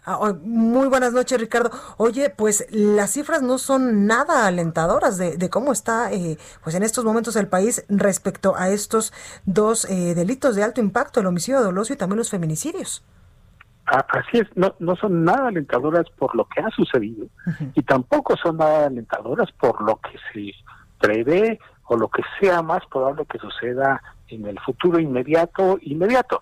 ah, 0.06 0.34
muy 0.42 0.88
buenas 0.88 1.12
noches, 1.12 1.38
Ricardo. 1.38 1.70
Oye, 1.98 2.30
pues 2.30 2.66
las 2.70 3.12
cifras 3.12 3.42
no 3.42 3.58
son 3.58 4.06
nada 4.06 4.46
alentadoras 4.46 5.18
de, 5.18 5.50
cómo 5.50 5.72
está 5.72 6.12
eh, 6.12 6.38
pues 6.64 6.74
en 6.74 6.82
estos 6.82 7.04
momentos 7.04 7.36
el 7.36 7.48
país 7.48 7.84
respecto 7.88 8.56
a 8.56 8.70
estos 8.70 9.12
dos 9.44 9.84
eh, 9.84 10.14
delitos 10.14 10.56
de 10.56 10.62
alto 10.62 10.80
impacto, 10.80 11.20
el 11.20 11.26
homicidio 11.26 11.62
doloso 11.62 11.92
y 11.92 11.96
también 11.96 12.18
los 12.18 12.30
feminicidios. 12.30 13.04
Así 13.84 14.38
es, 14.38 14.46
no, 14.54 14.74
no 14.78 14.94
son 14.94 15.24
nada 15.24 15.48
alentadoras 15.48 16.08
por 16.10 16.34
lo 16.36 16.44
que 16.44 16.60
ha 16.60 16.70
sucedido 16.70 17.26
y 17.74 17.82
tampoco 17.82 18.36
son 18.36 18.58
nada 18.58 18.86
alentadoras 18.86 19.50
por 19.52 19.82
lo 19.82 19.96
que 19.96 20.16
se 20.32 20.52
prevé 21.00 21.58
o 21.86 21.96
lo 21.96 22.08
que 22.08 22.22
sea 22.38 22.62
más 22.62 22.86
probable 22.86 23.26
que 23.26 23.38
suceda 23.38 24.00
en 24.28 24.46
el 24.46 24.60
futuro 24.60 25.00
inmediato. 25.00 25.76
Inmediato. 25.82 26.40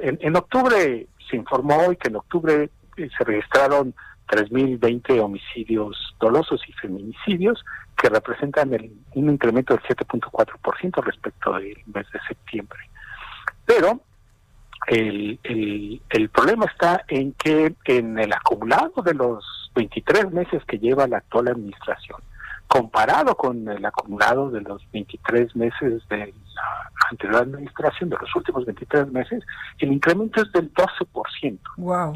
En, 0.00 0.18
en 0.22 0.36
octubre 0.36 1.06
se 1.28 1.36
informó 1.36 1.76
hoy 1.76 1.96
que 1.96 2.08
en 2.08 2.16
octubre 2.16 2.70
eh, 2.96 3.08
se 3.16 3.24
registraron 3.24 3.94
3.020 4.28 5.20
homicidios 5.20 6.16
dolosos 6.18 6.60
y 6.68 6.72
feminicidios, 6.72 7.64
que 7.96 8.08
representan 8.08 8.72
el, 8.74 8.90
un 9.14 9.30
incremento 9.30 9.74
del 9.74 9.82
7.4% 9.84 11.02
respecto 11.02 11.52
del 11.54 11.76
mes 11.86 12.06
de 12.12 12.20
septiembre. 12.26 12.80
Pero 13.64 14.00
el, 14.86 15.38
el, 15.42 16.02
el 16.10 16.28
problema 16.30 16.66
está 16.66 17.04
en 17.08 17.32
que 17.32 17.74
en 17.84 18.18
el 18.18 18.32
acumulado 18.32 19.02
de 19.02 19.14
los 19.14 19.70
23 19.74 20.32
meses 20.32 20.64
que 20.64 20.78
lleva 20.78 21.06
la 21.06 21.18
actual 21.18 21.48
administración, 21.48 22.20
comparado 22.68 23.36
con 23.36 23.68
el 23.68 23.84
acumulado 23.84 24.50
de 24.50 24.60
los 24.60 24.82
23 24.92 25.54
meses 25.56 26.02
de 26.08 26.34
la 26.54 27.08
anterior 27.10 27.42
administración, 27.42 28.10
de 28.10 28.16
los 28.20 28.34
últimos 28.36 28.64
23 28.64 29.10
meses, 29.10 29.42
el 29.78 29.92
incremento 29.92 30.42
es 30.42 30.52
del 30.52 30.72
12%. 30.72 31.58
Wow. 31.76 32.14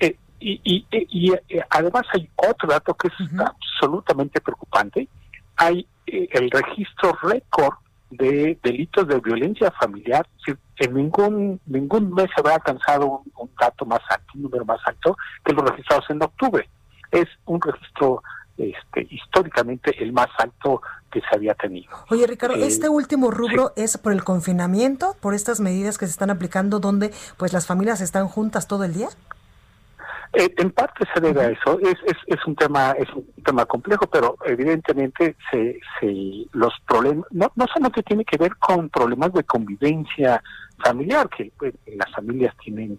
Eh, 0.00 0.16
y, 0.40 0.60
y, 0.64 0.86
y, 0.90 1.32
eh, 1.32 1.64
además 1.70 2.02
hay 2.12 2.28
otro 2.36 2.68
dato 2.68 2.94
que 2.94 3.08
es 3.08 3.14
absolutamente 3.38 4.40
preocupante. 4.40 5.08
Hay 5.56 5.86
eh, 6.06 6.28
el 6.32 6.50
registro 6.50 7.16
récord 7.22 7.74
de 8.10 8.58
delitos 8.62 9.08
de 9.08 9.18
violencia 9.20 9.70
familiar. 9.72 10.26
En 10.78 10.94
ningún 10.94 11.60
ningún 11.66 12.12
mes 12.12 12.28
se 12.34 12.40
había 12.40 12.56
alcanzado 12.56 13.06
un, 13.06 13.32
un, 13.36 13.50
dato 13.58 13.86
más 13.86 14.00
alto, 14.10 14.26
un 14.34 14.42
número 14.42 14.64
más 14.64 14.80
alto 14.86 15.16
que 15.44 15.52
los 15.52 15.64
registrados 15.68 16.08
en 16.10 16.22
octubre. 16.22 16.68
Es 17.10 17.26
un 17.46 17.60
registro 17.60 18.22
este, 18.58 19.06
históricamente 19.10 20.02
el 20.02 20.12
más 20.12 20.28
alto 20.38 20.80
que 21.10 21.20
se 21.20 21.26
había 21.34 21.54
tenido. 21.54 21.90
Oye, 22.10 22.26
Ricardo, 22.26 22.56
Eh, 22.56 22.66
este 22.66 22.88
último 22.88 23.30
rubro 23.30 23.72
es 23.76 23.96
por 23.98 24.12
el 24.12 24.24
confinamiento, 24.24 25.16
por 25.20 25.34
estas 25.34 25.60
medidas 25.60 25.98
que 25.98 26.06
se 26.06 26.12
están 26.12 26.30
aplicando 26.30 26.80
donde 26.80 27.12
pues 27.36 27.52
las 27.52 27.66
familias 27.66 28.00
están 28.00 28.28
juntas 28.28 28.66
todo 28.66 28.84
el 28.84 28.94
día. 28.94 29.08
Eh, 30.32 30.52
en 30.58 30.70
parte 30.70 31.04
se 31.14 31.20
debe 31.20 31.40
a 31.40 31.50
eso. 31.50 31.78
Es, 31.80 31.96
es, 32.04 32.16
es 32.26 32.46
un 32.46 32.54
tema 32.56 32.92
es 32.92 33.08
un 33.14 33.26
tema 33.44 33.64
complejo, 33.64 34.06
pero 34.06 34.36
evidentemente 34.44 35.36
se, 35.50 35.78
se 36.00 36.46
los 36.52 36.72
problemas 36.86 37.26
no, 37.30 37.50
no 37.54 37.66
solamente 37.66 38.02
tiene 38.02 38.24
que 38.24 38.36
ver 38.36 38.56
con 38.56 38.88
problemas 38.88 39.32
de 39.32 39.44
convivencia 39.44 40.42
familiar 40.84 41.28
que 41.30 41.50
pues, 41.58 41.72
las 41.86 42.10
familias 42.12 42.54
tienen 42.62 42.98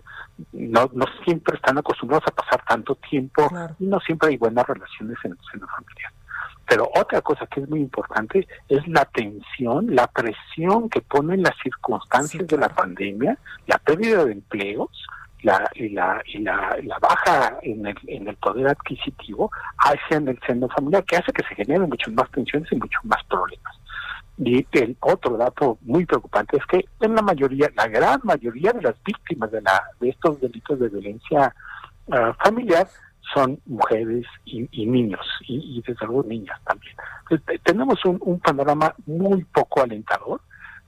no 0.52 0.90
no 0.94 1.06
siempre 1.24 1.56
están 1.56 1.78
acostumbrados 1.78 2.26
a 2.28 2.32
pasar 2.32 2.64
tanto 2.68 2.96
tiempo 2.96 3.48
y 3.80 3.86
no 3.86 4.00
siempre 4.00 4.30
hay 4.30 4.38
buenas 4.38 4.66
relaciones 4.66 5.18
en 5.24 5.32
el 5.32 5.38
seno 5.52 5.68
familiar. 5.68 6.12
Pero 6.68 6.90
otra 6.96 7.22
cosa 7.22 7.48
que 7.48 7.62
es 7.62 7.70
muy 7.70 7.80
importante 7.80 8.46
es 8.68 8.86
la 8.88 9.06
tensión, 9.06 9.96
la 9.96 10.08
presión 10.08 10.90
que 10.90 11.02
ponen 11.02 11.42
las 11.42 11.56
circunstancias 11.64 12.46
de 12.46 12.58
la 12.58 12.68
pandemia, 12.68 13.38
la 13.68 13.78
pérdida 13.78 14.26
de 14.26 14.34
empleos, 14.34 14.90
la, 15.44 15.70
y, 15.76 15.90
la, 15.90 16.22
y 16.26 16.40
la, 16.40 16.78
la 16.84 17.00
baja 17.00 17.58
en 17.62 17.86
el, 17.86 17.98
en 18.08 18.28
el 18.28 18.36
poder 18.38 18.68
adquisitivo 18.68 19.52
hacia 19.78 20.18
el 20.18 20.40
seno 20.46 20.68
familiar, 20.70 21.04
que 21.06 21.18
hace 21.18 21.32
que 21.32 21.44
se 21.48 21.56
generen 21.56 21.90
muchas 21.90 22.14
más 22.14 22.30
tensiones 22.32 22.72
y 22.72 22.76
muchos 22.76 23.04
más 23.06 23.24
problemas. 23.26 23.76
Y 24.40 24.66
el 24.72 24.96
otro 25.00 25.36
dato 25.36 25.80
muy 25.82 26.06
preocupante 26.06 26.58
es 26.58 26.66
que 26.68 26.86
en 27.02 27.16
la 27.16 27.22
mayoría, 27.22 27.70
la 27.76 27.88
gran 27.88 28.20
mayoría 28.24 28.72
de 28.72 28.84
las 28.84 28.96
víctimas 29.04 29.52
de, 29.52 29.62
la, 29.62 29.82
de 30.00 30.10
estos 30.10 30.40
delitos 30.40 30.80
de 30.80 30.90
violencia 30.90 31.54
uh, 32.08 32.34
familiar 32.44 32.88
son 33.34 33.60
mujeres 33.66 34.26
y, 34.46 34.68
y 34.72 34.86
niños, 34.86 35.26
y, 35.48 35.78
y, 35.78 35.84
desde 35.86 36.06
luego 36.06 36.24
niñas 36.24 36.60
también. 36.66 36.96
Tenemos 37.64 38.04
un, 38.06 38.18
un 38.22 38.40
panorama 38.40 38.94
muy 39.06 39.44
poco 39.46 39.82
alentador, 39.82 40.40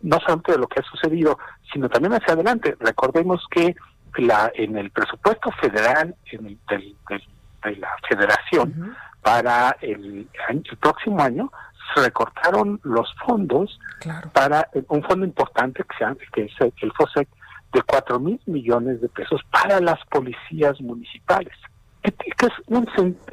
no 0.02 0.18
solamente 0.20 0.54
de 0.54 0.60
lo 0.60 0.68
que 0.68 0.80
ha 0.80 0.84
sucedido, 0.84 1.38
sino 1.74 1.90
también 1.90 2.14
hacia 2.14 2.34
adelante. 2.34 2.78
Recordemos 2.80 3.46
que 3.52 3.76
la, 4.18 4.52
en 4.56 4.78
el 4.78 4.92
presupuesto 4.92 5.52
federal 5.62 6.16
en 6.32 6.46
el, 6.46 6.58
del, 6.70 6.96
del, 7.10 7.24
de 7.64 7.76
la 7.78 7.90
federación 8.08 8.74
uh 8.78 8.84
-huh. 8.84 8.96
para 9.22 9.76
el, 9.82 10.28
el, 10.50 10.78
próximo 10.78 11.22
año 11.22 11.52
se 11.94 12.04
recortaron 12.04 12.80
los 12.84 13.14
fondos 13.26 13.80
claro. 14.00 14.30
para 14.32 14.68
un 14.90 15.04
fondo 15.04 15.26
importante 15.26 15.84
que, 15.84 16.48
se, 16.58 16.72
que 16.72 16.76
es 16.76 16.84
el 16.84 16.92
FOSEC 16.94 17.28
de 17.74 17.82
4 17.84 18.20
mil 18.20 18.40
millones 18.46 19.02
de 19.02 19.10
pesos 19.10 19.42
para 19.52 19.80
las 19.80 20.00
policías 20.08 20.80
municipales, 20.82 21.54
que, 22.02 22.12
que 22.12 22.46
es 22.46 22.54
un, 22.68 22.88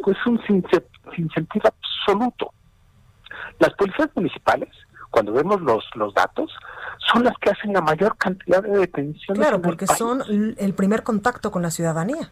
es 0.06 0.26
un 0.26 0.40
sinsentido 1.14 1.70
absoluto. 1.74 2.52
Las 3.58 3.72
policías 3.74 4.10
municipales 4.14 4.70
cuando 5.16 5.32
vemos 5.32 5.62
los 5.62 5.82
los 5.94 6.12
datos, 6.12 6.52
son 7.10 7.24
las 7.24 7.32
que 7.38 7.48
hacen 7.48 7.72
la 7.72 7.80
mayor 7.80 8.18
cantidad 8.18 8.62
de 8.62 8.80
detenciones. 8.80 9.40
Claro, 9.40 9.62
porque 9.62 9.86
son 9.86 10.22
el 10.28 10.74
primer 10.74 11.04
contacto 11.04 11.50
con 11.50 11.62
la 11.62 11.70
ciudadanía. 11.70 12.30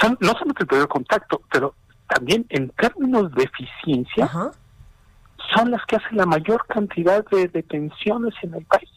Son 0.00 0.18
no 0.20 0.32
solamente 0.32 0.64
el 0.64 0.66
primer 0.66 0.88
contacto, 0.88 1.42
pero 1.52 1.76
también 2.08 2.44
en 2.48 2.70
términos 2.70 3.30
de 3.30 3.44
eficiencia, 3.44 4.24
Ajá. 4.24 4.50
son 5.54 5.70
las 5.70 5.86
que 5.86 5.94
hacen 5.94 6.16
la 6.16 6.26
mayor 6.26 6.66
cantidad 6.66 7.24
de 7.30 7.46
detenciones 7.46 8.34
en 8.42 8.54
el 8.54 8.64
país. 8.64 8.90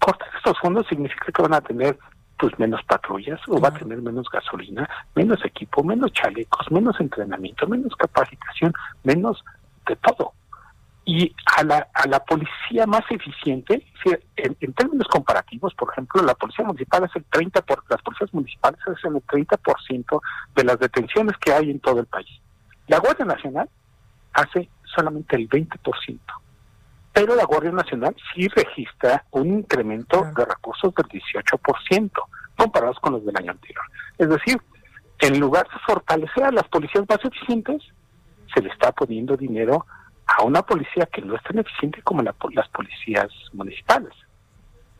Cortar 0.00 0.28
estos 0.34 0.58
fondos 0.60 0.86
significa 0.88 1.30
que 1.30 1.42
van 1.42 1.52
a 1.52 1.60
tener 1.60 1.98
pues 2.38 2.58
menos 2.58 2.82
patrullas 2.84 3.38
o 3.48 3.60
va 3.60 3.68
a 3.68 3.74
tener 3.74 4.00
menos 4.00 4.30
gasolina, 4.32 4.88
menos 5.14 5.44
equipo, 5.44 5.84
menos 5.84 6.10
chalecos, 6.12 6.70
menos 6.70 6.98
entrenamiento, 7.00 7.66
menos 7.66 7.94
capacitación, 7.96 8.72
menos 9.02 9.44
de 9.86 9.96
todo 9.96 10.32
y 11.04 11.34
a 11.56 11.64
la, 11.64 11.88
a 11.92 12.06
la 12.08 12.24
policía 12.24 12.86
más 12.86 13.02
eficiente, 13.10 13.86
en, 14.36 14.56
en, 14.60 14.72
términos 14.72 15.06
comparativos, 15.08 15.74
por 15.74 15.92
ejemplo, 15.92 16.22
la 16.22 16.34
policía 16.34 16.64
municipal 16.64 17.04
es 17.04 17.14
el 17.14 17.28
30%, 17.28 17.64
por, 17.64 17.84
las 17.90 18.00
policías 18.02 18.32
municipales 18.32 18.80
hacen 18.86 19.16
el 19.16 19.26
30% 19.26 20.20
de 20.56 20.64
las 20.64 20.78
detenciones 20.78 21.36
que 21.38 21.52
hay 21.52 21.70
en 21.70 21.80
todo 21.80 22.00
el 22.00 22.06
país. 22.06 22.28
La 22.88 22.98
Guardia 22.98 23.26
Nacional 23.26 23.68
hace 24.32 24.68
solamente 24.94 25.36
el 25.36 25.48
20%. 25.48 26.18
Pero 27.12 27.34
la 27.36 27.44
Guardia 27.44 27.70
Nacional 27.70 28.16
sí 28.34 28.48
registra 28.48 29.24
un 29.30 29.46
incremento 29.46 30.24
de 30.36 30.44
recursos 30.44 30.92
del 30.94 31.06
18% 31.06 32.10
comparados 32.56 32.98
con 33.00 33.12
los 33.12 33.24
del 33.24 33.36
año 33.36 33.52
anterior. 33.52 33.84
Es 34.18 34.28
decir, 34.28 34.60
en 35.20 35.38
lugar 35.38 35.64
de 35.68 35.78
fortalecer 35.86 36.44
a 36.44 36.50
las 36.50 36.66
policías 36.68 37.04
más 37.08 37.18
eficientes, 37.24 37.82
se 38.52 38.62
le 38.62 38.68
está 38.70 38.90
poniendo 38.92 39.36
dinero 39.36 39.86
a 40.36 40.42
una 40.42 40.62
policía 40.62 41.06
que 41.06 41.22
no 41.22 41.36
es 41.36 41.42
tan 41.42 41.58
eficiente 41.58 42.02
como 42.02 42.22
la, 42.22 42.34
las 42.52 42.68
policías 42.68 43.28
municipales. 43.52 44.12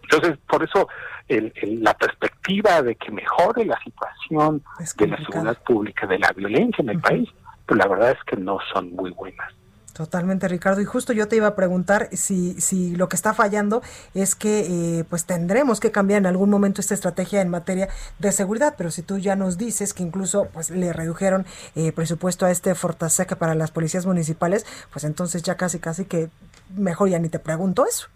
Entonces, 0.03 0.39
por 0.47 0.63
eso 0.63 0.89
el, 1.29 1.53
el, 1.57 1.83
la 1.83 1.95
perspectiva 1.95 2.83
de 2.83 2.95
que 2.95 3.11
mejore 3.11 3.65
la 3.65 3.79
situación 3.83 4.63
de 4.99 5.07
la 5.09 5.17
seguridad 5.19 5.63
pública, 5.65 6.07
de 6.07 6.19
la 6.19 6.31
violencia 6.33 6.83
en 6.83 6.91
el 6.91 6.97
uh 6.97 7.01
-huh. 7.01 7.09
país, 7.09 7.29
pues 7.67 7.79
la 7.79 7.89
verdad 7.89 8.11
es 8.11 8.23
que 8.25 8.37
no 8.37 8.59
son 8.73 8.93
muy 8.93 9.11
buenas. 9.11 9.53
Totalmente, 9.95 10.49
Ricardo. 10.49 10.81
Y 10.81 10.85
justo 10.85 11.13
yo 11.13 11.29
te 11.29 11.37
iba 11.37 11.47
a 11.47 11.55
preguntar 11.55 12.09
si, 12.13 12.61
si 12.61 12.97
lo 12.97 13.09
que 13.09 13.15
está 13.15 13.33
fallando 13.33 13.81
es 14.13 14.35
que 14.35 14.99
eh, 14.99 15.05
pues 15.09 15.25
tendremos 15.25 15.79
que 15.79 15.93
cambiar 15.93 16.19
en 16.19 16.27
algún 16.27 16.51
momento 16.51 16.81
esta 16.81 16.95
estrategia 16.95 17.41
en 17.41 17.49
materia 17.49 17.89
de 18.19 18.33
seguridad, 18.33 18.75
pero 18.77 18.91
si 18.91 19.03
tú 19.03 19.19
ya 19.19 19.37
nos 19.37 19.57
dices 19.57 19.95
que 19.95 20.03
incluso 20.03 20.49
pues 20.53 20.71
le 20.71 20.93
redujeron 20.93 21.47
eh, 21.77 21.93
presupuesto 21.93 22.45
a 22.45 22.51
este 22.51 22.75
Fortasec 22.75 23.37
para 23.37 23.55
las 23.55 23.71
policías 23.71 24.05
municipales, 24.05 24.67
pues 24.93 25.05
entonces 25.05 25.45
ya 25.45 25.57
casi 25.57 25.79
casi 25.79 26.07
que 26.07 26.29
mejor 26.77 27.09
ya 27.09 27.21
ni 27.21 27.29
te 27.29 27.39
pregunto 27.39 27.87
eso. 27.87 28.09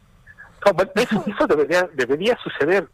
No, 0.67 0.73
eso, 1.01 1.25
eso 1.29 1.47
debería, 1.47 1.89
debería 1.95 2.37
suceder. 2.43 2.89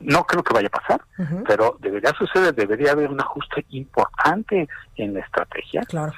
No 0.00 0.24
creo 0.24 0.42
que 0.42 0.52
vaya 0.52 0.68
a 0.70 0.78
pasar, 0.78 1.00
uh 1.16 1.22
-huh. 1.22 1.44
pero 1.48 1.78
debería 1.80 2.12
suceder, 2.18 2.54
debería 2.54 2.92
haber 2.92 3.10
un 3.10 3.18
ajuste 3.18 3.64
importante 3.70 4.68
en 4.96 5.14
la 5.14 5.20
estrategia. 5.20 5.80
Claro. 5.88 6.12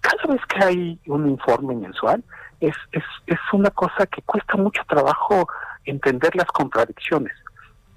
Cada 0.00 0.32
vez 0.32 0.40
que 0.46 0.64
hay 0.64 0.98
un 1.06 1.28
informe 1.28 1.74
mensual, 1.74 2.24
es, 2.60 2.74
es, 2.92 3.02
es 3.26 3.38
una 3.52 3.70
cosa 3.70 4.06
que 4.06 4.22
cuesta 4.22 4.56
mucho 4.56 4.82
trabajo 4.88 5.46
entender 5.84 6.34
las 6.34 6.46
contradicciones. 6.46 7.34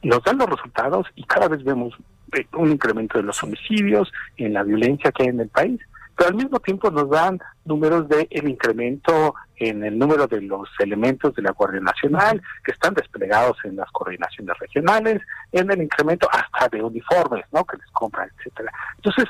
Nos 0.04 0.24
dan 0.24 0.38
los 0.38 0.50
resultados 0.50 1.08
y 1.16 1.24
cada 1.24 1.48
vez 1.48 1.64
vemos 1.64 1.94
eh, 2.34 2.46
un 2.54 2.72
incremento 2.72 3.18
de 3.18 3.24
los 3.24 3.42
homicidios, 3.44 4.12
en 4.36 4.54
la 4.54 4.64
violencia 4.64 5.12
que 5.12 5.24
hay 5.24 5.30
en 5.30 5.40
el 5.40 5.50
país, 5.50 5.80
pero 6.16 6.30
al 6.30 6.36
mismo 6.36 6.60
tiempo 6.60 6.90
nos 6.90 7.10
dan 7.10 7.40
números 7.64 8.10
de 8.10 8.28
el 8.32 8.50
incremento 8.50 9.36
en 9.58 9.84
el 9.84 9.98
número 9.98 10.28
de 10.28 10.42
los 10.42 10.68
elementos 10.80 11.34
de 11.36 11.44
la 11.44 11.52
Guardia 11.52 11.80
Nacional 11.80 12.42
que 12.64 12.72
están 12.72 12.94
desplegados 12.96 13.58
en 13.64 13.76
las 13.76 13.90
coordinaciones 13.92 14.58
regionales, 14.60 15.22
en 15.52 15.72
el 15.72 15.82
incremento 15.82 16.28
hasta 16.32 16.70
de 16.70 16.84
uniformes, 16.84 17.46
¿no? 17.52 17.64
Que 17.66 17.78
les 17.78 17.88
compran, 17.92 18.30
etcétera. 18.38 18.72
Entonces, 18.96 19.26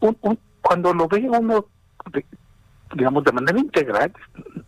un, 0.00 0.16
un 0.20 0.38
cuando 0.62 0.92
lo 0.92 1.08
ve 1.08 1.28
uno, 1.28 1.66
digamos, 2.94 3.24
de 3.24 3.32
manera 3.32 3.58
integral, 3.58 4.12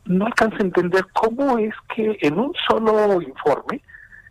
no 0.04 0.26
alcanza 0.26 0.56
a 0.58 0.62
entender 0.62 1.06
cómo 1.12 1.58
es 1.58 1.74
que 1.94 2.18
en 2.20 2.38
un 2.38 2.52
solo 2.68 3.20
informe 3.22 3.82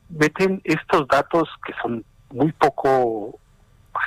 meten 0.09 0.61
estos 0.63 1.07
datos 1.07 1.47
que 1.65 1.73
son 1.81 2.03
muy 2.31 2.51
poco 2.53 3.39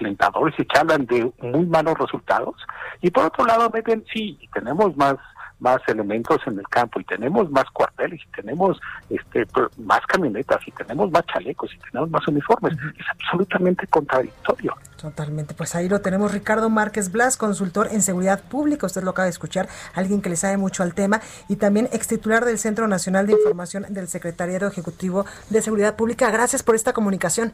alentadores 0.00 0.54
y 0.58 0.64
que 0.64 0.78
hablan 0.78 1.06
de 1.06 1.30
muy 1.40 1.66
malos 1.66 1.98
resultados, 1.98 2.54
y 3.00 3.10
por 3.10 3.26
otro 3.26 3.44
lado 3.44 3.70
meten, 3.70 4.04
sí, 4.12 4.38
tenemos 4.54 4.96
más 4.96 5.16
más 5.62 5.80
elementos 5.86 6.40
en 6.46 6.58
el 6.58 6.68
campo 6.68 7.00
y 7.00 7.04
tenemos 7.04 7.50
más 7.50 7.64
cuarteles 7.72 8.20
y 8.20 8.30
tenemos 8.32 8.78
este 9.08 9.46
más 9.78 10.00
camionetas 10.06 10.60
y 10.66 10.72
tenemos 10.72 11.10
más 11.10 11.24
chalecos 11.26 11.72
y 11.72 11.78
tenemos 11.78 12.10
más 12.10 12.26
uniformes. 12.28 12.74
Es 12.98 13.06
absolutamente 13.10 13.86
contradictorio. 13.86 14.74
Totalmente, 15.00 15.54
pues 15.54 15.74
ahí 15.74 15.88
lo 15.88 16.00
tenemos 16.00 16.32
Ricardo 16.32 16.68
Márquez 16.70 17.10
Blas, 17.10 17.36
consultor 17.36 17.88
en 17.90 18.02
seguridad 18.02 18.42
pública, 18.42 18.86
usted 18.86 19.02
lo 19.02 19.10
acaba 19.10 19.24
de 19.24 19.30
escuchar, 19.30 19.68
alguien 19.94 20.22
que 20.22 20.28
le 20.28 20.36
sabe 20.36 20.56
mucho 20.56 20.82
al 20.82 20.94
tema 20.94 21.20
y 21.48 21.56
también 21.56 21.88
ex 21.92 22.06
titular 22.06 22.44
del 22.44 22.58
Centro 22.58 22.86
Nacional 22.86 23.26
de 23.26 23.32
Información 23.32 23.86
del 23.88 24.08
Secretariado 24.08 24.68
Ejecutivo 24.68 25.24
de 25.50 25.62
Seguridad 25.62 25.96
Pública. 25.96 26.30
Gracias 26.30 26.62
por 26.62 26.74
esta 26.74 26.92
comunicación. 26.92 27.52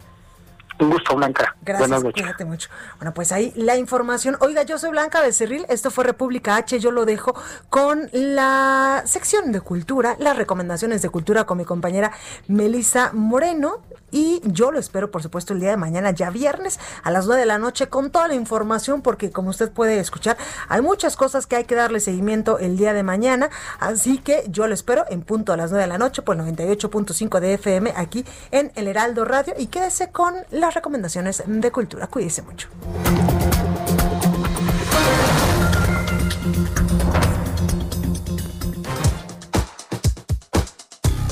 Un 0.79 0.91
gusto, 0.91 1.17
Blanca. 1.17 1.48
Gracias, 1.69 1.89
Buenas 1.89 2.05
noches. 2.05 2.23
cuídate 2.23 2.45
mucho. 2.45 2.71
Bueno, 2.99 3.12
pues 3.12 3.31
ahí 3.31 3.53
la 3.55 3.77
información. 3.77 4.37
Oiga, 4.41 4.62
yo 4.62 4.79
soy 4.79 4.91
Blanca 4.91 5.21
Becerril, 5.21 5.66
esto 5.69 5.91
fue 5.91 6.05
República 6.05 6.57
H, 6.57 6.81
yo 6.81 6.91
lo 6.91 7.05
dejo 7.05 7.35
con 7.69 8.09
la 8.12 9.03
sección 9.05 9.53
de 9.53 9.61
cultura, 9.61 10.16
las 10.19 10.37
recomendaciones 10.37 11.03
de 11.03 11.11
cultura 11.11 11.45
con 11.45 11.59
mi 11.59 11.64
compañera 11.64 12.12
Melisa 12.47 13.11
Moreno 13.12 13.83
y 14.11 14.41
yo 14.45 14.71
lo 14.71 14.79
espero, 14.79 15.11
por 15.11 15.23
supuesto, 15.23 15.53
el 15.53 15.61
día 15.61 15.71
de 15.71 15.77
mañana, 15.77 16.12
ya 16.12 16.31
viernes, 16.31 16.81
a 17.03 17.11
las 17.11 17.27
9 17.27 17.41
de 17.41 17.47
la 17.47 17.59
noche, 17.59 17.89
con 17.89 18.11
toda 18.11 18.27
la 18.29 18.35
información, 18.35 19.03
porque 19.03 19.31
como 19.31 19.51
usted 19.51 19.71
puede 19.71 19.99
escuchar, 19.99 20.39
hay 20.69 20.81
muchas 20.81 21.16
cosas 21.16 21.47
que 21.47 21.57
hay 21.57 21.64
que 21.64 21.75
darle 21.75 22.01
seguimiento 22.01 22.59
el 22.59 22.79
día 22.79 22.95
de 22.95 23.03
mañana, 23.03 23.51
así 23.81 24.19
que 24.19 24.45
yo 24.49 24.66
lo 24.66 24.73
espero 24.73 25.05
en 25.11 25.23
punto 25.23 25.53
a 25.53 25.57
las 25.59 25.71
9 25.71 25.83
de 25.83 25.89
la 25.89 25.99
noche, 25.99 26.23
por 26.23 26.39
98.5 26.39 27.41
de 27.41 27.55
FM, 27.55 27.93
aquí 27.97 28.25
en 28.51 28.73
El 28.77 28.89
Heraldo 28.89 29.27
Radio, 29.27 29.55
y 29.59 29.66
quédese 29.66 30.11
con 30.11 30.35
la 30.51 30.71
recomendaciones 30.71 31.43
de 31.47 31.58
cultura. 31.71 32.07
Cuídese 32.07 32.43
mucho. 32.43 32.69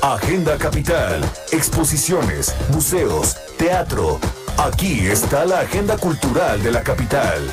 Agenda 0.02 0.56
Capital, 0.56 1.20
exposiciones, 1.50 2.54
museos, 2.70 3.36
teatro. 3.58 4.20
Aquí 4.56 5.06
está 5.06 5.44
la 5.44 5.60
agenda 5.60 5.96
cultural 5.96 6.62
de 6.62 6.70
la 6.70 6.82
capital. 6.82 7.52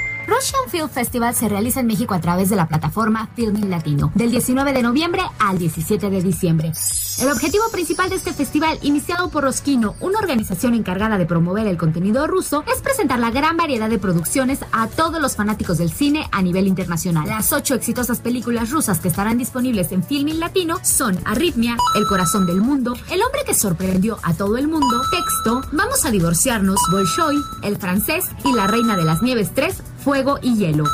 Russian 0.31 0.69
Film 0.69 0.87
Festival 0.87 1.35
se 1.35 1.49
realiza 1.49 1.81
en 1.81 1.87
México 1.87 2.13
a 2.13 2.21
través 2.21 2.49
de 2.49 2.55
la 2.55 2.65
plataforma 2.65 3.29
Filming 3.35 3.69
Latino, 3.69 4.13
del 4.15 4.31
19 4.31 4.71
de 4.71 4.81
noviembre 4.81 5.23
al 5.39 5.57
17 5.57 6.09
de 6.09 6.21
diciembre. 6.21 6.71
El 7.19 7.29
objetivo 7.29 7.65
principal 7.69 8.09
de 8.09 8.15
este 8.15 8.31
festival, 8.31 8.79
iniciado 8.81 9.29
por 9.29 9.43
Roskino, 9.43 9.95
una 9.99 10.19
organización 10.19 10.73
encargada 10.73 11.17
de 11.17 11.25
promover 11.25 11.67
el 11.67 11.77
contenido 11.77 12.27
ruso, 12.27 12.63
es 12.73 12.81
presentar 12.81 13.19
la 13.19 13.29
gran 13.29 13.57
variedad 13.57 13.89
de 13.89 13.99
producciones 13.99 14.59
a 14.71 14.87
todos 14.87 15.21
los 15.21 15.35
fanáticos 15.35 15.77
del 15.77 15.91
cine 15.91 16.25
a 16.31 16.41
nivel 16.41 16.65
internacional. 16.65 17.27
Las 17.27 17.51
ocho 17.51 17.75
exitosas 17.75 18.21
películas 18.21 18.71
rusas 18.71 18.99
que 18.99 19.09
estarán 19.09 19.37
disponibles 19.37 19.91
en 19.91 20.01
Filming 20.01 20.39
Latino 20.39 20.79
son 20.81 21.19
Arritmia, 21.25 21.75
El 21.95 22.07
corazón 22.07 22.45
del 22.45 22.61
mundo, 22.61 22.95
El 23.11 23.21
hombre 23.21 23.41
que 23.45 23.53
sorprendió 23.53 24.17
a 24.23 24.33
todo 24.33 24.55
el 24.55 24.69
mundo, 24.69 25.01
Texto, 25.11 25.61
Vamos 25.73 26.05
a 26.05 26.11
divorciarnos, 26.11 26.79
Bolshoi, 26.89 27.35
El 27.63 27.75
francés 27.75 28.25
y 28.45 28.53
La 28.53 28.67
reina 28.67 28.95
de 28.95 29.03
las 29.03 29.21
nieves 29.21 29.51
3, 29.53 29.75
Fuego 30.03 30.39
y 30.41 30.55
Hielo. 30.55 30.85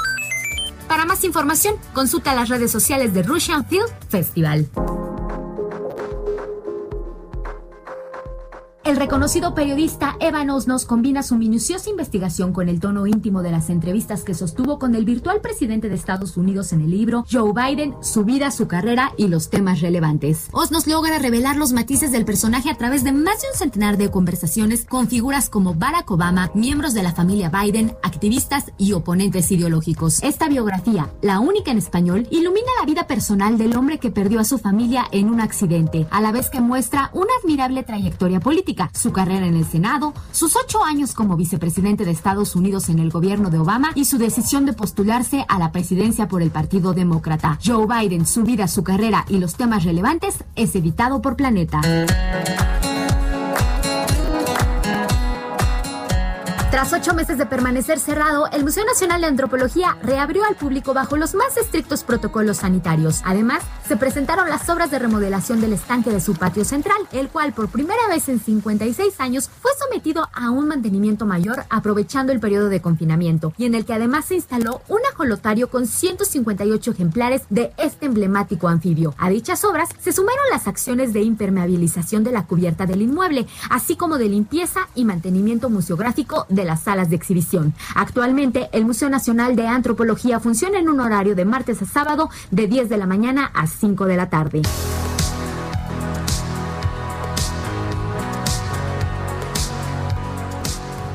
Para 0.87 1.05
más 1.05 1.23
información, 1.23 1.75
consulta 1.93 2.35
las 2.35 2.49
redes 2.49 2.71
sociales 2.71 3.13
de 3.13 3.23
Russian 3.23 3.65
Film 3.65 3.85
Festival. 4.09 4.67
El 8.87 8.95
reconocido 8.95 9.53
periodista 9.53 10.15
Evan 10.21 10.49
Osnos 10.49 10.85
combina 10.85 11.21
su 11.21 11.35
minuciosa 11.35 11.89
investigación 11.89 12.53
con 12.53 12.69
el 12.69 12.79
tono 12.79 13.05
íntimo 13.05 13.43
de 13.43 13.51
las 13.51 13.69
entrevistas 13.69 14.23
que 14.23 14.33
sostuvo 14.33 14.79
con 14.79 14.95
el 14.95 15.03
virtual 15.03 15.41
presidente 15.41 15.89
de 15.89 15.95
Estados 15.95 16.37
Unidos 16.37 16.71
en 16.71 16.79
el 16.79 16.91
libro 16.91 17.25
Joe 17.29 17.51
Biden, 17.51 17.95
su 18.01 18.23
vida, 18.23 18.49
su 18.49 18.69
carrera 18.69 19.11
y 19.17 19.27
los 19.27 19.49
temas 19.49 19.81
relevantes. 19.81 20.47
Osnos 20.53 20.87
logra 20.87 21.19
revelar 21.19 21.57
los 21.57 21.73
matices 21.73 22.13
del 22.13 22.23
personaje 22.23 22.69
a 22.69 22.77
través 22.77 23.03
de 23.03 23.11
más 23.11 23.41
de 23.41 23.49
un 23.51 23.57
centenar 23.57 23.97
de 23.97 24.09
conversaciones 24.09 24.85
con 24.85 25.09
figuras 25.09 25.49
como 25.49 25.73
Barack 25.73 26.09
Obama, 26.09 26.49
miembros 26.53 26.93
de 26.93 27.03
la 27.03 27.11
familia 27.11 27.49
Biden, 27.49 27.93
activistas 28.03 28.71
y 28.77 28.93
oponentes 28.93 29.51
ideológicos. 29.51 30.23
Esta 30.23 30.47
biografía, 30.47 31.11
la 31.21 31.41
única 31.41 31.71
en 31.71 31.79
español, 31.79 32.25
ilumina 32.31 32.71
la 32.79 32.85
vida 32.85 33.05
personal 33.05 33.57
del 33.57 33.75
hombre 33.75 33.97
que 33.97 34.11
perdió 34.11 34.39
a 34.39 34.45
su 34.45 34.57
familia 34.57 35.03
en 35.11 35.29
un 35.29 35.41
accidente, 35.41 36.07
a 36.09 36.21
la 36.21 36.31
vez 36.31 36.49
que 36.49 36.61
muestra 36.61 37.11
una 37.11 37.33
admirable 37.43 37.83
trayectoria 37.83 38.39
política 38.39 38.76
su 38.93 39.11
carrera 39.11 39.45
en 39.45 39.55
el 39.55 39.65
Senado, 39.65 40.13
sus 40.31 40.55
ocho 40.55 40.83
años 40.83 41.13
como 41.13 41.35
vicepresidente 41.35 42.05
de 42.05 42.11
Estados 42.11 42.55
Unidos 42.55 42.89
en 42.89 42.99
el 42.99 43.09
gobierno 43.09 43.49
de 43.49 43.59
Obama 43.59 43.91
y 43.95 44.05
su 44.05 44.17
decisión 44.17 44.65
de 44.65 44.73
postularse 44.73 45.45
a 45.47 45.59
la 45.59 45.71
presidencia 45.71 46.27
por 46.27 46.41
el 46.41 46.51
Partido 46.51 46.93
Demócrata. 46.93 47.59
Joe 47.63 47.87
Biden, 47.87 48.25
su 48.25 48.43
vida, 48.43 48.67
su 48.67 48.83
carrera 48.83 49.25
y 49.27 49.39
los 49.39 49.55
temas 49.55 49.83
relevantes 49.83 50.43
es 50.55 50.75
editado 50.75 51.21
por 51.21 51.35
Planeta. 51.35 51.81
Tras 56.77 56.93
ocho 56.93 57.15
meses 57.15 57.39
de 57.39 57.47
permanecer 57.47 57.97
cerrado, 57.97 58.45
el 58.51 58.63
Museo 58.63 58.85
Nacional 58.85 59.21
de 59.21 59.25
Antropología 59.25 59.97
reabrió 60.03 60.45
al 60.45 60.55
público 60.55 60.93
bajo 60.93 61.17
los 61.17 61.33
más 61.33 61.57
estrictos 61.57 62.03
protocolos 62.03 62.57
sanitarios. 62.57 63.21
Además, 63.25 63.63
se 63.87 63.97
presentaron 63.97 64.47
las 64.47 64.69
obras 64.69 64.91
de 64.91 64.99
remodelación 64.99 65.59
del 65.59 65.73
estanque 65.73 66.11
de 66.11 66.21
su 66.21 66.35
patio 66.35 66.63
central, 66.65 66.99
el 67.13 67.29
cual 67.29 67.53
por 67.53 67.69
primera 67.69 68.07
vez 68.07 68.29
en 68.29 68.39
56 68.39 69.19
años 69.19 69.49
fue 69.59 69.71
sometido 69.79 70.29
a 70.35 70.51
un 70.51 70.67
mantenimiento 70.67 71.25
mayor 71.25 71.65
aprovechando 71.71 72.31
el 72.31 72.39
periodo 72.39 72.69
de 72.69 72.79
confinamiento, 72.79 73.53
y 73.57 73.65
en 73.65 73.73
el 73.73 73.83
que 73.83 73.93
además 73.93 74.25
se 74.25 74.35
instaló 74.35 74.83
un 74.87 74.99
ajolotario 75.11 75.71
con 75.71 75.87
158 75.87 76.91
ejemplares 76.91 77.41
de 77.49 77.73
este 77.77 78.05
emblemático 78.05 78.67
anfibio. 78.67 79.15
A 79.17 79.31
dichas 79.31 79.65
obras 79.65 79.89
se 79.99 80.13
sumaron 80.13 80.45
las 80.51 80.67
acciones 80.67 81.11
de 81.11 81.23
impermeabilización 81.23 82.23
de 82.23 82.33
la 82.33 82.45
cubierta 82.45 82.85
del 82.85 83.01
inmueble, 83.01 83.47
así 83.71 83.95
como 83.95 84.19
de 84.19 84.29
limpieza 84.29 84.81
y 84.93 85.05
mantenimiento 85.05 85.71
museográfico 85.71 86.45
de 86.49 86.66
las 86.67 86.81
salas 86.81 87.09
de 87.09 87.15
exhibición. 87.15 87.73
Actualmente, 87.95 88.69
el 88.73 88.85
Museo 88.85 89.09
Nacional 89.09 89.55
de 89.55 89.67
Antropología 89.67 90.39
funciona 90.39 90.77
en 90.77 90.89
un 90.89 90.99
horario 90.99 91.35
de 91.35 91.45
martes 91.45 91.81
a 91.81 91.85
sábado 91.85 92.29
de 92.51 92.67
10 92.67 92.89
de 92.89 92.97
la 92.97 93.07
mañana 93.07 93.49
a 93.53 93.65
5 93.65 94.05
de 94.05 94.17
la 94.17 94.29
tarde. 94.29 94.61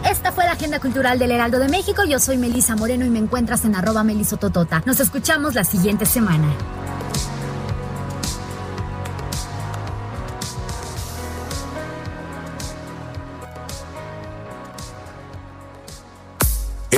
Esta 0.09 0.33
fue 0.33 0.45
la 0.45 0.53
agenda 0.53 0.79
cultural 0.79 1.19
del 1.19 1.31
Heraldo 1.31 1.59
de 1.59 1.69
México. 1.69 2.03
Yo 2.09 2.19
soy 2.19 2.37
Melisa 2.37 2.77
Moreno 2.77 3.05
y 3.05 3.11
me 3.11 3.19
encuentras 3.19 3.65
en 3.65 3.75
arroba 3.75 4.05
melisototota. 4.05 4.83
Nos 4.87 5.01
escuchamos 5.01 5.55
la 5.55 5.65
siguiente 5.65 6.07
semana. 6.07 6.49